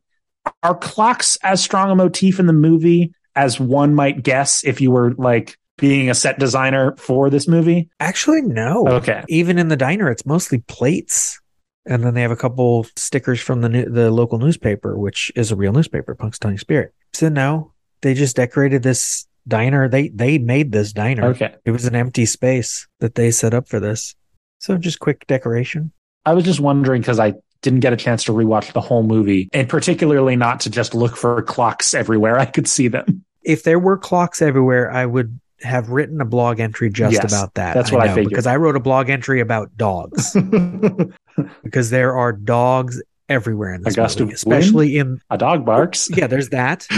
Are 0.62 0.74
clocks 0.76 1.36
as 1.42 1.62
strong 1.62 1.90
a 1.90 1.94
motif 1.94 2.38
in 2.38 2.46
the 2.46 2.52
movie 2.54 3.12
as 3.34 3.60
one 3.60 3.94
might 3.94 4.22
guess 4.22 4.64
if 4.64 4.80
you 4.80 4.90
were 4.90 5.12
like 5.14 5.58
being 5.78 6.10
a 6.10 6.14
set 6.14 6.38
designer 6.38 6.94
for 6.96 7.30
this 7.30 7.46
movie? 7.46 7.88
Actually, 8.00 8.42
no. 8.42 8.86
Okay. 8.88 9.24
Even 9.28 9.58
in 9.58 9.68
the 9.68 9.76
diner, 9.76 10.10
it's 10.10 10.26
mostly 10.26 10.58
plates. 10.58 11.40
And 11.86 12.02
then 12.02 12.14
they 12.14 12.22
have 12.22 12.30
a 12.30 12.36
couple 12.36 12.86
stickers 12.96 13.40
from 13.40 13.60
the 13.60 13.68
new, 13.68 13.88
the 13.88 14.10
local 14.10 14.38
newspaper, 14.38 14.98
which 14.98 15.30
is 15.36 15.52
a 15.52 15.56
real 15.56 15.72
newspaper, 15.72 16.14
Punk's 16.14 16.38
Punxsutawney 16.38 16.58
Spirit. 16.58 16.92
So 17.12 17.28
no, 17.28 17.72
they 18.02 18.14
just 18.14 18.36
decorated 18.36 18.82
this 18.82 19.26
diner. 19.46 19.88
They 19.88 20.08
they 20.08 20.38
made 20.38 20.72
this 20.72 20.92
diner. 20.92 21.26
Okay. 21.26 21.54
It 21.64 21.70
was 21.70 21.84
an 21.84 21.94
empty 21.94 22.26
space 22.26 22.88
that 23.00 23.14
they 23.14 23.30
set 23.30 23.54
up 23.54 23.68
for 23.68 23.78
this. 23.78 24.14
So 24.58 24.76
just 24.76 24.98
quick 24.98 25.26
decoration. 25.26 25.92
I 26.24 26.34
was 26.34 26.44
just 26.44 26.58
wondering 26.58 27.02
because 27.02 27.20
I 27.20 27.34
didn't 27.62 27.80
get 27.80 27.92
a 27.92 27.96
chance 27.96 28.24
to 28.24 28.32
rewatch 28.32 28.72
the 28.72 28.80
whole 28.80 29.02
movie, 29.02 29.48
and 29.52 29.68
particularly 29.68 30.36
not 30.36 30.60
to 30.60 30.70
just 30.70 30.94
look 30.94 31.16
for 31.16 31.40
clocks 31.42 31.94
everywhere 31.94 32.38
I 32.38 32.46
could 32.46 32.68
see 32.68 32.88
them. 32.88 33.24
If 33.42 33.62
there 33.62 33.78
were 33.78 33.96
clocks 33.96 34.42
everywhere, 34.42 34.90
I 34.90 35.06
would 35.06 35.38
have 35.66 35.90
written 35.90 36.20
a 36.20 36.24
blog 36.24 36.60
entry 36.60 36.88
just 36.90 37.12
Yes, 37.12 37.32
about 37.32 37.54
that. 37.54 37.74
that's 37.74 37.92
what 37.92 38.02
I 38.02 38.06
know, 38.06 38.14
figured. 38.14 38.30
because 38.30 38.46
I 38.46 38.56
wrote 38.56 38.76
a 38.76 38.80
blog 38.80 39.10
entry 39.10 39.40
about 39.40 39.76
dogs 39.76 40.34
because 41.64 41.90
there 41.90 42.16
are 42.16 42.32
dogs 42.32 43.02
everywhere 43.28 43.74
in 43.74 43.82
this 43.82 43.96
movie, 43.96 44.32
especially 44.32 44.96
in 44.96 45.20
A 45.30 45.36
dog 45.38 45.64
barks. 45.66 46.08
yeah. 46.16 46.26
There's 46.26 46.50
that. 46.50 46.86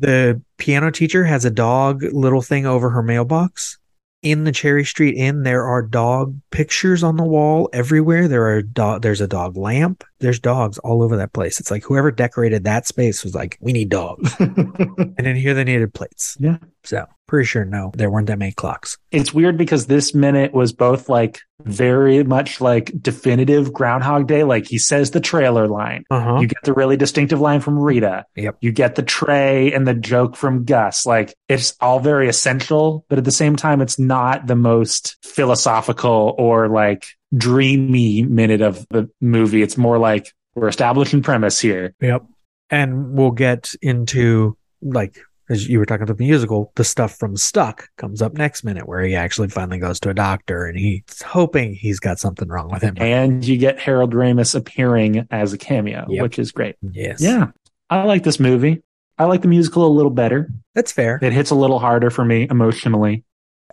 the 0.00 0.40
piano 0.58 0.90
teacher 0.90 1.24
has 1.24 1.44
a 1.44 1.50
dog 1.50 2.02
little 2.12 2.42
thing 2.42 2.66
over 2.66 2.90
her 2.90 3.02
mailbox. 3.02 3.78
In 4.22 4.42
the 4.44 4.50
Cherry 4.50 4.84
Street 4.84 5.14
Inn, 5.16 5.44
there 5.44 5.64
are 5.64 5.82
dog 5.82 6.36
pictures 6.50 7.04
on 7.04 7.16
the 7.16 7.22
wall 7.24 7.68
everywhere. 7.72 8.26
There 8.26 8.48
are 8.48 8.62
dog. 8.62 9.02
There's 9.02 9.20
a 9.20 9.28
dog 9.28 9.56
lamp. 9.56 10.02
There's 10.18 10.40
dogs 10.40 10.78
all 10.78 11.02
over 11.02 11.16
that 11.18 11.32
place. 11.32 11.60
It's 11.60 11.70
like 11.70 11.84
whoever 11.84 12.10
decorated 12.10 12.64
that 12.64 12.86
space 12.88 13.22
was 13.22 13.34
like, 13.36 13.56
we 13.60 13.72
need 13.72 13.88
dogs. 13.88 14.34
and 14.40 15.18
in 15.26 15.36
here 15.36 15.54
they 15.54 15.62
needed 15.64 15.94
plates. 15.94 16.36
Yeah. 16.40 16.56
So 16.86 17.06
pretty 17.26 17.46
sure 17.46 17.64
no, 17.64 17.90
there 17.94 18.10
weren't 18.10 18.28
that 18.28 18.38
many 18.38 18.52
clocks. 18.52 18.96
It's 19.10 19.34
weird 19.34 19.58
because 19.58 19.86
this 19.86 20.14
minute 20.14 20.54
was 20.54 20.72
both 20.72 21.08
like 21.08 21.40
very 21.62 22.22
much 22.22 22.60
like 22.60 22.92
definitive 23.02 23.72
Groundhog 23.72 24.28
Day. 24.28 24.44
Like 24.44 24.66
he 24.66 24.78
says 24.78 25.10
the 25.10 25.20
trailer 25.20 25.66
line. 25.66 26.04
Uh-huh. 26.10 26.38
You 26.40 26.46
get 26.46 26.62
the 26.62 26.72
really 26.72 26.96
distinctive 26.96 27.40
line 27.40 27.60
from 27.60 27.78
Rita. 27.78 28.24
Yep. 28.36 28.58
You 28.60 28.72
get 28.72 28.94
the 28.94 29.02
tray 29.02 29.72
and 29.72 29.86
the 29.86 29.94
joke 29.94 30.36
from 30.36 30.64
Gus. 30.64 31.04
Like 31.04 31.34
it's 31.48 31.74
all 31.80 32.00
very 32.00 32.28
essential, 32.28 33.04
but 33.08 33.18
at 33.18 33.24
the 33.24 33.32
same 33.32 33.56
time, 33.56 33.80
it's 33.80 33.98
not 33.98 34.46
the 34.46 34.56
most 34.56 35.16
philosophical 35.24 36.34
or 36.38 36.68
like 36.68 37.06
dreamy 37.36 38.22
minute 38.22 38.60
of 38.60 38.86
the 38.90 39.10
movie. 39.20 39.62
It's 39.62 39.76
more 39.76 39.98
like 39.98 40.32
we're 40.54 40.68
establishing 40.68 41.22
premise 41.22 41.60
here. 41.60 41.94
Yep. 42.00 42.24
And 42.70 43.12
we'll 43.12 43.32
get 43.32 43.74
into 43.82 44.56
like 44.82 45.18
as 45.48 45.68
you 45.68 45.78
were 45.78 45.86
talking 45.86 46.02
about 46.04 46.18
the 46.18 46.24
musical, 46.24 46.72
the 46.76 46.84
stuff 46.84 47.16
from 47.16 47.36
Stuck 47.36 47.88
comes 47.96 48.20
up 48.22 48.34
next 48.34 48.64
minute 48.64 48.88
where 48.88 49.02
he 49.02 49.14
actually 49.14 49.48
finally 49.48 49.78
goes 49.78 50.00
to 50.00 50.10
a 50.10 50.14
doctor 50.14 50.64
and 50.66 50.78
he's 50.78 51.22
hoping 51.24 51.74
he's 51.74 52.00
got 52.00 52.18
something 52.18 52.48
wrong 52.48 52.70
with 52.70 52.82
him. 52.82 52.94
And 52.98 53.44
you 53.46 53.56
get 53.56 53.78
Harold 53.78 54.12
Ramis 54.14 54.54
appearing 54.54 55.26
as 55.30 55.52
a 55.52 55.58
cameo, 55.58 56.06
Yep. 56.08 56.22
which 56.22 56.38
is 56.38 56.52
great. 56.52 56.76
Yes. 56.82 57.20
Yeah. 57.20 57.48
I 57.90 58.02
like 58.04 58.24
this 58.24 58.40
movie. 58.40 58.82
I 59.18 59.24
like 59.24 59.42
the 59.42 59.48
musical 59.48 59.86
a 59.86 59.88
little 59.88 60.10
better. 60.10 60.50
That's 60.74 60.92
fair. 60.92 61.18
It 61.22 61.32
hits 61.32 61.50
a 61.50 61.54
little 61.54 61.78
harder 61.78 62.10
for 62.10 62.24
me 62.24 62.46
emotionally. 62.50 63.24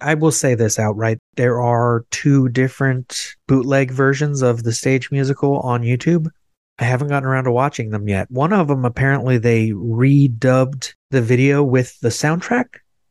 I 0.02 0.14
will 0.16 0.32
say 0.32 0.56
this 0.56 0.80
outright. 0.80 1.20
There 1.36 1.62
are 1.62 2.06
two 2.12 2.50
different 2.50 3.36
bootleg 3.48 3.92
versions 3.92 4.42
of 4.42 4.64
the 4.64 4.74
stage 4.74 5.12
musical 5.12 5.60
on 5.60 5.82
YouTube. 5.82 6.28
I 6.80 6.86
haven't 6.86 7.10
gotten 7.10 7.28
around 7.30 7.44
to 7.44 7.52
watching 7.52 7.92
them 7.92 8.08
yet. 8.08 8.30
One 8.32 8.52
of 8.54 8.68
them, 8.68 8.86
apparently, 8.86 9.38
they 9.38 9.70
redubbed 9.70 10.94
the 11.14 11.22
video 11.22 11.64
with 11.64 11.98
the 12.02 12.10
soundtrack 12.10 12.66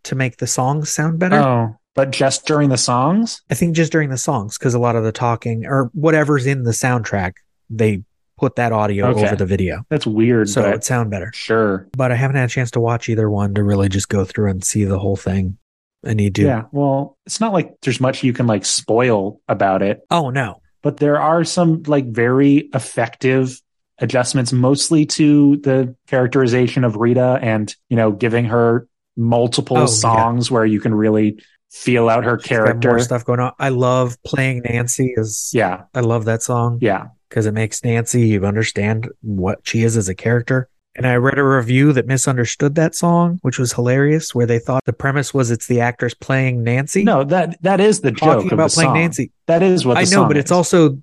to 0.05 0.15
make 0.15 0.37
the 0.37 0.47
songs 0.47 0.91
sound 0.91 1.19
better. 1.19 1.37
Oh, 1.37 1.77
but 1.95 2.11
just 2.11 2.47
during 2.47 2.69
the 2.69 2.77
songs? 2.77 3.41
I 3.51 3.55
think 3.55 3.75
just 3.75 3.93
during 3.93 4.11
the 4.11 4.19
songs, 4.19 4.59
because 4.59 4.75
a 4.75 4.79
lot 4.79 4.97
of 4.97 5.05
the 5.05 5.13
talking 5.13 5.65
or 5.67 5.91
whatever's 5.95 6.47
in 6.47 6.65
the 6.65 6.71
soundtrack, 6.73 7.33
they 7.71 8.03
put 8.39 8.57
that 8.57 8.73
audio 8.73 9.07
Okay. 9.09 9.25
over 9.27 9.37
the 9.37 9.47
video. 9.47 9.85
That's 9.89 10.07
weird. 10.07 10.49
So 10.49 10.69
it 10.69 10.83
sound 10.85 11.11
better. 11.11 11.31
Sure. 11.35 11.89
But 11.97 12.11
I 12.13 12.17
haven't 12.17 12.37
had 12.37 12.47
a 12.47 12.53
chance 12.53 12.71
to 12.73 12.81
watch 12.81 13.09
either 13.09 13.31
one 13.31 13.55
to 13.55 13.63
really 13.63 13.89
just 13.89 14.09
go 14.09 14.25
through 14.25 14.51
and 14.51 14.65
see 14.65 14.85
the 14.85 14.99
whole 14.99 15.17
thing. 15.17 15.59
I 16.05 16.15
need 16.15 16.35
to. 16.37 16.43
Yeah. 16.43 16.63
Well, 16.73 17.17
it's 17.27 17.41
not 17.41 17.53
like 17.53 17.73
there's 17.83 18.01
much 18.01 18.25
you 18.25 18.33
can 18.33 18.49
like 18.49 18.65
spoil 18.65 19.41
about 19.49 19.83
it, 19.83 20.01
Oh 20.11 20.31
no. 20.31 20.61
but 20.83 20.97
there 20.97 21.21
are 21.21 21.45
some 21.45 21.85
like 21.87 22.07
very 22.07 22.69
effective 22.75 23.61
adjustments, 24.03 24.53
mostly 24.53 25.07
to 25.07 25.57
the 25.59 25.95
characterization 26.09 26.85
of 26.85 26.97
Rita 26.97 27.39
and, 27.41 27.75
you 27.89 27.97
know, 27.97 28.13
giving 28.13 28.45
her 28.47 28.87
multiple 29.17 29.77
Oh, 29.79 29.81
yeah. 29.81 29.87
songs 29.87 30.51
where 30.51 30.67
you 30.67 30.81
can 30.81 30.95
really 30.95 31.43
feel 31.71 32.09
out 32.11 32.25
her 32.25 32.37
Got 32.37 32.45
character. 32.45 32.89
more 32.91 33.01
stuff 33.01 33.25
going 33.25 33.41
on. 33.41 33.53
I 33.59 33.71
love 33.71 34.17
playing 34.25 34.63
Nancy. 34.65 35.15
Is 35.17 35.51
Yeah. 35.55 35.85
I 35.95 36.01
love 36.01 36.27
that 36.27 36.43
song. 36.43 36.79
Yeah. 36.83 37.07
because 37.31 37.47
it 37.47 37.53
makes 37.55 37.83
Nancy 37.83 38.29
you 38.29 38.45
understand 38.45 39.09
what 39.23 39.61
she 39.63 39.83
is 39.85 39.97
as 39.97 40.07
a 40.07 40.15
character. 40.15 40.69
And 40.95 41.07
I 41.07 41.15
read 41.15 41.39
a 41.39 41.43
review 41.43 41.95
that 41.95 42.07
misunderstood 42.07 42.75
that 42.75 42.95
song, 42.95 43.39
which 43.41 43.59
was 43.59 43.73
hilarious, 43.73 44.35
where 44.35 44.45
they 44.45 44.59
thought 44.59 44.85
the 44.85 44.93
premise 44.93 45.33
was 45.33 45.51
it's 45.51 45.67
the 45.67 45.81
actress 45.81 46.13
playing 46.13 46.63
Nancy. 46.63 47.03
No, 47.05 47.25
that 47.25 47.57
that 47.63 47.81
is 47.81 48.03
the 48.03 48.13
talking 48.13 48.43
joke 48.51 48.53
about 48.53 48.65
of 48.67 48.71
the 48.73 48.75
playing 48.75 48.89
song. 48.89 48.99
Nancy. 48.99 49.33
That 49.47 49.63
is 49.63 49.87
what 49.87 49.95
the 49.95 50.01
I 50.01 50.05
know, 50.05 50.29
but 50.29 50.37
it's 50.37 50.53
also 50.53 50.99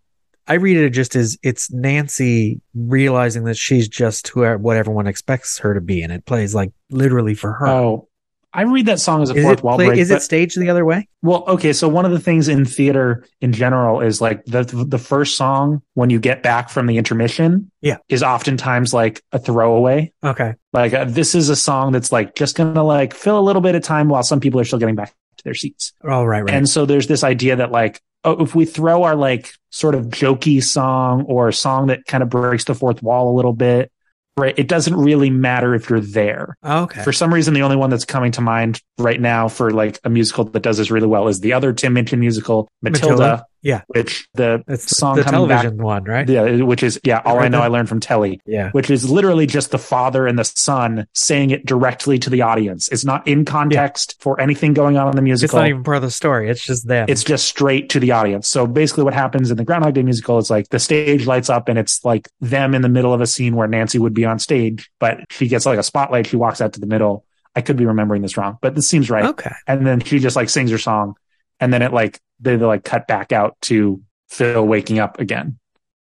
I 0.49 0.55
read 0.55 0.77
it 0.77 0.89
just 0.89 1.15
as 1.15 1.37
it's 1.43 1.71
Nancy 1.71 2.59
realizing 2.75 3.43
that 3.45 3.55
she's 3.55 3.87
just 3.87 4.27
who 4.29 4.45
what 4.57 4.75
everyone 4.77 5.07
expects 5.07 5.59
her 5.59 5.73
to 5.73 5.81
be, 5.81 6.01
and 6.01 6.11
it 6.11 6.25
plays 6.25 6.53
like 6.55 6.71
literally 6.89 7.35
for 7.35 7.53
her. 7.53 7.67
Oh, 7.67 8.07
I 8.51 8.63
read 8.63 8.87
that 8.87 8.99
song 8.99 9.21
as 9.21 9.29
a 9.29 9.35
is 9.35 9.43
fourth 9.43 9.61
wall 9.63 9.75
play- 9.75 9.85
break. 9.89 9.99
is 9.99 10.09
but- 10.09 10.15
it 10.17 10.21
staged 10.21 10.59
the 10.59 10.71
other 10.71 10.83
way? 10.83 11.07
Well, 11.21 11.43
okay. 11.47 11.71
So 11.71 11.87
one 11.87 12.05
of 12.05 12.11
the 12.11 12.19
things 12.19 12.47
in 12.47 12.65
theater 12.65 13.23
in 13.41 13.53
general 13.53 14.01
is 14.01 14.21
like 14.21 14.43
the 14.45 14.63
the 14.63 14.97
first 14.97 15.37
song 15.37 15.83
when 15.93 16.09
you 16.09 16.19
get 16.19 16.41
back 16.41 16.69
from 16.69 16.87
the 16.87 16.97
intermission, 16.97 17.69
Yeah. 17.81 17.97
is 18.09 18.23
oftentimes 18.23 18.91
like 18.91 19.21
a 19.31 19.37
throwaway. 19.37 20.11
Okay. 20.23 20.55
Like 20.73 20.95
uh, 20.95 21.05
this 21.05 21.35
is 21.35 21.49
a 21.49 21.55
song 21.55 21.91
that's 21.91 22.11
like 22.11 22.33
just 22.33 22.57
gonna 22.57 22.83
like 22.83 23.13
fill 23.13 23.37
a 23.37 23.41
little 23.41 23.61
bit 23.61 23.75
of 23.75 23.83
time 23.83 24.09
while 24.09 24.23
some 24.23 24.39
people 24.39 24.59
are 24.59 24.65
still 24.65 24.79
getting 24.79 24.95
back 24.95 25.13
to 25.37 25.43
their 25.43 25.53
seats. 25.53 25.93
All 26.03 26.27
right, 26.27 26.41
right. 26.41 26.53
And 26.53 26.67
so 26.67 26.87
there's 26.87 27.05
this 27.05 27.23
idea 27.23 27.55
that 27.57 27.71
like, 27.71 27.97
oh, 27.97 28.08
Oh, 28.23 28.43
if 28.43 28.53
we 28.53 28.65
throw 28.65 29.03
our 29.03 29.15
like 29.15 29.53
sort 29.69 29.95
of 29.95 30.07
jokey 30.07 30.61
song 30.63 31.23
or 31.23 31.47
a 31.47 31.53
song 31.53 31.87
that 31.87 32.05
kind 32.05 32.21
of 32.21 32.29
breaks 32.29 32.65
the 32.65 32.75
fourth 32.75 33.01
wall 33.01 33.33
a 33.33 33.35
little 33.35 33.53
bit, 33.53 33.91
right? 34.37 34.57
It 34.57 34.67
doesn't 34.67 34.95
really 34.95 35.29
matter 35.29 35.73
if 35.73 35.89
you're 35.89 36.01
there. 36.01 36.57
Oh, 36.63 36.83
okay. 36.83 37.03
For 37.03 37.13
some 37.13 37.33
reason, 37.33 37.53
the 37.53 37.61
only 37.61 37.77
one 37.77 37.89
that's 37.89 38.05
coming 38.05 38.31
to 38.33 38.41
mind 38.41 38.81
right 38.99 39.19
now 39.19 39.47
for 39.47 39.71
like 39.71 39.99
a 40.03 40.09
musical 40.09 40.43
that 40.45 40.61
does 40.61 40.77
this 40.77 40.91
really 40.91 41.07
well 41.07 41.27
is 41.27 41.39
the 41.39 41.53
other 41.53 41.73
Tim 41.73 41.93
Minchin 41.93 42.19
musical, 42.19 42.69
Matilda, 42.81 43.15
Matilda? 43.15 43.45
Yeah. 43.61 43.81
which 43.87 44.27
the 44.35 44.63
song 44.77 45.17
the 45.17 45.23
coming 45.23 45.47
back- 45.47 45.61
television 45.63 45.83
one, 45.83 46.03
right? 46.05 46.27
yeah, 46.29 46.61
which 46.61 46.81
is 46.81 46.99
yeah, 47.03 47.21
all 47.25 47.39
I, 47.39 47.49
know. 47.49 47.61
I 47.61 47.67
learned 47.67 47.89
from 47.89 47.99
Telly. 47.99 48.39
Yeah. 48.45 48.71
Which 48.71 48.89
is 48.89 49.09
literally 49.09 49.45
just 49.45 49.71
the 49.71 49.77
father 49.77 50.27
and 50.27 50.39
the 50.39 50.45
son 50.45 51.07
saying 51.13 51.49
it 51.49 51.65
directly 51.65 52.19
to 52.19 52.29
the 52.29 52.41
audience. 52.41 52.87
It's 52.89 53.03
not 53.03 53.27
in 53.27 53.45
context 53.45 54.15
for 54.19 54.39
anything 54.39 54.73
going 54.73 54.97
on 54.97 55.09
in 55.09 55.15
the 55.15 55.21
musical. 55.21 55.59
It's 55.59 55.61
not 55.61 55.69
even 55.69 55.83
part 55.83 55.97
of 55.97 56.03
the 56.03 56.11
story. 56.11 56.49
It's 56.49 56.63
just 56.63 56.87
them. 56.87 57.07
It's 57.09 57.23
just 57.23 57.45
straight 57.45 57.89
to 57.89 57.99
the 57.99 58.11
audience. 58.11 58.47
So 58.47 58.65
basically, 58.65 59.03
what 59.03 59.13
happens 59.13 59.51
in 59.51 59.57
the 59.57 59.65
Groundhog 59.65 59.93
Day 59.93 60.03
musical 60.03 60.37
is 60.37 60.49
like 60.49 60.69
the 60.69 60.79
stage 60.79 61.25
lights 61.25 61.49
up 61.49 61.67
and 61.67 61.77
it's 61.77 62.05
like 62.05 62.29
them 62.39 62.73
in 62.73 62.81
the 62.81 62.89
middle 62.89 63.13
of 63.13 63.21
a 63.21 63.27
scene 63.27 63.55
where 63.55 63.67
Nancy 63.67 63.99
would 63.99 64.13
be 64.13 64.25
on 64.25 64.39
stage, 64.39 64.89
but 64.99 65.19
she 65.29 65.47
gets 65.47 65.65
like 65.65 65.79
a 65.79 65.83
spotlight. 65.83 66.27
She 66.27 66.37
walks 66.37 66.61
out 66.61 66.73
to 66.73 66.79
the 66.79 66.87
middle. 66.87 67.25
I 67.59 67.61
could 67.61 67.75
be 67.75 67.85
remembering 67.85 68.21
this 68.21 68.37
wrong, 68.37 68.57
but 68.61 68.73
this 68.73 68.87
seems 68.87 69.09
right. 69.09 69.25
okay. 69.25 69.51
And 69.67 69.85
then 69.85 69.99
she 69.99 70.19
just 70.19 70.37
like 70.37 70.49
sings 70.49 70.71
her 70.71 70.77
song, 70.77 71.15
and 71.59 71.73
then 71.73 71.81
it 71.81 71.91
like 71.91 72.21
they 72.39 72.55
they, 72.55 72.65
like 72.65 72.85
cut 72.85 73.05
back 73.05 73.33
out 73.33 73.57
to 73.63 74.01
Phil 74.29 74.65
waking 74.65 74.99
up 74.99 75.19
again. 75.19 75.59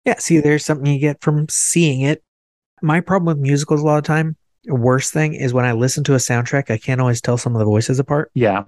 Yeah, 0.05 0.17
see, 0.17 0.39
there's 0.39 0.63
something 0.63 0.85
you 0.85 0.97
get 0.97 1.21
from 1.21 1.49
seeing 1.49 2.01
it. 2.01 2.23
My 2.81 3.01
problem 3.01 3.25
with 3.25 3.37
musicals 3.37 3.81
a 3.81 3.85
lot 3.85 3.97
of 3.97 4.05
time, 4.05 4.37
worst 4.65 5.11
thing 5.11 5.33
is 5.33 5.53
when 5.53 5.65
I 5.65 5.73
listen 5.73 6.05
to 6.05 6.13
a 6.13 6.19
soundtrack, 6.19 6.71
I 6.71 6.77
can't 6.77 7.01
always 7.01 7.19
tell 7.19 7.37
some 7.37 7.53
of 7.53 7.59
the 7.59 7.65
voices 7.65 7.99
apart. 7.99 8.31
Yeah, 8.33 8.63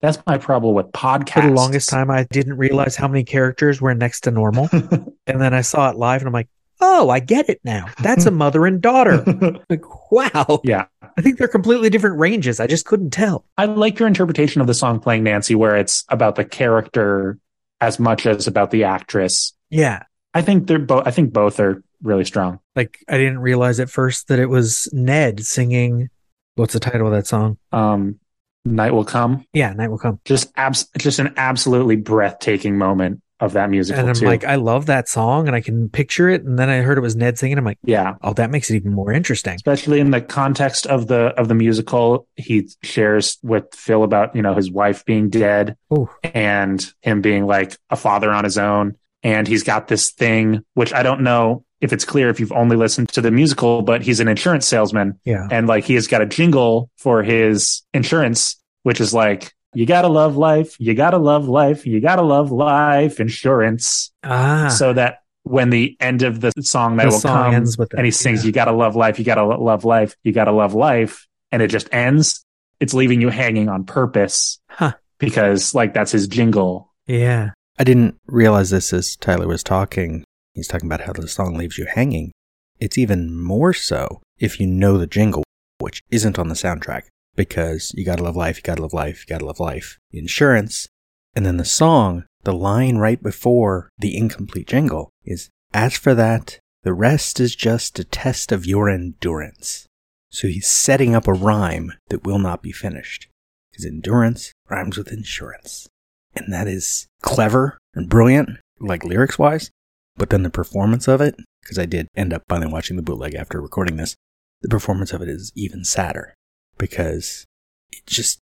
that's 0.00 0.18
my 0.28 0.38
problem 0.38 0.76
with 0.76 0.92
podcasts. 0.92 1.42
For 1.42 1.48
the 1.48 1.54
longest 1.54 1.88
time, 1.88 2.08
I 2.08 2.22
didn't 2.30 2.56
realize 2.56 2.94
how 2.94 3.08
many 3.08 3.24
characters 3.24 3.80
were 3.80 3.96
next 3.96 4.20
to 4.20 4.30
normal. 4.30 4.68
and 5.26 5.40
then 5.40 5.54
I 5.54 5.62
saw 5.62 5.90
it 5.90 5.96
live 5.96 6.20
and 6.20 6.28
I'm 6.28 6.32
like, 6.32 6.48
oh, 6.82 7.08
I 7.08 7.20
get 7.20 7.48
it 7.48 7.60
now. 7.64 7.86
That's 8.02 8.26
a 8.26 8.30
mother 8.42 8.66
and 8.66 8.80
daughter. 8.80 9.24
like, 9.70 10.10
wow. 10.10 10.60
Yeah. 10.64 10.86
I 11.16 11.22
think 11.22 11.38
they're 11.38 11.48
completely 11.48 11.88
different 11.90 12.18
ranges. 12.18 12.60
I 12.60 12.66
just 12.66 12.84
couldn't 12.84 13.10
tell. 13.10 13.44
I 13.56 13.66
like 13.66 13.98
your 13.98 14.08
interpretation 14.08 14.60
of 14.60 14.66
the 14.66 14.74
song 14.74 15.00
playing 15.00 15.24
Nancy, 15.24 15.54
where 15.54 15.76
it's 15.76 16.04
about 16.08 16.36
the 16.36 16.44
character 16.44 17.38
as 17.80 17.98
much 17.98 18.26
as 18.26 18.46
about 18.46 18.70
the 18.70 18.84
actress. 18.84 19.52
Yeah. 19.70 20.02
I 20.34 20.42
think 20.42 20.66
they're 20.66 20.78
both. 20.78 21.06
I 21.06 21.10
think 21.10 21.32
both 21.32 21.60
are 21.60 21.82
really 22.02 22.24
strong. 22.24 22.58
Like, 22.74 22.98
I 23.08 23.18
didn't 23.18 23.40
realize 23.40 23.80
at 23.80 23.90
first 23.90 24.28
that 24.28 24.38
it 24.38 24.46
was 24.46 24.88
Ned 24.92 25.44
singing. 25.44 26.10
What's 26.56 26.72
the 26.72 26.80
title 26.80 27.06
of 27.06 27.12
that 27.12 27.26
song? 27.26 27.58
Um, 27.70 28.18
Night 28.64 28.92
will 28.92 29.04
come. 29.04 29.44
Yeah, 29.52 29.72
Night 29.72 29.88
Will 29.88 29.98
Come. 29.98 30.20
Just 30.24 30.52
abs- 30.56 30.88
just 30.96 31.18
an 31.18 31.34
absolutely 31.36 31.96
breathtaking 31.96 32.78
moment 32.78 33.21
of 33.42 33.52
that 33.54 33.68
musical 33.68 33.98
And 34.00 34.08
I'm 34.08 34.14
too. 34.14 34.24
like, 34.24 34.44
I 34.44 34.54
love 34.54 34.86
that 34.86 35.08
song 35.08 35.48
and 35.48 35.54
I 35.54 35.60
can 35.60 35.88
picture 35.90 36.28
it. 36.28 36.44
And 36.44 36.58
then 36.58 36.70
I 36.70 36.78
heard 36.78 36.96
it 36.96 37.00
was 37.02 37.16
Ned 37.16 37.36
singing. 37.38 37.58
I'm 37.58 37.64
like, 37.64 37.78
yeah, 37.84 38.14
oh, 38.22 38.32
that 38.34 38.50
makes 38.50 38.70
it 38.70 38.76
even 38.76 38.92
more 38.94 39.12
interesting. 39.12 39.54
especially 39.56 39.98
in 40.00 40.12
the 40.12 40.20
context 40.20 40.86
of 40.86 41.08
the 41.08 41.34
of 41.38 41.48
the 41.48 41.54
musical, 41.54 42.26
he 42.36 42.68
shares 42.82 43.38
with 43.42 43.64
Phil 43.74 44.04
about 44.04 44.34
you 44.36 44.42
know 44.42 44.54
his 44.54 44.70
wife 44.70 45.04
being 45.04 45.28
dead 45.28 45.76
Ooh. 45.92 46.08
and 46.22 46.82
him 47.02 47.20
being 47.20 47.44
like 47.46 47.76
a 47.90 47.96
father 47.96 48.32
on 48.32 48.44
his 48.44 48.56
own, 48.56 48.96
and 49.22 49.46
he's 49.48 49.64
got 49.64 49.88
this 49.88 50.10
thing 50.12 50.64
which 50.74 50.92
I 50.94 51.02
don't 51.02 51.22
know 51.22 51.64
if 51.80 51.92
it's 51.92 52.04
clear 52.04 52.30
if 52.30 52.38
you've 52.38 52.52
only 52.52 52.76
listened 52.76 53.08
to 53.08 53.20
the 53.20 53.32
musical, 53.32 53.82
but 53.82 54.02
he's 54.02 54.20
an 54.20 54.28
insurance 54.28 54.68
salesman, 54.68 55.18
Yeah. 55.24 55.48
and 55.50 55.66
like 55.66 55.82
he 55.82 55.94
has 55.94 56.06
got 56.06 56.22
a 56.22 56.26
jingle 56.26 56.90
for 56.96 57.24
his 57.24 57.82
insurance, 57.92 58.56
which 58.84 59.00
is 59.00 59.12
like. 59.12 59.52
You 59.74 59.86
gotta 59.86 60.08
love 60.08 60.36
life. 60.36 60.76
You 60.78 60.94
gotta 60.94 61.18
love 61.18 61.48
life. 61.48 61.86
You 61.86 62.00
gotta 62.00 62.22
love 62.22 62.50
life 62.52 63.20
insurance. 63.20 64.10
Ah. 64.22 64.68
so 64.68 64.92
that 64.92 65.18
when 65.44 65.70
the 65.70 65.96
end 65.98 66.22
of 66.22 66.40
the 66.40 66.52
song 66.60 66.96
that 66.96 67.04
The 67.04 67.10
will 67.10 67.18
song 67.18 67.44
come 67.46 67.54
ends 67.54 67.76
with 67.76 67.90
that, 67.90 67.96
and 67.96 68.04
he 68.04 68.10
sings, 68.12 68.42
yeah. 68.42 68.46
you 68.48 68.52
gotta 68.52 68.72
love 68.72 68.94
life, 68.96 69.18
you 69.18 69.24
gotta 69.24 69.44
love 69.44 69.84
life, 69.84 70.14
you 70.22 70.32
gotta 70.32 70.52
love 70.52 70.74
life. 70.74 71.26
And 71.50 71.60
it 71.62 71.68
just 71.68 71.88
ends. 71.92 72.44
It's 72.80 72.94
leaving 72.94 73.20
you 73.20 73.28
hanging 73.28 73.68
on 73.68 73.84
purpose 73.84 74.58
Huh. 74.68 74.92
because 75.18 75.74
like 75.74 75.94
that's 75.94 76.12
his 76.12 76.28
jingle. 76.28 76.92
Yeah. 77.06 77.50
I 77.78 77.84
didn't 77.84 78.16
realize 78.26 78.70
this 78.70 78.92
as 78.92 79.16
Tyler 79.16 79.48
was 79.48 79.62
talking. 79.62 80.24
He's 80.54 80.68
talking 80.68 80.86
about 80.88 81.00
how 81.00 81.12
the 81.12 81.26
song 81.28 81.54
leaves 81.56 81.78
you 81.78 81.86
hanging. 81.86 82.32
It's 82.78 82.98
even 82.98 83.34
more 83.42 83.72
so 83.72 84.20
if 84.38 84.60
you 84.60 84.66
know 84.66 84.98
the 84.98 85.06
jingle, 85.06 85.42
which 85.78 86.02
isn't 86.10 86.38
on 86.38 86.48
the 86.48 86.54
soundtrack, 86.54 87.02
because 87.36 87.92
you 87.94 88.04
gotta 88.04 88.22
love 88.22 88.36
life, 88.36 88.56
you 88.56 88.62
gotta 88.62 88.82
love 88.82 88.92
life, 88.92 89.20
you 89.20 89.32
gotta 89.32 89.46
love 89.46 89.60
life, 89.60 89.98
insurance. 90.10 90.88
And 91.34 91.46
then 91.46 91.56
the 91.56 91.64
song, 91.64 92.24
the 92.44 92.52
line 92.52 92.98
right 92.98 93.22
before 93.22 93.88
the 93.98 94.16
incomplete 94.16 94.68
jingle 94.68 95.10
is, 95.24 95.48
As 95.72 95.96
for 95.96 96.14
that, 96.14 96.58
the 96.82 96.92
rest 96.92 97.40
is 97.40 97.54
just 97.54 97.98
a 97.98 98.04
test 98.04 98.52
of 98.52 98.66
your 98.66 98.88
endurance. 98.88 99.86
So 100.30 100.48
he's 100.48 100.68
setting 100.68 101.14
up 101.14 101.28
a 101.28 101.32
rhyme 101.32 101.92
that 102.08 102.24
will 102.24 102.38
not 102.38 102.62
be 102.62 102.72
finished. 102.72 103.28
Because 103.70 103.86
endurance 103.86 104.52
rhymes 104.68 104.98
with 104.98 105.12
insurance. 105.12 105.88
And 106.34 106.52
that 106.52 106.66
is 106.66 107.06
clever 107.22 107.78
and 107.94 108.08
brilliant, 108.08 108.50
like 108.80 109.04
lyrics 109.04 109.38
wise. 109.38 109.70
But 110.16 110.30
then 110.30 110.42
the 110.42 110.50
performance 110.50 111.08
of 111.08 111.20
it, 111.20 111.36
because 111.62 111.78
I 111.78 111.86
did 111.86 112.08
end 112.16 112.32
up 112.32 112.42
finally 112.48 112.70
watching 112.70 112.96
the 112.96 113.02
bootleg 113.02 113.34
after 113.34 113.60
recording 113.60 113.96
this, 113.96 114.14
the 114.60 114.68
performance 114.68 115.12
of 115.12 115.22
it 115.22 115.28
is 115.28 115.52
even 115.54 115.84
sadder. 115.84 116.34
Because 116.78 117.46
it 117.92 118.06
just. 118.06 118.40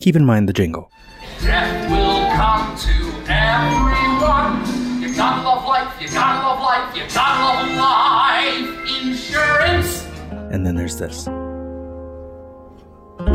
Keep 0.00 0.16
in 0.16 0.24
mind 0.24 0.48
the 0.48 0.52
jingle. 0.52 0.90
Death 1.40 1.90
will 1.90 2.30
come 2.36 2.76
to 2.76 3.32
everyone. 3.32 5.02
You 5.02 5.14
gotta 5.14 5.42
love 5.42 5.64
life, 5.64 6.00
you 6.00 6.08
gotta 6.08 6.46
love 6.46 6.60
life, 6.60 6.96
you 6.96 7.02
gotta 7.12 7.72
love 7.74 7.76
life 7.76 9.02
insurance. 9.02 10.06
And 10.52 10.64
then 10.64 10.76
there's 10.76 10.96
this. 10.96 11.26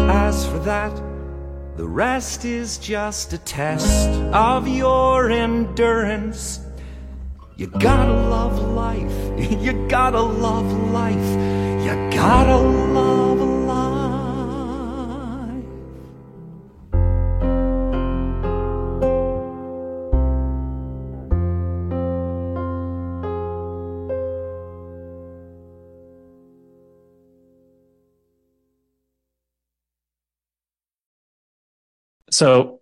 As 0.10 0.48
for 0.48 0.60
that, 0.60 0.96
the 1.76 1.88
rest 1.88 2.46
is 2.46 2.78
just 2.78 3.34
a 3.34 3.38
test 3.40 4.10
of 4.34 4.68
your 4.68 5.30
endurance. 5.30 6.62
You 7.58 7.68
gotta 7.68 8.14
love 8.14 8.60
life. 8.74 9.12
You 9.64 9.88
gotta 9.88 10.22
love 10.22 10.72
life. 10.92 11.63
You 11.84 12.10
gotta 12.12 12.56
love 12.56 13.40
life. 13.68 13.84
So 32.32 32.80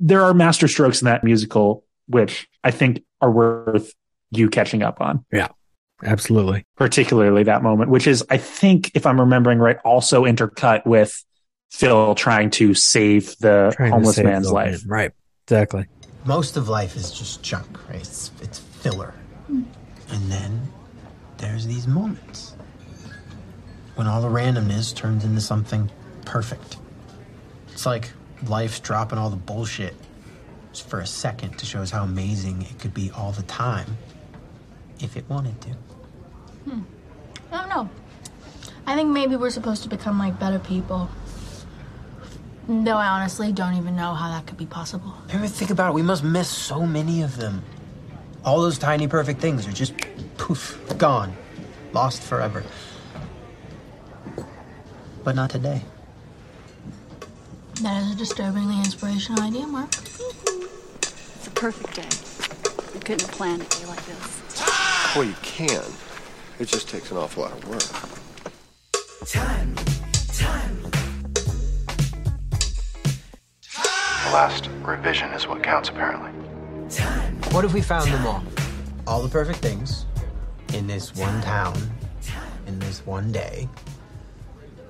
there 0.00 0.22
are 0.22 0.32
master 0.32 0.68
strokes 0.68 1.02
in 1.02 1.04
that 1.04 1.22
musical, 1.22 1.84
which 2.06 2.48
I 2.64 2.70
think 2.70 3.04
are 3.20 3.30
worth 3.30 3.92
you 4.30 4.48
catching 4.48 4.82
up 4.82 5.02
on. 5.02 5.26
Yeah. 5.30 5.48
Absolutely. 6.04 6.64
Particularly 6.76 7.42
that 7.44 7.62
moment, 7.62 7.90
which 7.90 8.06
is, 8.06 8.24
I 8.30 8.36
think, 8.36 8.92
if 8.94 9.04
I'm 9.06 9.20
remembering 9.20 9.58
right, 9.58 9.78
also 9.84 10.24
intercut 10.24 10.86
with 10.86 11.24
Phil 11.70 12.14
trying 12.14 12.50
to 12.50 12.74
save 12.74 13.36
the 13.38 13.72
Trying 13.74 13.92
homeless 13.92 14.16
save 14.16 14.24
man's 14.26 14.46
the 14.46 14.54
life. 14.54 14.84
man. 14.84 14.88
Right. 14.88 15.10
Exactly. 15.46 15.86
Most 16.24 16.56
of 16.56 16.68
life 16.68 16.94
is 16.96 17.10
just 17.10 17.42
junk, 17.42 17.88
right? 17.88 18.00
It's, 18.00 18.30
it's 18.40 18.58
filler. 18.58 19.14
Hmm. 19.46 19.62
And 20.10 20.30
then 20.30 20.68
there's 21.38 21.66
these 21.66 21.86
moments 21.86 22.54
when 23.96 24.06
all 24.06 24.20
the 24.22 24.28
randomness 24.28 24.94
turns 24.94 25.24
into 25.24 25.40
something 25.40 25.90
perfect. 26.24 26.76
It's 27.72 27.86
like 27.86 28.10
life's 28.46 28.78
dropping 28.80 29.18
all 29.18 29.30
the 29.30 29.36
bullshit 29.36 29.94
just 30.72 30.88
for 30.88 31.00
a 31.00 31.06
second 31.06 31.58
to 31.58 31.66
show 31.66 31.80
us 31.80 31.90
how 31.90 32.04
amazing 32.04 32.62
it 32.62 32.78
could 32.78 32.94
be 32.94 33.10
all 33.10 33.32
the 33.32 33.42
time 33.44 33.96
if 35.00 35.16
it 35.16 35.28
wanted 35.28 35.60
to. 35.62 35.70
Hmm. 36.68 36.80
I 37.50 37.60
don't 37.60 37.68
know. 37.70 37.88
I 38.86 38.94
think 38.94 39.10
maybe 39.10 39.36
we're 39.36 39.50
supposed 39.50 39.82
to 39.84 39.88
become 39.88 40.18
like 40.18 40.38
better 40.38 40.58
people. 40.58 41.08
Though 42.68 42.96
I 42.96 43.08
honestly 43.08 43.52
don't 43.52 43.74
even 43.74 43.96
know 43.96 44.12
how 44.12 44.28
that 44.28 44.46
could 44.46 44.58
be 44.58 44.66
possible. 44.66 45.14
Ever 45.30 45.46
think 45.46 45.70
about 45.70 45.90
it? 45.90 45.94
We 45.94 46.02
must 46.02 46.22
miss 46.22 46.48
so 46.48 46.84
many 46.86 47.22
of 47.22 47.36
them. 47.36 47.62
All 48.44 48.60
those 48.60 48.78
tiny 48.78 49.08
perfect 49.08 49.40
things 49.40 49.66
are 49.66 49.72
just 49.72 49.94
poof, 50.36 50.78
gone, 50.98 51.34
lost 51.92 52.22
forever. 52.22 52.62
But 55.24 55.34
not 55.34 55.50
today. 55.50 55.82
That 57.82 58.02
is 58.02 58.12
a 58.12 58.16
disturbingly 58.16 58.76
inspirational 58.78 59.42
idea, 59.42 59.66
Mark. 59.66 59.94
It's 59.94 61.46
a 61.46 61.50
perfect 61.50 61.94
day. 61.94 62.08
You 62.94 63.00
couldn't 63.00 63.22
have 63.22 63.30
planned 63.30 63.62
a 63.62 63.66
day 63.66 63.86
like 63.86 64.04
this. 64.04 65.14
Well, 65.14 65.24
you 65.24 65.34
can. 65.42 65.82
It 66.60 66.66
just 66.66 66.88
takes 66.88 67.12
an 67.12 67.18
awful 67.18 67.44
lot 67.44 67.52
of 67.52 67.68
work. 67.68 69.28
Time, 69.28 69.76
time. 70.34 70.82
The 74.24 74.32
last 74.32 74.68
revision 74.82 75.30
is 75.30 75.46
what 75.46 75.62
counts, 75.62 75.88
apparently. 75.88 76.32
Time. 76.90 77.36
What 77.52 77.64
if 77.64 77.72
we 77.72 77.80
found 77.80 78.10
them 78.10 78.26
all? 78.26 78.42
All 79.06 79.22
the 79.22 79.28
perfect 79.28 79.60
things 79.60 80.04
in 80.74 80.88
this 80.88 81.14
one 81.14 81.40
town, 81.42 81.76
in 82.66 82.80
this 82.80 83.06
one 83.06 83.30
day. 83.30 83.68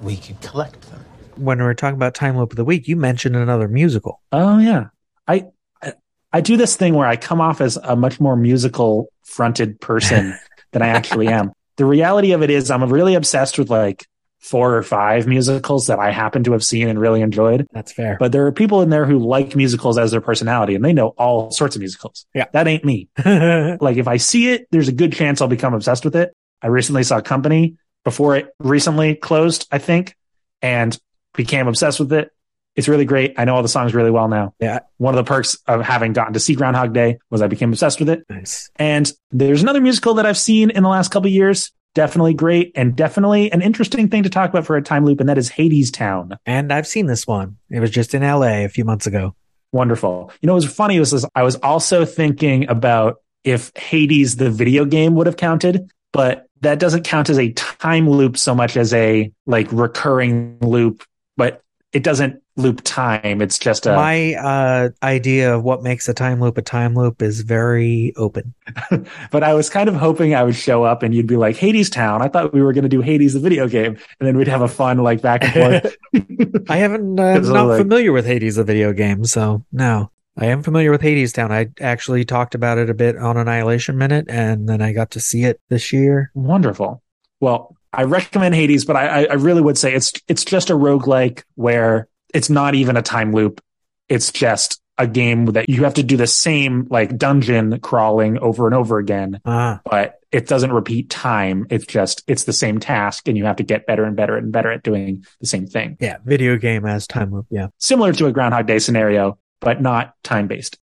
We 0.01 0.17
could 0.17 0.41
collect 0.41 0.81
them. 0.91 1.05
When 1.37 1.59
we 1.59 1.65
were 1.65 1.75
talking 1.75 1.97
about 1.97 2.15
Time 2.15 2.39
Loop 2.39 2.53
of 2.53 2.57
the 2.57 2.65
Week, 2.65 2.89
you 2.89 2.97
mentioned 2.97 3.37
another 3.37 3.69
musical. 3.69 4.23
Oh 4.33 4.59
yeah. 4.59 4.87
I, 5.27 5.45
I 5.83 5.93
I 6.33 6.41
do 6.41 6.57
this 6.57 6.77
thing 6.77 6.95
where 6.95 7.07
I 7.07 7.17
come 7.17 7.43
off 7.43 7.61
as 7.61 7.77
a 7.77 7.95
much 7.95 8.21
more 8.21 8.37
musical 8.37 9.13
fronted 9.23 9.81
person 9.83 10.39
than 10.73 10.81
I 10.81 10.89
actually 10.89 11.29
am. 11.29 11.53
The 11.79 11.87
reality 11.87 12.33
of 12.33 12.43
it 12.43 12.51
is 12.51 12.71
I'm 12.71 12.85
really 12.93 13.15
obsessed 13.15 13.59
with 13.59 13.71
like 13.71 14.07
four 14.41 14.77
or 14.77 14.83
five 14.83 15.27
musicals 15.27 15.87
that 15.87 15.99
I 15.99 16.11
happen 16.11 16.45
to 16.45 16.53
have 16.53 16.63
seen 16.63 16.89
and 16.89 16.99
really 16.99 17.23
enjoyed. 17.23 17.67
That's 17.73 17.93
fair. 17.93 18.17
But 18.21 18.33
there 18.33 18.47
are 18.47 18.53
people 18.53 18.83
in 18.83 18.91
there 18.91 19.05
who 19.05 19.19
like 19.19 19.57
musicals 19.57 19.99
as 19.99 20.11
their 20.11 20.21
personality 20.21 20.75
and 20.75 20.85
they 20.85 20.93
know 20.93 21.09
all 21.19 21.51
sorts 21.51 21.77
of 21.77 21.81
musicals. 21.81 22.27
Yeah. 22.35 22.47
That 22.53 22.69
ain't 22.69 22.85
me. 22.85 23.09
like 23.25 23.97
if 23.97 24.07
I 24.09 24.17
see 24.17 24.51
it, 24.51 24.69
there's 24.71 24.89
a 24.89 24.93
good 24.93 25.13
chance 25.13 25.41
I'll 25.41 25.49
become 25.49 25.75
obsessed 25.75 26.05
with 26.05 26.17
it. 26.17 26.35
I 26.63 26.69
recently 26.69 27.03
saw 27.03 27.21
Company 27.21 27.77
before 28.05 28.37
it 28.37 28.55
recently 28.59 29.15
closed, 29.15 29.67
I 29.71 29.79
think, 29.79 30.17
and 30.63 30.97
became 31.35 31.69
obsessed 31.69 32.01
with 32.01 32.13
it. 32.13 32.31
It's 32.79 32.87
really 32.87 33.05
great. 33.05 33.35
I 33.37 33.45
know 33.45 33.57
all 33.57 33.63
the 33.63 33.69
songs 33.69 33.93
really 33.93 34.13
well 34.13 34.29
now. 34.29 34.55
Yeah. 34.61 34.79
One 34.99 35.13
of 35.13 35.17
the 35.17 35.29
perks 35.29 35.57
of 35.67 35.81
having 35.81 36.13
gotten 36.13 36.35
to 36.35 36.39
see 36.39 36.55
Groundhog 36.55 36.93
Day 36.93 37.19
was 37.29 37.43
I 37.43 37.49
became 37.49 37.71
obsessed 37.71 37.99
with 37.99 38.09
it. 38.09 38.25
Nice. 38.31 38.71
And 38.77 39.13
there's 39.33 39.65
another 39.65 39.81
musical 39.81 40.15
that 40.15 40.27
I've 40.27 40.39
seen 40.39 40.71
in 40.71 40.85
the 40.85 40.89
last 40.89 41.11
couple 41.11 41.27
of 41.27 41.33
years. 41.33 41.73
Definitely 41.97 42.35
great 42.35 42.71
and 42.77 42.95
definitely 42.95 43.51
an 43.51 43.63
interesting 43.63 44.09
thing 44.09 44.23
to 44.23 44.31
talk 44.31 44.51
about 44.51 44.65
for 44.65 44.77
a 44.77 44.83
time 44.83 45.05
loop, 45.05 45.19
and 45.19 45.29
that 45.29 45.39
is 45.39 45.51
Hadestown. 45.51 46.39
And 46.47 46.73
I've 46.73 46.87
seen 46.87 47.07
this 47.07 47.27
one. 47.27 47.57
It 47.69 47.81
was 47.81 47.91
just 47.91 48.15
in 48.15 48.23
LA 48.23 48.63
a 48.63 48.69
few 48.69 48.85
months 48.85 49.09
ago. 49.09 49.35
Wonderful. 49.73 50.31
You 50.41 50.47
know, 50.47 50.53
what 50.53 50.63
was 50.63 50.73
funny 50.73 51.01
was 51.01 51.11
this, 51.11 51.27
I 51.35 51.43
was 51.43 51.57
also 51.57 52.05
thinking 52.05 52.69
about 52.69 53.17
if 53.43 53.73
Hades, 53.77 54.37
the 54.37 54.51
video 54.51 54.85
game, 54.85 55.17
would 55.17 55.27
have 55.27 55.37
counted, 55.37 55.91
but 56.13 56.47
that 56.61 56.79
doesn't 56.79 57.03
count 57.03 57.29
as 57.29 57.41
a 57.41 57.51
time 57.55 58.09
loop 58.09 58.37
so 58.37 58.55
much 58.55 58.77
as 58.77 58.95
a 58.95 59.33
like 59.47 59.67
recurring 59.73 60.59
loop, 60.61 61.03
but 61.37 61.61
it 61.93 62.05
doesn't 62.05 62.41
loop 62.59 62.83
time. 62.85 63.41
It's 63.41 63.59
just 63.59 63.87
a 63.87 63.95
My 63.95 64.35
uh, 64.35 64.91
idea 65.03 65.55
of 65.55 65.63
what 65.63 65.83
makes 65.83 66.09
a 66.09 66.15
time 66.15 66.41
loop 66.41 66.59
a 66.59 66.63
time 66.63 66.95
loop 66.95 67.23
is 67.23 67.41
very 67.41 68.13
open. 68.17 68.53
but 69.31 69.43
I 69.43 69.55
was 69.55 69.71
kind 69.71 69.89
of 69.89 69.95
hoping 69.95 70.35
I 70.35 70.43
would 70.43 70.57
show 70.57 70.85
up 70.85 71.03
and 71.03 71.15
you'd 71.15 71.27
be 71.27 71.37
like, 71.37 71.57
Hadestown. 71.57 72.21
I 72.21 72.29
thought 72.29 72.53
we 72.53 72.61
were 72.61 72.73
going 72.73 72.83
to 72.83 72.89
do 72.89 73.01
Hades, 73.01 73.35
the 73.35 73.41
video 73.41 73.69
game. 73.69 73.97
And 74.21 74.27
then 74.29 74.37
we'd 74.37 74.49
have 74.49 74.63
a 74.63 74.69
fun, 74.69 74.99
like, 74.99 75.23
back 75.23 75.43
and 75.45 75.83
forth. 75.83 75.97
I 76.69 76.77
haven't, 76.77 77.19
uh, 77.19 77.39
not 77.39 77.67
like- 77.67 77.81
familiar 77.81 78.13
with 78.13 78.27
Hades, 78.27 78.57
the 78.57 78.65
video 78.65 78.93
game, 78.93 79.25
so 79.25 79.65
no. 79.73 80.11
I 80.37 80.47
am 80.47 80.63
familiar 80.63 80.93
with 80.93 81.01
Hadestown. 81.03 81.51
I 81.51 81.69
actually 81.83 82.25
talked 82.25 82.55
about 82.55 82.79
it 82.79 82.89
a 82.91 82.95
bit 82.95 83.17
on 83.17 83.37
Annihilation 83.37 83.99
Minute, 83.99 84.27
and 84.29 84.69
then 84.69 84.81
I 84.81 84.93
got 84.93 85.11
to 85.13 85.21
see 85.21 85.43
it 85.43 85.61
this 85.69 85.93
year. 85.93 86.31
Wonderful. 86.35 87.03
Well, 87.41 87.75
I 87.93 88.05
recommend 88.05 88.55
Hades, 88.55 88.85
but 88.85 88.95
I, 88.95 89.23
I- 89.23 89.27
I 89.31 89.35
really 89.35 89.63
would 89.63 89.79
say 89.79 89.95
it's 89.95 90.13
it's 90.29 90.45
just 90.45 90.71
a 90.71 90.75
roguelike 90.75 91.43
where 91.57 92.07
it's 92.35 92.51
not 92.51 92.75
even 92.75 92.97
a 92.97 93.03
time 93.03 93.33
loop. 93.33 93.61
It's 94.09 94.33
just 94.33 94.81
a 94.97 95.07
game 95.07 95.47
that 95.47 95.69
you 95.69 95.85
have 95.85 95.95
to 95.95 96.03
do 96.03 96.17
the 96.17 96.27
same 96.27 96.87
like 96.91 97.17
dungeon 97.17 97.79
crawling 97.81 98.39
over 98.39 98.67
and 98.67 98.75
over 98.75 98.99
again, 98.99 99.41
Ah, 99.45 99.81
but 99.85 100.19
it 100.33 100.47
doesn't 100.49 100.73
repeat 100.73 101.09
time. 101.09 101.67
It's 101.71 101.87
just 101.87 102.23
it's 102.27 102.45
the 102.45 102.53
same 102.53 102.81
task 102.81 103.29
and 103.29 103.37
you 103.39 103.45
have 103.45 103.57
to 103.57 103.63
get 103.63 103.87
better 103.87 104.05
and 104.05 104.17
better 104.17 104.37
and 104.37 104.51
better 104.51 104.71
at 104.73 104.83
doing 104.83 105.25
the 105.41 105.47
same 105.47 105.67
thing. 105.67 105.97
yeah, 106.01 106.17
video 106.25 106.57
game 106.57 106.85
as 106.85 107.07
time 107.07 107.33
loop. 107.33 107.47
Yeah. 107.51 107.69
Similar 107.79 108.13
to 108.15 108.27
a 108.27 108.33
Groundhog 108.33 108.67
Day 108.67 108.79
scenario, 108.81 109.39
but 109.61 109.81
not 109.81 110.15
time 110.25 110.49
based. 110.49 110.79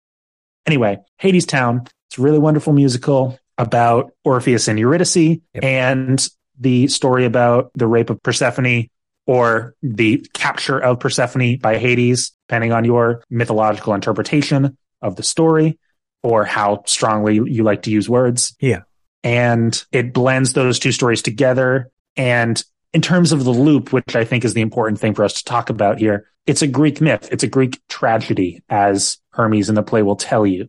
Anyway, 0.66 0.98
Hadestown, 1.22 1.86
It's 2.08 2.18
a 2.18 2.22
really 2.22 2.38
wonderful 2.40 2.72
musical 2.72 3.38
about 3.58 4.12
Orpheus 4.24 4.66
and 4.68 4.78
Eurydice 4.78 5.38
and 5.54 6.26
the 6.58 6.88
story 6.88 7.24
about 7.26 7.70
the 7.74 7.86
rape 7.86 8.10
of 8.10 8.22
Persephone 8.22 8.88
or 9.26 9.74
the 9.82 10.26
capture 10.32 10.78
of 10.78 11.00
Persephone 11.00 11.58
by 11.58 11.78
Hades, 11.78 12.32
depending 12.48 12.72
on 12.72 12.84
your 12.84 13.22
mythological 13.28 13.92
interpretation 13.92 14.76
of 15.02 15.16
the 15.16 15.22
story 15.22 15.78
or 16.22 16.44
how 16.44 16.82
strongly 16.86 17.34
you 17.34 17.62
like 17.62 17.82
to 17.82 17.90
use 17.90 18.08
words. 18.08 18.54
Yeah. 18.60 18.82
And 19.22 19.84
it 19.92 20.12
blends 20.12 20.52
those 20.52 20.78
two 20.78 20.92
stories 20.92 21.22
together. 21.22 21.90
And 22.16 22.62
in 22.92 23.02
terms 23.02 23.32
of 23.32 23.44
the 23.44 23.50
loop, 23.50 23.92
which 23.92 24.14
I 24.14 24.24
think 24.24 24.44
is 24.44 24.54
the 24.54 24.60
important 24.60 25.00
thing 25.00 25.14
for 25.14 25.24
us 25.24 25.34
to 25.34 25.44
talk 25.44 25.70
about 25.70 25.98
here, 25.98 26.28
it's 26.46 26.62
a 26.62 26.68
Greek 26.68 27.00
myth. 27.00 27.28
It's 27.32 27.42
a 27.42 27.48
Greek 27.48 27.80
tragedy, 27.88 28.62
as 28.68 29.18
Hermes 29.30 29.68
in 29.68 29.74
the 29.74 29.82
play 29.82 30.02
will 30.02 30.16
tell 30.16 30.46
you. 30.46 30.68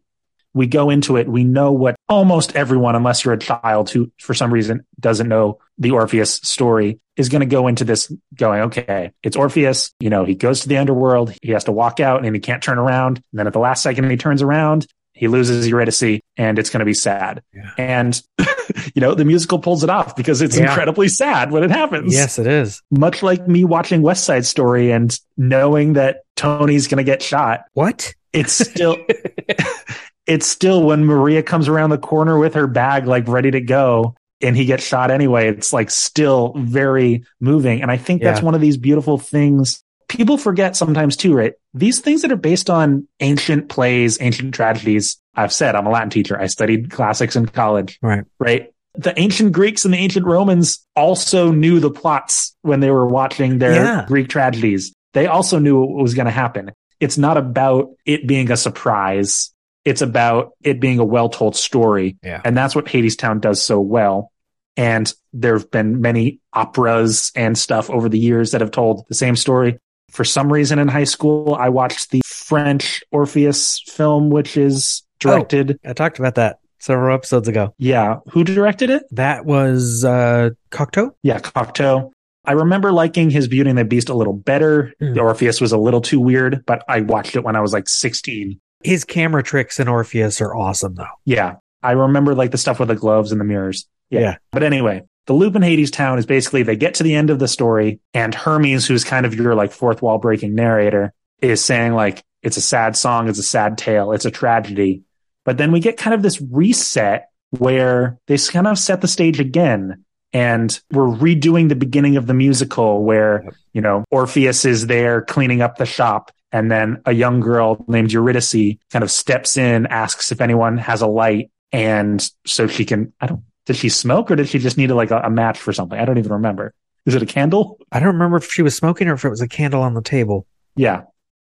We 0.58 0.68
go 0.68 0.90
into 0.90 1.16
it. 1.18 1.28
We 1.30 1.44
know 1.44 1.72
what 1.72 1.96
almost 2.10 2.56
everyone, 2.56 2.96
unless 2.96 3.24
you're 3.24 3.34
a 3.34 3.40
child 3.40 3.90
who 3.90 4.12
for 4.20 4.34
some 4.34 4.52
reason 4.54 4.86
doesn't 5.00 5.28
know 5.30 5.60
the 5.78 5.92
Orpheus 5.92 6.36
story, 6.44 7.00
is 7.16 7.30
going 7.30 7.40
to 7.42 7.46
go 7.46 7.68
into 7.68 7.84
this 7.84 8.12
going, 8.36 8.62
okay, 8.64 9.12
it's 9.24 9.36
Orpheus. 9.38 9.92
You 10.00 10.10
know, 10.10 10.26
he 10.26 10.36
goes 10.36 10.62
to 10.62 10.68
the 10.70 10.78
underworld. 10.78 11.34
He 11.42 11.52
has 11.52 11.64
to 11.66 11.72
walk 11.72 12.00
out 12.00 12.26
and 12.26 12.36
he 12.36 12.40
can't 12.40 12.62
turn 12.62 12.78
around. 12.78 13.18
And 13.32 13.40
then 13.40 13.48
at 13.48 13.54
the 13.54 13.60
last 13.60 13.82
second, 13.84 14.10
he 14.10 14.18
turns 14.18 14.42
around. 14.42 14.88
He 15.14 15.28
loses 15.28 15.68
Eurydice 15.68 16.20
and 16.38 16.60
it's 16.60 16.70
going 16.70 16.80
to 16.82 16.86
be 16.86 16.94
sad. 16.94 17.42
Yeah. 17.52 17.72
And, 17.80 18.22
you 18.94 19.02
know, 19.02 19.16
the 19.16 19.26
musical 19.26 19.58
pulls 19.58 19.84
it 19.84 19.90
off 19.90 20.16
because 20.16 20.44
it's 20.44 20.56
Yeah. 20.56 20.68
incredibly 20.70 21.08
sad 21.08 21.52
when 21.52 21.64
it 21.64 21.72
happens 21.72 22.14
Yes, 22.14 22.38
it 22.38 22.46
is. 22.46 22.84
much 22.92 23.24
like 23.24 23.48
me 23.48 23.64
watching 23.64 24.04
West 24.04 24.26
Side 24.26 24.46
Story 24.46 24.92
and 24.92 25.18
knowing 25.36 25.94
that 25.94 26.22
Tony's 26.36 26.88
going 26.88 26.98
to 27.00 27.04
get 27.04 27.24
shot. 27.24 27.62
What? 27.74 28.14
It's 28.32 28.54
still, 28.54 28.98
it's 30.28 30.46
still 30.46 30.84
when 30.84 31.06
Maria 31.06 31.42
comes 31.42 31.68
around 31.68 31.90
the 31.90 31.98
corner 31.98 32.38
with 32.38 32.54
her 32.56 32.68
bag, 32.68 33.08
like 33.08 33.28
ready 33.28 33.52
to 33.52 33.62
go 33.62 34.16
and 34.42 34.56
he 34.56 34.66
gets 34.66 34.84
shot 34.86 35.10
anyway. 35.10 35.48
It's 35.48 35.74
like 35.74 35.90
still 35.90 36.54
very 36.58 37.24
moving. 37.40 37.82
And 37.82 37.90
I 37.90 37.98
think 37.98 38.22
that's 38.22 38.42
one 38.42 38.54
of 38.56 38.62
these 38.62 38.78
beautiful 38.78 39.18
things 39.18 39.84
people 40.08 40.38
forget 40.38 40.76
sometimes 40.76 41.18
too, 41.18 41.34
right? 41.34 41.54
These 41.74 42.00
things 42.00 42.22
that 42.22 42.32
are 42.32 42.38
based 42.38 42.70
on 42.70 43.08
ancient 43.20 43.70
plays, 43.70 44.18
ancient 44.22 44.54
tragedies. 44.54 45.18
I've 45.36 45.52
said 45.54 45.76
I'm 45.76 45.86
a 45.86 45.90
Latin 45.90 46.10
teacher. 46.10 46.40
I 46.40 46.48
studied 46.48 46.92
classics 46.92 47.36
in 47.36 47.46
college 47.48 48.00
Right. 48.02 48.24
right? 48.40 48.72
The 48.96 49.18
ancient 49.20 49.52
Greeks 49.52 49.86
and 49.86 49.94
the 49.94 49.98
ancient 49.98 50.26
Romans 50.26 50.86
also 50.96 51.52
knew 51.52 51.80
the 51.80 51.92
plots 51.92 52.56
when 52.62 52.80
they 52.80 52.90
were 52.90 53.06
watching 53.06 53.60
their 53.60 53.74
Yeah. 53.76 54.06
Greek 54.08 54.28
tragedies. 54.30 54.94
They 55.14 55.28
also 55.28 55.60
knew 55.60 55.80
what 55.80 56.02
was 56.02 56.14
going 56.14 56.26
to 56.26 56.32
happen. 56.32 56.72
It's 57.00 57.18
not 57.18 57.38
about 57.38 57.92
it 58.06 58.26
being 58.28 58.50
a 58.50 58.58
surprise. 58.58 59.54
It's 59.88 60.02
about 60.02 60.52
it 60.62 60.82
being 60.82 61.00
a 61.00 61.06
well 61.06 61.30
told 61.30 61.56
story. 61.56 62.18
Yeah. 62.22 62.42
And 62.44 62.58
that's 62.58 62.76
what 62.76 62.88
Hadestown 62.88 63.40
does 63.40 63.62
so 63.62 63.80
well. 63.80 64.34
And 64.76 65.12
there 65.32 65.54
have 65.54 65.72
been 65.72 66.02
many 66.02 66.42
operas 66.52 67.32
and 67.38 67.58
stuff 67.58 67.90
over 67.90 68.10
the 68.10 68.20
years 68.20 68.52
that 68.52 68.60
have 68.60 68.72
told 68.72 69.08
the 69.08 69.16
same 69.16 69.38
story. 69.38 69.80
For 70.12 70.26
some 70.26 70.52
reason 70.52 70.78
in 70.78 70.90
high 70.90 71.06
school, 71.06 71.56
I 71.56 71.70
watched 71.70 72.12
the 72.12 72.22
French 72.26 73.02
Orpheus 73.12 73.82
film, 73.88 74.30
which 74.30 74.58
is 74.58 75.04
directed. 75.22 75.80
I 75.86 75.94
talked 75.94 76.20
about 76.20 76.36
that 76.36 76.60
several 76.80 77.16
episodes 77.16 77.48
ago. 77.48 77.74
Yeah. 77.78 78.18
Who 78.32 78.44
directed 78.44 78.90
it? 78.90 79.04
That 79.12 79.46
was 79.46 80.04
uh 80.04 80.50
Cocteau? 80.70 81.12
Yeah, 81.24 81.40
Cocteau. 81.40 82.12
I 82.44 82.52
remember 82.52 82.92
liking 82.92 83.30
his 83.30 83.48
Beauty 83.48 83.70
and 83.70 83.80
the 83.80 83.86
Beast 83.86 84.10
a 84.10 84.14
little 84.14 84.34
better. 84.34 84.94
Hmm. 85.00 85.14
The 85.14 85.22
Orpheus 85.22 85.62
was 85.62 85.72
a 85.72 85.78
little 85.78 86.02
too 86.02 86.20
weird, 86.20 86.66
but 86.66 86.84
I 86.90 87.00
watched 87.00 87.38
it 87.38 87.46
when 87.46 87.56
I 87.56 87.62
was 87.62 87.72
like 87.72 87.88
16. 87.88 88.60
His 88.88 89.04
camera 89.04 89.44
tricks 89.44 89.82
in 89.82 89.90
Orpheus 89.90 90.40
are 90.40 90.56
awesome 90.56 90.96
though. 90.96 91.06
Yeah. 91.26 91.58
I 91.84 91.92
remember 91.92 92.34
like 92.34 92.52
the 92.52 92.58
stuff 92.58 92.80
with 92.80 92.88
the 92.88 92.96
gloves 92.96 93.34
and 93.34 93.42
the 93.42 93.46
mirrors. 93.46 93.86
Yeah. 94.10 94.22
Yeah. 94.22 94.38
But 94.54 94.64
anyway, 94.64 95.04
the 95.26 95.34
loop 95.34 95.58
in 95.58 95.62
Hadestown 95.62 96.18
is 96.18 96.26
basically 96.26 96.64
they 96.64 96.78
get 96.78 96.94
to 96.96 97.04
the 97.04 97.14
end 97.14 97.30
of 97.30 97.38
the 97.38 97.50
story 97.50 98.00
and 98.14 98.34
Hermes, 98.34 98.88
who's 98.88 99.04
kind 99.04 99.26
of 99.26 99.36
your 99.36 99.56
like 99.56 99.74
fourth 99.74 100.02
wall 100.02 100.20
breaking 100.20 100.56
narrator, 100.56 101.12
is 101.42 101.62
saying 101.62 101.96
like, 101.96 102.24
it's 102.44 102.56
a 102.56 102.62
sad 102.62 102.96
song, 102.96 103.28
it's 103.28 103.40
a 103.40 103.44
sad 103.44 103.78
tale, 103.78 104.14
it's 104.14 104.24
a 104.24 104.32
tragedy. 104.32 105.04
But 105.44 105.58
then 105.58 105.74
we 105.74 105.82
get 105.82 105.98
kind 105.98 106.14
of 106.14 106.22
this 106.22 106.42
reset 106.42 107.28
where 107.50 108.18
they 108.28 108.38
kind 108.38 108.68
of 108.68 108.80
set 108.80 109.02
the 109.02 109.08
stage 109.10 109.42
again. 109.42 110.06
And 110.32 110.80
we're 110.92 111.08
redoing 111.08 111.68
the 111.68 111.76
beginning 111.76 112.16
of 112.16 112.26
the 112.26 112.34
musical 112.34 113.04
where, 113.04 113.50
you 113.74 113.82
know, 113.82 114.06
Orpheus 114.12 114.64
is 114.64 114.88
there 114.88 115.24
cleaning 115.24 115.62
up 115.62 115.76
the 115.76 115.86
shop. 115.86 116.32
And 116.52 116.72
then 116.72 117.02
a 117.06 117.12
young 117.12 117.40
girl 117.40 117.84
named 117.88 118.12
Eurydice 118.12 118.78
kind 118.92 119.04
of 119.04 119.12
steps 119.12 119.58
in, 119.58 119.86
asks 119.88 120.32
if 120.32 120.42
anyone 120.42 120.78
has 120.78 121.02
a 121.02 121.08
light. 121.08 121.52
And 121.72 122.26
so 122.46 122.68
she 122.68 122.86
can, 122.86 123.14
I 123.20 123.28
don't, 123.28 123.44
did 123.66 123.76
she 123.76 123.90
smoke 123.90 124.32
or 124.32 124.36
did 124.38 124.48
she 124.48 124.60
just 124.60 124.78
need 124.78 124.90
like 124.92 125.12
a, 125.12 125.20
a 125.20 125.30
match 125.30 125.60
for 125.60 125.74
something? 125.74 126.00
I 126.00 126.06
don't 126.06 126.18
even 126.18 126.32
remember. 126.32 126.74
Is 127.06 127.16
it 127.16 127.22
a 127.22 127.26
candle? 127.26 127.78
I 127.92 128.00
don't 128.00 128.14
remember 128.14 128.38
if 128.38 128.52
she 128.52 128.62
was 128.62 128.76
smoking 128.76 129.08
or 129.08 129.14
if 129.14 129.26
it 129.26 129.30
was 129.30 129.42
a 129.42 129.48
candle 129.48 129.82
on 129.82 129.94
the 129.94 130.02
table. 130.02 130.46
Yeah. 130.76 131.04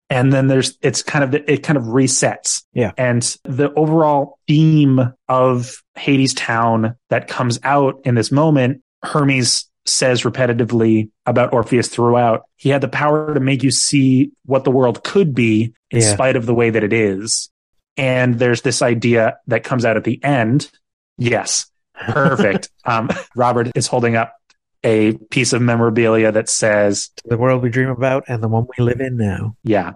And 0.08 0.32
then 0.32 0.46
there's, 0.46 0.76
it's 0.82 1.02
kind 1.02 1.24
of, 1.24 1.34
it 1.34 1.62
kind 1.62 1.76
of 1.76 1.84
resets. 1.84 2.62
Yeah. 2.74 2.92
And 2.96 3.22
the 3.44 3.72
overall 3.74 4.38
theme 4.46 5.00
of 5.28 5.82
Hadestown 5.96 6.96
that 7.08 7.28
comes 7.28 7.58
out 7.62 8.00
in 8.04 8.14
this 8.14 8.30
moment, 8.30 8.82
Hermes 9.02 9.68
says 9.86 10.22
repetitively 10.22 11.10
about 11.26 11.52
Orpheus 11.52 11.88
throughout. 11.88 12.42
He 12.56 12.68
had 12.68 12.80
the 12.80 12.88
power 12.88 13.34
to 13.34 13.40
make 13.40 13.62
you 13.62 13.70
see 13.70 14.30
what 14.44 14.64
the 14.64 14.70
world 14.70 15.02
could 15.04 15.34
be 15.34 15.74
in 15.90 16.00
Yeah. 16.00 16.12
spite 16.12 16.36
of 16.36 16.46
the 16.46 16.54
way 16.54 16.70
that 16.70 16.84
it 16.84 16.92
is. 16.92 17.50
And 17.96 18.38
there's 18.38 18.62
this 18.62 18.80
idea 18.82 19.38
that 19.48 19.64
comes 19.64 19.84
out 19.84 19.96
at 19.96 20.04
the 20.04 20.22
end. 20.24 20.70
Yes. 21.18 21.66
Perfect. 21.94 22.70
um, 22.84 23.10
Robert 23.36 23.70
is 23.74 23.86
holding 23.86 24.16
up 24.16 24.34
a 24.84 25.12
piece 25.30 25.52
of 25.52 25.62
memorabilia 25.62 26.32
that 26.32 26.48
says, 26.48 27.10
The 27.24 27.36
world 27.36 27.62
we 27.62 27.68
dream 27.70 27.88
about 27.90 28.24
and 28.28 28.42
the 28.42 28.48
one 28.48 28.66
we 28.76 28.84
live 28.84 29.00
in 29.00 29.16
now. 29.16 29.56
yeah. 29.62 29.92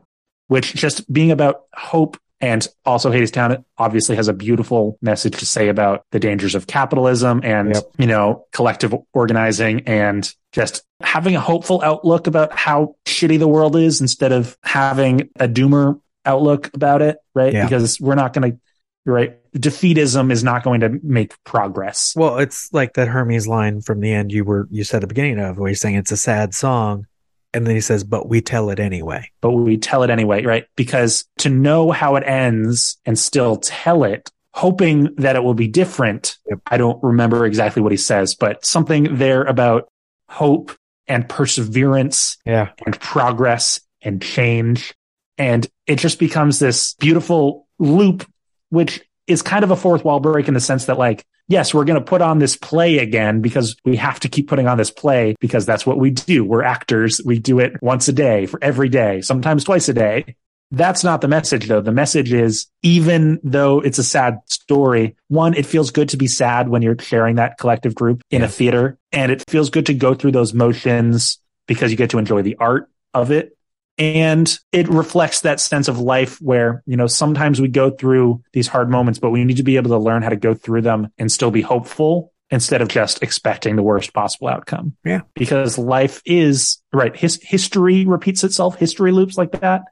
Which 0.48 0.74
just 0.74 1.10
being 1.12 1.32
about 1.32 1.62
hope 1.74 2.16
and 2.40 2.66
also 2.84 3.10
Hadestown 3.10 3.64
obviously 3.78 4.16
has 4.16 4.28
a 4.28 4.32
beautiful 4.34 4.98
message 5.00 5.38
to 5.38 5.46
say 5.46 5.68
about 5.68 6.04
the 6.10 6.20
dangers 6.20 6.54
of 6.54 6.66
capitalism 6.66 7.40
and, 7.42 7.74
Yep. 7.74 7.84
you 7.98 8.06
know, 8.06 8.44
collective 8.52 8.94
organizing 9.14 9.80
and 9.86 10.30
just 10.52 10.82
having 11.00 11.34
a 11.34 11.40
hopeful 11.40 11.80
outlook 11.82 12.26
about 12.26 12.54
how 12.54 12.94
shitty 13.06 13.38
the 13.38 13.48
world 13.48 13.74
is 13.76 14.00
instead 14.00 14.32
of 14.32 14.56
having 14.62 15.30
a 15.40 15.48
doomer 15.48 16.00
outlook 16.26 16.70
about 16.74 17.00
it, 17.02 17.18
right? 17.34 17.52
Yeah. 17.54 17.64
Because 17.64 18.00
we're 18.00 18.14
not 18.16 18.32
going 18.34 18.52
to, 18.52 18.58
right? 19.06 19.38
Defeatism 19.54 20.30
is 20.30 20.44
not 20.44 20.62
going 20.62 20.80
to 20.80 21.00
make 21.02 21.42
progress. 21.44 22.12
Well, 22.16 22.38
it's 22.38 22.70
like 22.72 22.94
that 22.94 23.08
Hermes 23.08 23.48
line 23.48 23.80
from 23.80 24.00
the 24.00 24.12
end 24.12 24.30
you 24.32 24.44
were 24.44 24.68
you 24.70 24.84
said 24.84 24.98
at 24.98 25.00
the 25.02 25.06
beginning 25.06 25.38
of 25.38 25.56
where 25.58 25.68
he's 25.68 25.80
saying 25.80 25.94
it's 25.94 26.12
a 26.12 26.16
sad 26.18 26.54
song. 26.54 27.06
And 27.54 27.66
then 27.66 27.74
he 27.74 27.80
says, 27.80 28.04
but 28.04 28.28
we 28.28 28.40
tell 28.40 28.70
it 28.70 28.78
anyway. 28.78 29.30
but 29.40 29.52
we 29.52 29.78
tell 29.78 30.02
it 30.02 30.10
anyway, 30.10 30.44
right? 30.44 30.66
Because 30.76 31.24
to 31.38 31.48
know 31.48 31.90
how 31.90 32.16
it 32.16 32.24
ends 32.26 32.98
and 33.06 33.18
still 33.18 33.56
tell 33.56 34.04
it, 34.04 34.30
hoping 34.52 35.14
that 35.16 35.36
it 35.36 35.42
will 35.44 35.54
be 35.54 35.68
different. 35.68 36.36
I 36.66 36.76
don't 36.76 37.02
remember 37.02 37.46
exactly 37.46 37.82
what 37.82 37.92
he 37.92 37.98
says, 37.98 38.34
but 38.34 38.64
something 38.66 39.16
there 39.16 39.42
about 39.44 39.88
hope 40.28 40.72
and 41.06 41.28
perseverance 41.28 42.36
Yeah. 42.44 42.70
and 42.84 42.98
progress 43.00 43.80
and 44.02 44.20
change. 44.20 44.92
And 45.38 45.66
it 45.86 45.96
just 45.96 46.18
becomes 46.18 46.58
this 46.58 46.94
beautiful 46.94 47.66
loop, 47.78 48.26
which 48.70 49.00
is 49.26 49.42
kind 49.42 49.64
of 49.64 49.70
a 49.70 49.76
fourth 49.76 50.04
wall 50.04 50.20
break 50.20 50.48
in 50.48 50.54
the 50.54 50.60
sense 50.60 50.86
that 50.86 50.98
like, 50.98 51.24
yes, 51.48 51.72
we're 51.72 51.84
going 51.84 51.98
to 51.98 52.04
put 52.04 52.22
on 52.22 52.38
this 52.38 52.56
play 52.56 52.98
again 52.98 53.40
because 53.40 53.76
we 53.84 53.96
have 53.96 54.20
to 54.20 54.28
keep 54.28 54.48
putting 54.48 54.66
on 54.66 54.78
this 54.78 54.90
play 54.90 55.34
because 55.40 55.66
that's 55.66 55.86
what 55.86 55.98
we 55.98 56.10
do. 56.10 56.44
We're 56.44 56.62
actors. 56.62 57.20
We 57.24 57.38
do 57.38 57.58
it 57.58 57.80
once 57.82 58.08
a 58.08 58.12
day 58.12 58.46
for 58.46 58.62
every 58.62 58.88
day, 58.88 59.20
sometimes 59.20 59.64
twice 59.64 59.88
a 59.88 59.94
day. 59.94 60.36
That's 60.72 61.04
not 61.04 61.20
the 61.20 61.28
message 61.28 61.68
though. 61.68 61.80
The 61.80 61.92
message 61.92 62.32
is 62.32 62.66
even 62.82 63.38
though 63.44 63.80
it's 63.80 63.98
a 63.98 64.04
sad 64.04 64.40
story, 64.46 65.14
one, 65.28 65.54
it 65.54 65.64
feels 65.64 65.92
good 65.92 66.08
to 66.08 66.16
be 66.16 66.26
sad 66.26 66.68
when 66.68 66.82
you're 66.82 66.98
sharing 66.98 67.36
that 67.36 67.58
collective 67.58 67.94
group 67.94 68.22
in 68.30 68.42
a 68.42 68.48
theater 68.48 68.98
and 69.12 69.30
it 69.30 69.44
feels 69.48 69.70
good 69.70 69.86
to 69.86 69.94
go 69.94 70.14
through 70.14 70.32
those 70.32 70.52
motions 70.52 71.38
because 71.68 71.90
you 71.92 71.96
get 71.96 72.10
to 72.10 72.18
enjoy 72.18 72.42
the 72.42 72.56
art 72.56 72.90
of 73.14 73.30
it. 73.30 73.55
And 73.98 74.58
it 74.72 74.88
reflects 74.88 75.40
that 75.40 75.58
sense 75.58 75.88
of 75.88 75.98
life 75.98 76.38
where, 76.40 76.82
you 76.86 76.96
know, 76.96 77.06
sometimes 77.06 77.60
we 77.60 77.68
go 77.68 77.90
through 77.90 78.42
these 78.52 78.68
hard 78.68 78.90
moments, 78.90 79.18
but 79.18 79.30
we 79.30 79.44
need 79.44 79.56
to 79.56 79.62
be 79.62 79.76
able 79.76 79.90
to 79.90 79.98
learn 79.98 80.22
how 80.22 80.28
to 80.28 80.36
go 80.36 80.54
through 80.54 80.82
them 80.82 81.08
and 81.16 81.32
still 81.32 81.50
be 81.50 81.62
hopeful 81.62 82.32
instead 82.50 82.82
of 82.82 82.88
just 82.88 83.22
expecting 83.22 83.74
the 83.74 83.82
worst 83.82 84.12
possible 84.12 84.48
outcome. 84.48 84.96
Yeah. 85.04 85.22
Because 85.34 85.78
life 85.78 86.20
is 86.24 86.78
right. 86.92 87.16
His 87.16 87.40
history 87.42 88.04
repeats 88.04 88.44
itself. 88.44 88.76
History 88.76 89.12
loops 89.12 89.38
like 89.38 89.52
that 89.60 89.82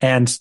and 0.00 0.36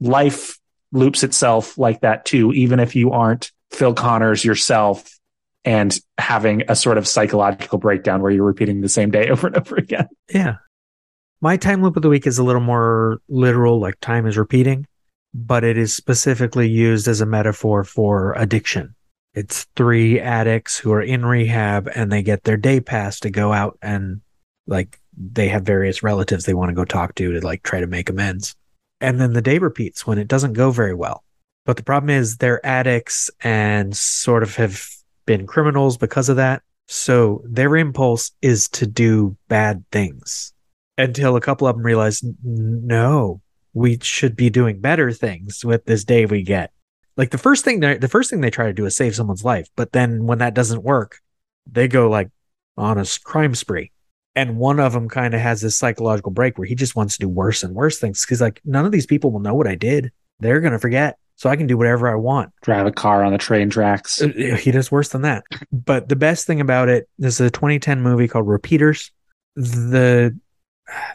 life 0.00 0.58
loops 0.92 1.22
itself 1.22 1.78
like 1.78 2.00
that 2.00 2.24
too, 2.24 2.52
even 2.52 2.80
if 2.80 2.96
you 2.96 3.12
aren't 3.12 3.52
Phil 3.70 3.94
Connors 3.94 4.44
yourself 4.44 5.18
and 5.64 5.98
having 6.18 6.64
a 6.68 6.74
sort 6.74 6.98
of 6.98 7.06
psychological 7.06 7.78
breakdown 7.78 8.20
where 8.20 8.32
you're 8.32 8.44
repeating 8.44 8.80
the 8.80 8.88
same 8.88 9.10
day 9.10 9.28
over 9.28 9.46
and 9.46 9.56
over 9.56 9.76
again. 9.76 10.08
Yeah. 10.32 10.56
My 11.44 11.56
time 11.56 11.82
loop 11.82 11.96
of 11.96 12.02
the 12.02 12.08
week 12.08 12.24
is 12.28 12.38
a 12.38 12.44
little 12.44 12.62
more 12.62 13.20
literal, 13.28 13.80
like 13.80 13.98
time 14.00 14.26
is 14.26 14.38
repeating. 14.38 14.86
but 15.34 15.64
it 15.64 15.78
is 15.78 15.94
specifically 15.94 16.68
used 16.68 17.08
as 17.08 17.20
a 17.22 17.26
metaphor 17.26 17.84
for 17.84 18.34
addiction. 18.34 18.94
It's 19.34 19.64
three 19.76 20.20
addicts 20.20 20.78
who 20.78 20.92
are 20.92 21.00
in 21.00 21.24
rehab 21.24 21.88
and 21.94 22.12
they 22.12 22.22
get 22.22 22.44
their 22.44 22.58
day 22.58 22.80
pass 22.80 23.18
to 23.20 23.30
go 23.30 23.52
out 23.52 23.78
and 23.80 24.20
like 24.66 25.00
they 25.16 25.48
have 25.48 25.62
various 25.62 26.02
relatives 26.02 26.44
they 26.44 26.54
want 26.54 26.68
to 26.68 26.74
go 26.74 26.84
talk 26.84 27.14
to 27.14 27.32
to 27.32 27.40
like 27.40 27.62
try 27.62 27.80
to 27.80 27.86
make 27.86 28.10
amends. 28.10 28.54
And 29.00 29.20
then 29.20 29.32
the 29.32 29.42
day 29.42 29.58
repeats 29.58 30.06
when 30.06 30.18
it 30.18 30.28
doesn't 30.28 30.52
go 30.52 30.70
very 30.70 30.94
well. 30.94 31.24
But 31.64 31.78
the 31.78 31.82
problem 31.82 32.10
is 32.10 32.36
they're 32.36 32.64
addicts 32.64 33.30
and 33.40 33.96
sort 33.96 34.42
of 34.42 34.54
have 34.56 34.86
been 35.24 35.46
criminals 35.46 35.96
because 35.96 36.28
of 36.28 36.36
that. 36.36 36.62
So 36.88 37.42
their 37.46 37.74
impulse 37.76 38.32
is 38.42 38.68
to 38.68 38.86
do 38.86 39.36
bad 39.48 39.84
things 39.90 40.52
until 41.02 41.36
a 41.36 41.40
couple 41.40 41.66
of 41.66 41.76
them 41.76 41.84
realize, 41.84 42.22
no, 42.44 43.40
we 43.74 43.98
should 44.00 44.36
be 44.36 44.50
doing 44.50 44.80
better 44.80 45.12
things 45.12 45.64
with 45.64 45.84
this 45.84 46.04
day 46.04 46.26
we 46.26 46.42
get. 46.42 46.72
Like 47.16 47.30
the 47.30 47.38
first 47.38 47.64
thing 47.64 47.80
they 47.80 47.98
the 47.98 48.08
first 48.08 48.30
thing 48.30 48.40
they 48.40 48.50
try 48.50 48.66
to 48.66 48.72
do 48.72 48.86
is 48.86 48.96
save 48.96 49.14
someone's 49.14 49.44
life, 49.44 49.68
but 49.76 49.92
then 49.92 50.26
when 50.26 50.38
that 50.38 50.54
doesn't 50.54 50.82
work, 50.82 51.20
they 51.70 51.88
go 51.88 52.08
like 52.08 52.30
on 52.78 52.98
a 52.98 53.04
crime 53.24 53.54
spree. 53.54 53.90
And 54.34 54.56
one 54.56 54.80
of 54.80 54.94
them 54.94 55.10
kind 55.10 55.34
of 55.34 55.40
has 55.40 55.60
this 55.60 55.76
psychological 55.76 56.32
break 56.32 56.56
where 56.56 56.66
he 56.66 56.74
just 56.74 56.96
wants 56.96 57.18
to 57.18 57.20
do 57.20 57.28
worse 57.28 57.62
and 57.62 57.74
worse 57.74 57.98
things 57.98 58.24
because 58.24 58.40
like 58.40 58.62
none 58.64 58.86
of 58.86 58.92
these 58.92 59.04
people 59.04 59.30
will 59.30 59.40
know 59.40 59.54
what 59.54 59.66
I 59.66 59.74
did. 59.74 60.10
They're 60.40 60.60
gonna 60.60 60.78
forget, 60.78 61.18
so 61.36 61.50
I 61.50 61.56
can 61.56 61.66
do 61.66 61.76
whatever 61.76 62.08
I 62.08 62.14
want. 62.14 62.50
Drive 62.62 62.86
a 62.86 62.92
car 62.92 63.24
on 63.24 63.32
the 63.32 63.38
train 63.38 63.68
tracks. 63.68 64.22
Uh, 64.22 64.28
He 64.28 64.70
does 64.70 64.90
worse 64.90 65.10
than 65.10 65.22
that. 65.22 65.44
But 65.70 66.08
the 66.08 66.16
best 66.16 66.46
thing 66.46 66.62
about 66.62 66.88
it 66.88 67.08
this 67.18 67.40
is 67.40 67.48
a 67.48 67.50
2010 67.50 68.00
movie 68.00 68.28
called 68.28 68.48
Repeaters. 68.48 69.10
The 69.54 70.34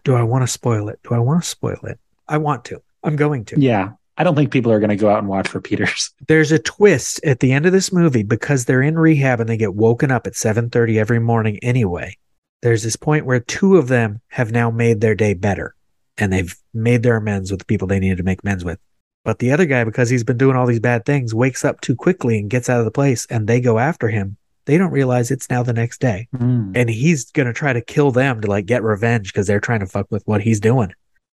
do 0.04 0.16
I 0.16 0.24
want 0.24 0.44
to 0.44 0.48
spoil 0.48 0.90
it? 0.90 1.00
Do 1.04 1.14
I 1.14 1.20
want 1.20 1.44
to 1.44 1.50
spoil 1.50 1.80
it? 1.84 2.00
I 2.28 2.38
want 2.38 2.66
to. 2.66 2.82
I'm 3.04 3.16
going 3.16 3.46
to. 3.46 3.60
Yeah. 3.60 3.92
I 4.20 4.24
don't 4.24 4.36
think 4.36 4.52
people 4.52 4.72
are 4.72 4.80
going 4.80 4.90
to 4.90 4.96
go 4.96 5.10
out 5.10 5.20
and 5.20 5.28
watch 5.28 5.54
repeaters. 5.54 6.12
There's 6.28 6.52
a 6.52 6.60
twist 6.60 7.24
at 7.24 7.40
the 7.40 7.52
end 7.52 7.66
of 7.68 7.72
this 7.72 7.94
movie 7.94 8.24
because 8.24 8.66
they're 8.66 8.82
in 8.82 8.98
rehab 8.98 9.40
and 9.40 9.48
they 9.48 9.58
get 9.58 9.76
woken 9.76 10.12
up 10.12 10.26
at 10.26 10.34
7:30 10.34 10.98
every 10.98 11.20
morning 11.20 11.60
anyway. 11.62 12.18
There's 12.64 12.82
this 12.82 12.96
point 12.96 13.26
where 13.26 13.40
two 13.40 13.78
of 13.78 13.88
them 13.88 14.22
have 14.30 14.52
now 14.52 14.72
made 14.72 15.02
their 15.02 15.14
day 15.14 15.36
better 15.36 15.76
and 16.18 16.34
they've 16.34 16.56
made 16.74 17.04
their 17.04 17.18
amends 17.18 17.52
with 17.52 17.60
the 17.60 17.66
people 17.66 17.88
they 17.88 18.00
needed 18.00 18.18
to 18.18 18.24
make 18.24 18.42
amends 18.44 18.66
with. 18.66 18.80
But 19.24 19.38
the 19.38 19.52
other 19.52 19.66
guy 19.66 19.84
because 19.84 20.10
he's 20.10 20.24
been 20.24 20.38
doing 20.38 20.56
all 20.56 20.66
these 20.66 20.80
bad 20.80 21.06
things 21.06 21.36
wakes 21.36 21.64
up 21.64 21.82
too 21.82 21.96
quickly 21.96 22.40
and 22.40 22.50
gets 22.50 22.70
out 22.70 22.80
of 22.80 22.86
the 22.86 22.92
place 22.92 23.28
and 23.30 23.46
they 23.46 23.62
go 23.62 23.78
after 23.78 24.08
him. 24.08 24.38
They 24.68 24.78
don't 24.78 24.92
realize 24.92 25.32
it's 25.32 25.50
now 25.50 25.64
the 25.64 25.72
next 25.72 26.02
day. 26.02 26.28
Hmm. 26.38 26.74
And 26.76 26.90
he's 26.90 27.32
going 27.32 27.48
to 27.48 27.54
try 27.54 27.72
to 27.72 27.82
kill 27.82 28.12
them 28.12 28.42
to 28.42 28.48
like 28.48 28.66
get 28.66 28.84
revenge 28.84 29.32
because 29.32 29.48
they're 29.48 29.62
trying 29.62 29.80
to 29.80 29.86
fuck 29.86 30.08
with 30.12 30.24
what 30.28 30.42
he's 30.42 30.60
doing. 30.60 30.92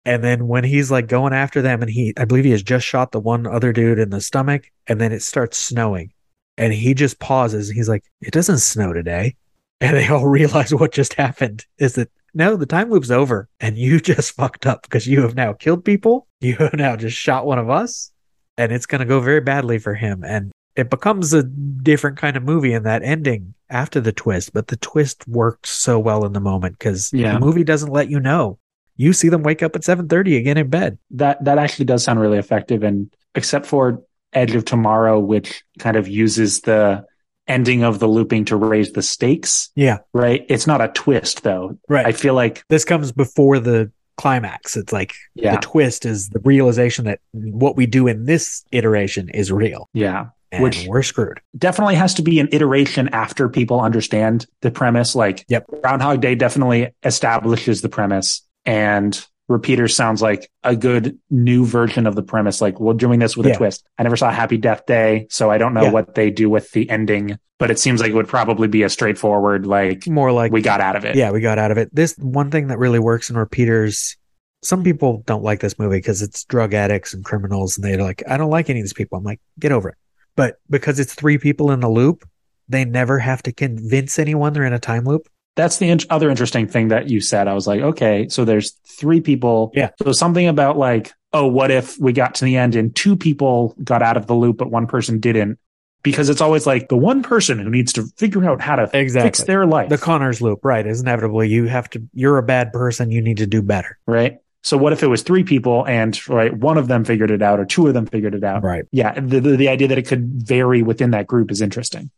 And 0.05 0.25
then 0.25 0.49
when 0.49 0.65
he's 0.65 0.91
like 0.91 1.07
going 1.07 1.33
after 1.33 1.63
them, 1.63 1.81
and 1.81 1.91
he, 1.91 2.13
I 2.19 2.25
believe 2.25 2.45
he 2.45 2.51
has 2.51 2.63
just 2.63 2.85
shot 2.85 3.13
the 3.13 3.21
one 3.21 3.47
other 3.47 3.73
dude 3.73 4.01
in 4.01 4.11
the 4.11 4.21
stomach, 4.21 4.69
and 4.89 5.01
then 5.01 5.13
it 5.13 5.23
starts 5.23 5.59
snowing. 5.59 6.13
And 6.59 6.73
he 6.73 6.93
just 6.93 7.21
pauses 7.21 7.69
and 7.69 7.77
he's 7.77 7.89
like, 7.89 8.05
It 8.21 8.33
doesn't 8.33 8.59
snow 8.59 8.93
today. 8.93 9.37
And 9.83 9.97
they 9.97 10.09
all 10.09 10.27
realize 10.27 10.75
what 10.75 10.93
just 10.93 11.15
happened 11.15 11.65
is 11.79 11.95
that 11.95 12.11
no, 12.35 12.55
the 12.55 12.67
time 12.67 12.91
loop's 12.91 13.11
over 13.11 13.49
and 13.61 13.79
you 13.79 13.99
just 14.13 14.33
fucked 14.33 14.67
up 14.67 14.83
because 14.83 15.07
you 15.07 15.23
have 15.23 15.35
now 15.35 15.55
killed 15.55 15.87
people. 15.87 16.27
You 16.43 16.57
have 16.57 16.75
now 16.75 16.97
just 16.97 17.17
shot 17.17 17.47
one 17.47 17.59
of 17.59 17.71
us, 17.71 18.13
and 18.59 18.73
it's 18.73 18.85
going 18.85 18.99
to 18.99 19.07
go 19.07 19.21
very 19.21 19.41
badly 19.41 19.79
for 19.79 19.95
him. 19.95 20.23
And 20.23 20.53
it 20.81 20.91
becomes 20.91 21.33
a 21.33 21.43
different 21.43 22.17
kind 22.17 22.37
of 22.37 22.43
movie 22.43 22.73
in 22.73 22.83
that 22.85 23.03
ending 23.03 23.55
after 23.69 24.01
the 24.01 24.13
twist, 24.13 24.53
but 24.53 24.69
the 24.69 24.77
twist 24.77 25.27
worked 25.29 25.67
so 25.67 25.99
well 25.99 26.25
in 26.25 26.33
the 26.33 26.41
moment 26.41 26.79
because 26.79 27.13
Yeah. 27.13 27.35
the 27.35 27.41
movie 27.41 27.65
doesn't 27.65 27.93
let 27.93 28.11
you 28.11 28.19
know. 28.21 28.59
You 28.97 29.13
see 29.13 29.29
them 29.29 29.43
wake 29.43 29.63
up 29.63 29.75
at 29.77 29.83
7:30 29.85 30.37
again 30.37 30.57
in 30.59 30.69
bed. 30.69 30.99
That 31.13 31.45
that 31.45 31.59
actually 31.59 31.85
does 31.87 32.03
sound 32.05 32.21
really 32.21 32.39
effective 32.39 32.83
and 32.83 33.11
except 33.35 33.67
for 33.67 34.03
Edge 34.33 34.55
of 34.55 34.65
Tomorrow 34.65 35.19
which 35.21 35.63
kind 35.79 35.97
of 35.97 36.07
uses 36.09 36.61
the 36.63 37.05
ending 37.49 37.83
of 37.83 37.99
the 37.99 38.07
looping 38.07 38.45
to 38.45 38.57
raise 38.57 38.93
the 38.93 39.03
stakes, 39.03 39.71
Yeah. 39.75 39.99
right? 40.13 40.45
It's 40.49 40.67
not 40.67 40.81
a 40.81 40.89
twist 40.89 41.43
though. 41.43 41.77
Right. 41.89 42.07
I 42.07 42.13
feel 42.13 42.35
like 42.35 42.63
This 42.69 42.85
comes 42.85 43.11
before 43.11 43.59
the 43.59 43.91
climax. 44.17 44.77
It's 44.77 44.93
like 44.93 45.15
Yeah. 45.35 45.57
the 45.57 45.63
twist 45.63 46.05
is 46.05 46.29
the 46.29 46.41
realization 46.45 47.07
that 47.07 47.21
what 47.33 47.77
we 47.77 47.87
do 47.87 48.07
in 48.07 48.27
this 48.27 48.63
iteration 48.71 49.31
is 49.31 49.51
real. 49.51 49.89
yeah, 49.95 50.27
And 50.53 50.63
which 50.65 50.87
we're 50.89 51.03
screwed. 51.03 51.41
definitely 51.57 51.95
has 51.95 52.15
to 52.15 52.23
be 52.23 52.41
an 52.41 52.49
iteration 52.53 53.09
after 53.11 53.49
people 53.49 53.81
understand 53.81 54.47
the 54.63 54.71
premise. 54.71 55.15
Like 55.15 55.45
Yep. 55.49 55.67
Groundhog 55.83 56.21
Day 56.21 56.35
definitely 56.35 56.89
establishes 57.05 57.83
the 57.83 57.89
premise 57.89 58.43
and 58.65 59.25
Repeater 59.49 59.89
sounds 59.89 60.23
like 60.23 60.49
a 60.63 60.77
good 60.77 61.19
new 61.29 61.67
version 61.67 62.07
of 62.07 62.15
the 62.15 62.23
premise. 62.23 62.61
Like 62.61 62.79
we're 62.79 62.95
doing 62.95 63.19
this 63.19 63.37
with 63.37 63.49
Yeah. 63.49 63.55
a 63.55 63.57
twist. 63.57 63.85
I 63.99 64.05
never 64.05 64.17
saw 64.17 64.31
Happy 64.31 64.57
Death 64.57 64.87
Day, 64.87 65.27
so 65.29 65.51
I 65.51 65.59
don't 65.59 65.75
know 65.75 65.83
Yeah. 65.83 65.91
what 65.91 66.15
they 66.15 66.31
do 66.31 66.49
with 66.49 66.71
the 66.71 66.89
ending, 66.89 67.37
but 67.59 67.69
it 67.69 67.81
seems 67.81 68.01
like 68.01 68.11
it 68.13 68.15
would 68.15 68.29
probably 68.29 68.69
be 68.69 68.85
a 68.85 68.89
straightforward, 68.89 69.67
like 69.67 70.07
More 70.07 70.31
like 70.31 70.53
we 70.53 70.63
got 70.63 70.81
out 70.81 70.95
of 70.95 71.05
it. 71.05 71.17
Yeah, 71.17 71.33
we 71.33 71.41
got 71.41 71.59
out 71.59 71.73
of 71.73 71.79
it. 71.79 71.93
This 71.93 72.15
one 72.19 72.53
thing 72.53 72.69
that 72.69 72.79
really 72.79 73.01
works 73.01 73.29
in 73.29 73.37
repeaters. 73.37 74.17
Some 74.63 74.85
people 74.85 75.25
don't 75.27 75.43
like 75.43 75.59
this 75.59 75.81
movie 75.81 75.97
because 75.99 76.23
it's 76.23 76.45
drug 76.45 76.73
addicts 76.73 77.13
and 77.13 77.25
criminals, 77.25 77.77
and 77.77 77.85
they're 77.85 77.97
like, 78.01 78.23
I 78.29 78.37
don't 78.37 78.51
like 78.51 78.71
any 78.71 78.79
of 78.79 78.85
these 78.85 78.93
people. 78.93 79.19
I'm 79.19 79.25
like, 79.25 79.41
get 79.59 79.73
over 79.73 79.89
it. 79.89 79.97
But 80.37 80.57
because 80.69 80.99
it's 80.99 81.15
three 81.15 81.39
people 81.39 81.71
in 81.71 81.81
the 81.81 81.89
loop, 81.89 82.29
they 82.69 82.85
never 82.85 83.19
have 83.19 83.43
to 83.45 83.53
convince 83.53 84.19
anyone 84.19 84.53
they're 84.53 84.65
in 84.65 84.73
a 84.73 84.79
time 84.79 85.05
loop. 85.05 85.29
That's 85.57 85.79
the 85.79 85.91
in- 85.91 86.01
other 86.09 86.31
interesting 86.31 86.67
thing 86.69 86.89
that 86.89 87.09
you 87.11 87.21
said. 87.21 87.49
I 87.49 87.55
was 87.55 87.67
like, 87.67 87.81
okay, 87.81 88.29
so 88.29 88.45
there's 88.45 88.73
three 88.87 89.21
people. 89.21 89.73
Yeah. 89.75 89.91
So 90.03 90.13
something 90.13 90.47
about 90.47 90.79
like, 90.79 91.13
oh, 91.33 91.47
what 91.47 91.71
if 91.71 91.99
we 91.99 92.13
got 92.13 92.37
to 92.37 92.45
the 92.45 92.57
end 92.57 92.77
and 92.77 92.95
two 92.95 93.17
people 93.17 93.75
got 93.83 94.03
out 94.03 94.17
of 94.17 94.27
the 94.27 94.35
loop, 94.35 94.59
but 94.59 94.71
one 94.71 94.87
person 94.87 95.19
didn't? 95.19 95.59
Because 96.03 96.31
it's 96.31 96.41
always 96.41 96.67
like 96.67 96.89
the 96.89 96.97
one 96.97 97.23
person 97.23 97.59
who 97.59 97.69
needs 97.69 97.93
to 97.95 98.07
figure 98.17 98.43
out 98.49 98.63
how 98.63 98.77
to 98.77 98.87
fix 98.87 99.43
their 99.43 99.67
life. 99.67 99.91
The 99.91 99.99
Connors 99.99 100.41
loop, 100.41 100.65
right? 100.65 100.87
Is 100.87 101.03
inevitably 101.03 101.49
you 101.49 101.67
have 101.67 101.91
to. 101.91 102.03
You're 102.15 102.39
a 102.39 102.43
bad 102.43 102.73
person. 102.73 103.11
You 103.11 103.21
need 103.21 103.37
to 103.39 103.47
do 103.47 103.61
better. 103.61 103.99
right? 104.07 104.39
So 104.63 104.77
what 104.77 104.93
if 104.93 105.03
it 105.03 105.07
was 105.07 105.23
three 105.23 105.43
people 105.45 105.87
and 105.87 106.19
right 106.29 106.55
one 106.55 106.77
of 106.77 106.87
them 106.89 107.05
figured 107.05 107.31
it 107.31 107.41
out 107.43 107.59
or 107.61 107.65
two 107.65 107.87
of 107.87 107.95
them 107.95 108.07
figured 108.07 108.35
it 108.35 108.45
out? 108.45 108.63
Right. 108.63 108.85
Yeah. 108.93 109.19
The 109.19 109.41
the, 109.41 109.57
the 109.57 109.69
idea 109.69 109.89
that 109.89 109.99
it 109.99 110.07
could 110.07 110.29
vary 110.47 110.83
within 110.83 111.13
that 111.13 111.27
group 111.27 111.51
is 111.51 111.61
interesting. 111.63 112.11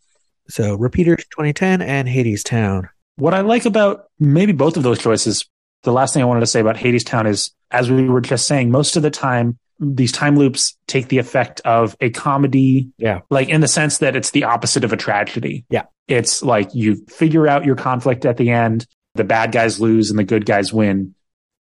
So 0.49 0.75
repeaters 0.75 1.25
2010 1.31 1.83
and 1.83 2.09
Hadestown. 2.09 2.89
What 3.17 3.33
I 3.35 3.43
like 3.43 3.65
about 3.65 4.07
maybe 4.19 4.53
both 4.53 4.77
of 4.77 4.83
those 4.83 4.99
choices, 4.99 5.49
the 5.85 5.93
last 5.93 6.15
thing 6.15 6.23
I 6.23 6.27
wanted 6.27 6.41
to 6.41 6.47
say 6.47 6.61
about 6.61 6.77
Hadestown 6.77 7.29
is, 7.29 7.53
as 7.71 7.91
we 7.91 8.09
were 8.09 8.21
just 8.21 8.47
saying, 8.47 8.71
most 8.71 8.97
of 8.97 9.03
the 9.03 9.11
time 9.11 9.59
these 9.79 10.13
time 10.13 10.37
loops 10.37 10.77
take 10.87 11.09
the 11.09 11.19
effect 11.19 11.61
of 11.65 11.97
a 12.01 12.11
comedy, 12.11 12.91
Yeah. 12.99 13.21
like 13.31 13.49
in 13.49 13.61
the 13.61 13.69
sense 13.69 13.99
that 13.99 14.15
it's 14.15 14.31
the 14.31 14.45
opposite 14.45 14.85
of 14.85 14.93
a 14.93 14.97
tragedy. 14.97 15.65
Yeah. 15.71 15.85
It's 16.09 16.43
like 16.43 16.75
you 16.75 17.05
figure 17.09 17.49
out 17.49 17.65
your 17.65 17.75
conflict 17.77 18.25
at 18.25 18.37
the 18.37 18.51
end, 18.51 18.87
the 19.15 19.25
bad 19.25 19.51
guys 19.53 19.81
lose 19.81 20.11
and 20.11 20.19
the 20.19 20.25
good 20.25 20.47
guys 20.47 20.73
win. 20.73 21.15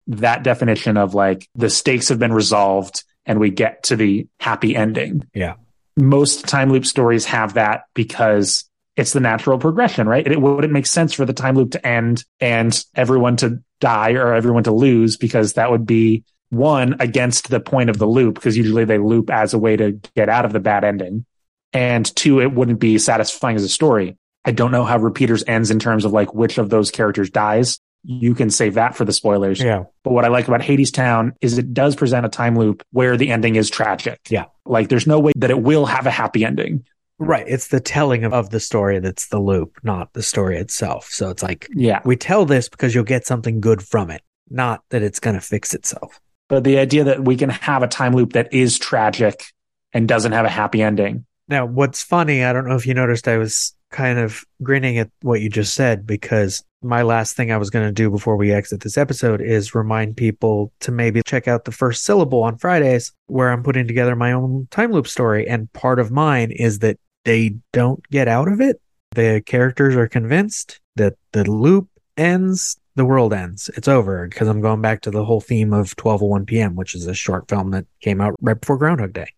That 0.09 0.43
definition 0.43 0.97
of 0.97 1.15
like 1.15 1.49
the 1.55 1.71
stakes 1.71 2.09
have 2.09 2.19
been 2.19 2.33
resolved 2.33 3.05
and 3.25 3.41
we 3.41 3.51
get 3.51 3.85
to 3.85 3.97
the 3.97 4.29
happy 4.39 4.77
ending. 4.77 5.27
Yeah. 5.35 5.55
Most 5.97 6.47
time 6.47 6.71
loop 6.71 6.87
stories 6.87 7.25
have 7.27 7.55
that 7.55 7.85
because 7.95 8.65
it's 8.97 9.13
the 9.13 9.21
natural 9.21 9.59
progression, 9.59 10.09
right? 10.09 10.27
It 10.27 10.41
wouldn't 10.41 10.73
make 10.73 10.87
sense 10.87 11.13
for 11.13 11.25
the 11.25 11.33
time 11.33 11.55
loop 11.55 11.73
to 11.73 11.87
end 11.87 12.25
and 12.41 12.85
everyone 12.95 13.37
to 13.39 13.63
die 13.81 14.13
or 14.13 14.35
everyone 14.35 14.65
to 14.65 14.73
lose 14.73 15.17
because 15.17 15.55
that 15.55 15.71
would 15.71 15.87
be 15.87 16.25
one 16.51 16.97
against 17.01 17.49
the 17.49 17.61
point 17.61 17.91
of 17.91 17.99
the 17.99 18.07
loop 18.07 18.37
because 18.37 18.57
usually 18.57 18.85
they 18.85 18.99
loop 18.99 19.31
as 19.31 19.53
a 19.53 19.59
way 19.59 19.77
to 19.77 19.93
get 20.15 20.29
out 20.29 20.45
of 20.45 20.53
the 20.53 20.61
bad 20.61 20.85
ending. 20.85 21.27
And 21.73 22.07
two, 22.17 22.41
it 22.41 22.53
wouldn't 22.53 22.81
be 22.81 22.99
satisfying 22.99 23.57
as 23.57 23.65
a 23.65 23.69
story. 23.69 24.17
I 24.45 24.53
don't 24.53 24.71
know 24.71 24.85
how 24.85 24.99
repeaters 24.99 25.45
ends 25.47 25.71
in 25.71 25.79
terms 25.79 26.05
of 26.05 26.13
like 26.13 26.33
which 26.33 26.57
of 26.57 26.71
those 26.71 26.91
characters 26.91 27.31
dies. 27.31 27.81
You 28.09 28.35
can 28.35 28.51
save 28.51 28.75
that 28.75 28.95
for 28.95 29.05
the 29.05 29.13
spoilers. 29.13 29.61
Yeah. 29.61 29.85
But 30.05 30.13
what 30.13 30.25
I 30.25 30.29
like 30.29 30.47
about 30.47 30.61
Hadestown 30.61 31.33
is 31.41 31.59
it 31.59 31.75
does 31.75 31.97
present 31.97 32.25
a 32.25 32.29
time 32.29 32.57
loop 32.57 32.83
where 32.93 33.17
the 33.17 33.31
ending 33.31 33.57
is 33.57 33.69
tragic. 33.69 34.21
Yeah. 34.29 34.45
Like 34.65 34.89
there's 34.89 35.07
no 35.07 35.19
way 35.19 35.33
that 35.37 35.51
it 35.51 35.61
will 35.61 35.87
have 35.87 36.07
a 36.07 36.11
happy 36.11 36.45
ending. 36.45 36.85
Right. 37.19 37.45
It's 37.49 37.69
the 37.69 37.81
telling 37.81 38.25
of, 38.25 38.33
of 38.33 38.51
the 38.51 38.61
story 38.61 39.01
that's 39.01 39.29
the 39.29 39.41
loop, 39.41 39.79
not 39.83 40.13
the 40.13 40.23
story 40.23 40.59
itself. 40.59 41.09
So 41.11 41.31
it's 41.31 41.43
like, 41.43 41.67
Yeah. 41.75 42.01
we 42.05 42.15
tell 42.17 42.45
this 42.45 42.69
because 42.69 42.95
you'll 42.95 43.05
get 43.05 43.27
something 43.27 43.61
good 43.61 43.83
from 43.83 44.11
it, 44.11 44.23
not 44.51 44.83
that 44.91 45.03
it's 45.03 45.19
going 45.19 45.35
to 45.35 45.41
fix 45.41 45.75
itself. 45.75 46.21
But 46.49 46.63
the 46.63 46.79
idea 46.79 47.05
that 47.05 47.25
we 47.25 47.37
can 47.37 47.49
have 47.51 47.83
a 47.83 47.89
time 47.89 48.15
loop 48.15 48.35
that 48.35 48.53
is 48.53 48.79
tragic 48.79 49.45
and 49.93 50.07
doesn't 50.07 50.33
have 50.33 50.45
a 50.45 50.51
happy 50.51 50.83
ending. 50.83 51.25
Now, 51.49 51.65
what's 51.67 52.03
funny, 52.03 52.45
I 52.45 52.53
don't 52.53 52.69
know 52.69 52.77
if 52.77 52.87
you 52.87 52.95
noticed, 52.95 53.29
I 53.29 53.39
was 53.39 53.73
kind 53.91 54.19
of 54.19 54.45
grinning 54.63 54.99
at 54.99 55.11
what 55.23 55.41
you 55.41 55.49
just 55.49 55.75
said 55.75 56.07
because 56.07 56.63
my 56.83 57.03
last 57.03 57.37
thing 57.37 57.51
I 57.51 57.57
was 57.57 57.71
going 57.71 57.87
to 57.87 57.93
do 57.93 58.11
before 58.11 58.37
we 58.37 58.53
exit 58.53 58.81
this 58.81 58.99
episode 58.99 59.41
is 59.41 59.75
remind 59.75 60.17
people 60.17 60.73
to 60.81 60.93
maybe 60.93 61.23
check 61.23 61.49
out 61.49 61.65
the 61.65 61.73
first 61.73 62.05
syllable 62.05 62.43
on 62.43 62.59
Fridays 62.59 63.13
where 63.27 63.51
I'm 63.51 63.63
putting 63.63 63.87
together 63.87 64.15
my 64.15 64.33
own 64.33 64.69
time 64.71 64.93
loop 64.93 65.09
story. 65.09 65.47
And 65.49 65.73
part 65.73 65.99
of 65.99 66.11
mine 66.11 66.51
is 66.53 66.81
that 66.81 66.99
they 67.25 67.57
don't 67.73 68.03
get 68.11 68.29
out 68.29 68.49
of 68.49 68.61
it. 68.61 68.81
The 69.13 69.43
characters 69.47 69.97
are 69.97 70.09
convinced 70.09 70.81
that 70.97 71.15
the 71.33 71.51
loop 71.51 71.89
ends 72.17 72.77
the 72.97 73.05
world 73.05 73.35
ends. 73.35 73.71
It's 73.77 73.89
over 73.89 74.27
because 74.27 74.49
I'm 74.49 74.63
going 74.63 74.81
back 74.81 75.03
to 75.03 75.11
the 75.11 75.25
whole 75.25 75.41
theme 75.41 75.73
of 75.73 75.95
12:01 75.97 76.47
p.m., 76.47 76.75
which 76.75 76.95
is 76.95 77.07
a 77.07 77.15
short 77.15 77.49
film 77.49 77.71
that 77.71 77.85
came 78.01 78.21
out 78.21 78.35
right 78.41 78.59
before 78.59 78.79
Groundhog 78.79 79.13
Day. 79.13 79.29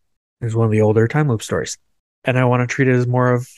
It's 0.41 0.55
one 0.55 0.67
of 0.67 0.71
the 0.71 0.81
older 0.81 1.09
time 1.09 1.29
loop 1.29 1.43
stories, 1.43 1.77
and 2.25 2.39
I 2.39 2.45
want 2.45 2.69
to 2.69 2.73
treat 2.73 2.89
it 2.89 2.95
as 2.95 3.07
more 3.07 3.33
of, 3.33 3.49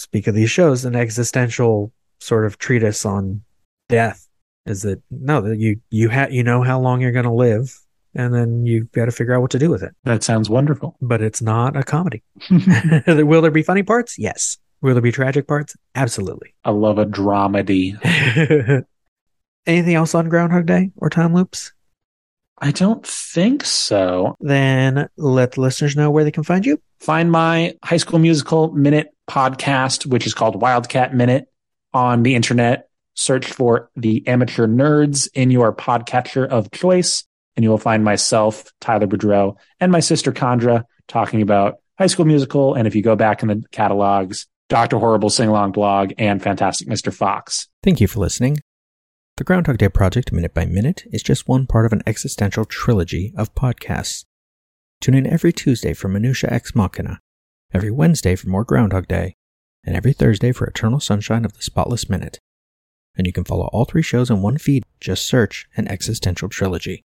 speak 0.00 0.26
of 0.26 0.34
these 0.34 0.50
shows, 0.50 0.84
an 0.84 0.96
existential 0.96 1.92
sort 2.18 2.46
of 2.46 2.58
treatise 2.58 3.04
on 3.04 3.42
death. 3.88 4.26
Is 4.66 4.82
that 4.82 5.02
no 5.10 5.40
that 5.40 5.58
you 5.58 5.80
you 5.90 6.08
have 6.10 6.32
you 6.32 6.44
know 6.44 6.62
how 6.62 6.78
long 6.80 7.00
you're 7.00 7.12
going 7.12 7.24
to 7.24 7.32
live, 7.32 7.74
and 8.14 8.34
then 8.34 8.66
you've 8.66 8.92
got 8.92 9.06
to 9.06 9.10
figure 9.10 9.34
out 9.34 9.40
what 9.40 9.50
to 9.52 9.58
do 9.58 9.70
with 9.70 9.82
it. 9.82 9.94
That 10.04 10.22
sounds 10.22 10.50
wonderful. 10.50 10.96
But 11.00 11.22
it's 11.22 11.42
not 11.42 11.76
a 11.76 11.82
comedy. 11.82 12.22
Will 13.06 13.42
there 13.42 13.50
be 13.50 13.62
funny 13.62 13.82
parts? 13.82 14.18
Yes. 14.18 14.58
Will 14.82 14.94
there 14.94 15.02
be 15.02 15.12
tragic 15.12 15.46
parts? 15.46 15.76
Absolutely. 15.94 16.54
I 16.64 16.70
love 16.70 16.98
a 16.98 17.06
dramedy. 17.06 17.96
Anything 19.66 19.94
else 19.94 20.14
on 20.14 20.28
Groundhog 20.28 20.66
Day 20.66 20.90
or 20.96 21.10
time 21.10 21.34
loops? 21.34 21.72
I 22.62 22.70
don't 22.70 23.06
think 23.06 23.64
so. 23.64 24.36
Then 24.40 25.08
let 25.16 25.52
the 25.52 25.62
listeners 25.62 25.96
know 25.96 26.10
where 26.10 26.24
they 26.24 26.30
can 26.30 26.44
find 26.44 26.64
you. 26.64 26.80
Find 26.98 27.30
my 27.30 27.74
High 27.82 27.96
School 27.96 28.18
Musical 28.18 28.72
Minute 28.72 29.08
podcast, 29.30 30.06
which 30.06 30.26
is 30.26 30.34
called 30.34 30.60
Wildcat 30.60 31.14
Minute, 31.14 31.46
on 31.94 32.24
the 32.24 32.34
internet. 32.34 32.88
Search 33.14 33.46
for 33.46 33.90
the 33.96 34.26
Amateur 34.26 34.66
Nerds 34.66 35.28
in 35.34 35.50
your 35.50 35.72
podcatcher 35.72 36.48
of 36.48 36.70
choice, 36.72 37.24
and 37.54 37.62
you 37.62 37.70
will 37.70 37.78
find 37.78 38.02
myself, 38.02 38.72
Tyler 38.80 39.06
Boudreau, 39.06 39.56
and 39.78 39.92
my 39.92 40.00
sister 40.00 40.32
Condra 40.32 40.84
talking 41.06 41.42
about 41.42 41.76
High 41.98 42.06
School 42.06 42.24
Musical. 42.24 42.74
And 42.74 42.88
if 42.88 42.94
you 42.94 43.02
go 43.02 43.14
back 43.14 43.42
in 43.42 43.48
the 43.48 43.62
catalogs, 43.70 44.46
Dr. 44.68 44.98
Horrible 44.98 45.30
Sing 45.30 45.48
Along 45.48 45.72
blog 45.72 46.12
and 46.18 46.42
Fantastic 46.42 46.88
Mr. 46.88 47.12
Fox. 47.12 47.68
Thank 47.82 48.00
you 48.00 48.08
for 48.08 48.20
listening. 48.20 48.58
The 49.36 49.44
Groundhog 49.44 49.78
Day 49.78 49.88
Project 49.88 50.32
Minute 50.32 50.54
by 50.54 50.64
Minute 50.64 51.04
is 51.12 51.22
just 51.22 51.48
one 51.48 51.66
part 51.66 51.86
of 51.86 51.92
an 51.92 52.02
existential 52.06 52.64
trilogy 52.64 53.32
of 53.36 53.54
podcasts. 53.54 54.24
Tune 55.00 55.14
in 55.14 55.26
every 55.26 55.52
Tuesday 55.52 55.94
for 55.94 56.08
Minutia 56.08 56.50
Ex 56.52 56.74
Machina, 56.74 57.20
every 57.72 57.90
Wednesday 57.90 58.36
for 58.36 58.48
more 58.48 58.64
Groundhog 58.64 59.08
Day, 59.08 59.34
and 59.84 59.96
every 59.96 60.12
Thursday 60.12 60.52
for 60.52 60.66
Eternal 60.66 61.00
Sunshine 61.00 61.44
of 61.44 61.54
the 61.54 61.62
Spotless 61.62 62.08
Minute. 62.08 62.38
And 63.16 63.26
you 63.26 63.32
can 63.32 63.44
follow 63.44 63.68
all 63.72 63.84
three 63.84 64.02
shows 64.02 64.30
in 64.30 64.42
one 64.42 64.58
feed. 64.58 64.84
Just 65.00 65.26
search 65.26 65.68
an 65.76 65.88
existential 65.88 66.48
trilogy. 66.48 67.02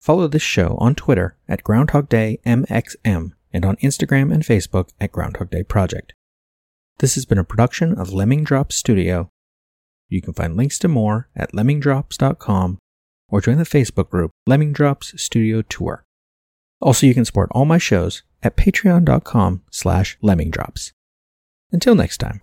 Follow 0.00 0.28
this 0.28 0.42
show 0.42 0.76
on 0.78 0.94
Twitter 0.94 1.36
at 1.48 1.62
Groundhog 1.62 2.08
Day 2.08 2.38
MXM 2.44 3.30
and 3.52 3.64
on 3.64 3.76
Instagram 3.76 4.32
and 4.32 4.42
Facebook 4.42 4.90
at 5.00 5.12
Groundhog 5.12 5.50
Day 5.50 5.62
Project. 5.62 6.12
This 6.98 7.14
has 7.14 7.24
been 7.24 7.38
a 7.38 7.44
production 7.44 7.98
of 7.98 8.12
Lemming 8.12 8.44
Drops 8.44 8.76
Studio. 8.76 9.30
You 10.08 10.20
can 10.20 10.34
find 10.34 10.56
links 10.56 10.78
to 10.80 10.88
more 10.88 11.28
at 11.34 11.52
lemmingdrops.com 11.52 12.78
or 13.28 13.40
join 13.40 13.58
the 13.58 13.64
Facebook 13.64 14.10
group 14.10 14.30
Lemming 14.46 14.72
Drops 14.72 15.20
Studio 15.22 15.62
Tour. 15.62 16.04
Also, 16.80 17.06
you 17.06 17.14
can 17.14 17.24
support 17.24 17.48
all 17.52 17.64
my 17.64 17.78
shows 17.78 18.22
at 18.42 18.56
patreon.com 18.56 19.62
slash 19.70 20.18
lemmingdrops. 20.22 20.92
Until 21.70 21.94
next 21.94 22.18
time. 22.18 22.40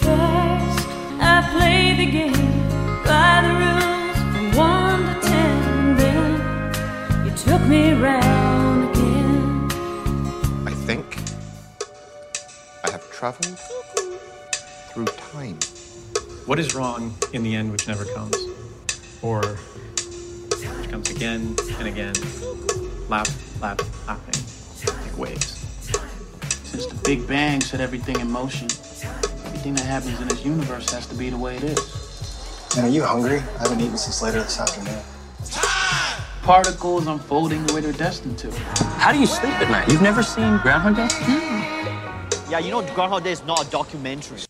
First, 0.00 0.88
I 1.20 1.48
play 1.52 1.94
the 1.96 2.10
game 2.10 2.68
by 3.04 3.42
the 3.46 3.52
rules 3.62 4.18
from 4.32 4.46
one 4.56 5.02
to 5.06 5.20
ten. 5.28 5.96
Then 5.96 7.26
you 7.26 7.32
took 7.36 7.62
me 7.68 7.92
round 7.92 8.90
again. 8.90 9.70
I 10.66 10.72
think 10.86 11.18
I 12.84 12.90
have 12.90 13.08
traveled 13.12 13.58
through 14.92 15.06
time. 15.06 15.58
What 16.46 16.58
is 16.58 16.74
wrong 16.74 17.14
in 17.32 17.44
the 17.44 17.54
end 17.54 17.70
which 17.70 17.86
never 17.86 18.04
comes? 18.06 18.36
Or 19.22 19.40
which 19.40 20.90
comes 20.90 21.08
again 21.10 21.54
and 21.78 21.86
again, 21.86 22.14
lap, 23.08 23.28
lap, 23.60 23.80
lapping, 24.08 24.42
like 25.04 25.16
waves? 25.16 25.58
Since 26.64 26.86
the 26.86 27.00
Big 27.04 27.26
Bang 27.28 27.60
set 27.60 27.80
everything 27.80 28.18
in 28.18 28.28
motion, 28.28 28.66
everything 29.46 29.74
that 29.74 29.86
happens 29.86 30.20
in 30.20 30.26
this 30.26 30.44
universe 30.44 30.90
has 30.90 31.06
to 31.06 31.14
be 31.14 31.30
the 31.30 31.38
way 31.38 31.56
it 31.56 31.62
is. 31.62 32.74
Man, 32.74 32.86
are 32.86 32.88
you 32.88 33.04
hungry? 33.04 33.38
I 33.38 33.62
haven't 33.62 33.80
eaten 33.80 33.96
since 33.96 34.22
later 34.22 34.42
this 34.42 34.58
afternoon. 34.58 35.00
Particles 36.42 37.06
unfolding 37.06 37.64
the 37.66 37.74
way 37.74 37.80
they're 37.80 37.92
destined 37.92 38.38
to. 38.38 38.50
How 38.98 39.12
do 39.12 39.20
you 39.20 39.26
sleep 39.26 39.52
at 39.60 39.70
night? 39.70 39.88
You've 39.88 40.02
never 40.02 40.24
seen 40.24 40.58
Groundhog 40.58 40.96
Day? 40.96 41.08
Yeah, 42.50 42.58
you 42.58 42.72
know 42.72 42.82
Groundhog 42.94 43.22
Day 43.22 43.32
is 43.32 43.44
not 43.44 43.64
a 43.64 43.70
documentary. 43.70 44.40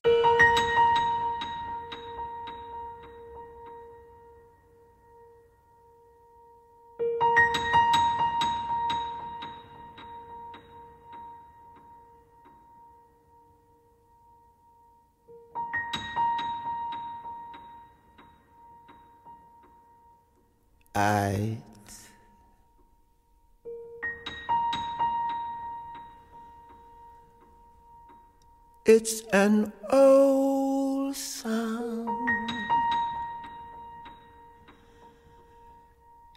It's 28.94 29.22
an 29.32 29.72
old 29.90 31.16
song. 31.16 32.06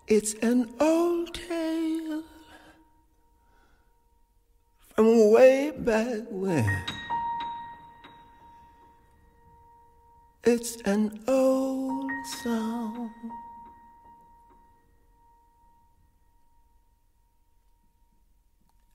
It's 0.08 0.36
an 0.36 0.74
old 0.80 1.34
tale 1.34 2.24
from 4.96 5.32
way 5.34 5.74
back 5.76 6.22
when. 6.30 6.84
It's 10.46 10.78
an 10.86 11.20
old 11.28 12.10
song. 12.42 13.12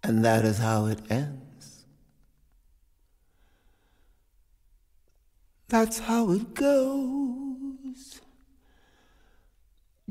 And 0.03 0.25
that 0.25 0.47
is 0.47 0.57
how 0.57 0.87
it 0.87 1.01
ends. 1.11 1.40
That's 5.71 6.01
how 6.01 6.33
it 6.33 6.53
goes. 6.53 8.21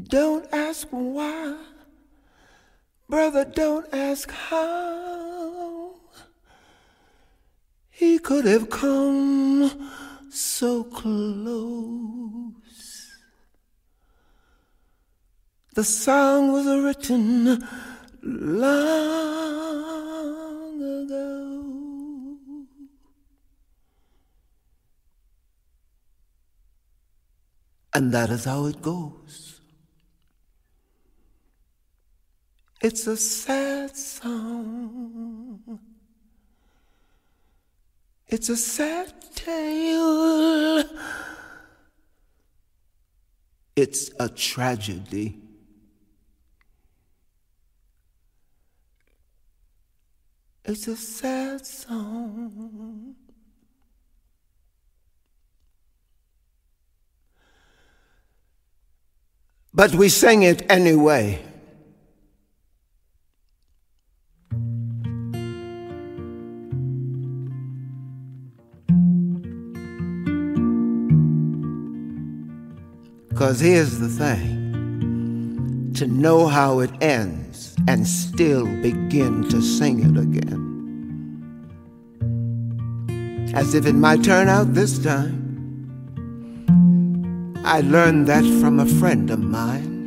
Don't 0.02 0.48
ask 0.54 0.88
why, 0.90 1.58
brother, 3.10 3.44
don't 3.44 3.86
ask 3.94 4.32
how. 4.32 5.96
He 7.90 8.20
could 8.20 8.46
have 8.46 8.70
come 8.70 9.70
so 10.30 10.86
close. 10.86 12.54
The 15.76 15.84
song 15.84 16.54
was 16.54 16.68
written 16.68 17.68
long 18.22 18.80
ago. 20.82 21.60
And 27.94 28.12
that 28.14 28.30
is 28.30 28.46
how 28.46 28.66
it 28.66 28.82
goes. 28.82 29.62
It's 32.82 33.08
a 33.08 33.18
sad 33.18 33.96
song. 33.96 35.80
It's 38.28 38.50
a 38.50 38.56
sad 38.56 39.14
tale. 39.36 40.84
It's 43.76 44.12
a 44.20 44.30
tragedy. 44.30 45.42
It's 50.64 50.88
a 50.88 50.96
sad 50.96 51.66
song. 51.66 53.16
But 59.80 59.96
we 59.96 60.10
sing 60.10 60.44
it 60.44 60.70
anyway. 60.70 61.42
Because 73.30 73.62
here's 73.62 74.00
the 74.00 74.10
thing 74.10 75.94
to 75.96 76.08
know 76.08 76.48
how 76.48 76.80
it 76.80 76.92
ends 77.00 77.74
and 77.88 78.06
still 78.06 78.66
begin 78.82 79.48
to 79.48 79.62
sing 79.62 80.02
it 80.02 80.20
again 80.20 80.60
as 83.56 83.74
if 83.76 83.86
it 83.86 83.96
might 83.96 84.26
turn 84.26 84.50
out 84.50 84.74
this 84.74 85.00
time. 85.00 85.39
I 87.72 87.82
learned 87.82 88.26
that 88.26 88.44
from 88.60 88.80
a 88.80 88.86
friend 88.88 89.30
of 89.30 89.40
mine. 89.40 89.99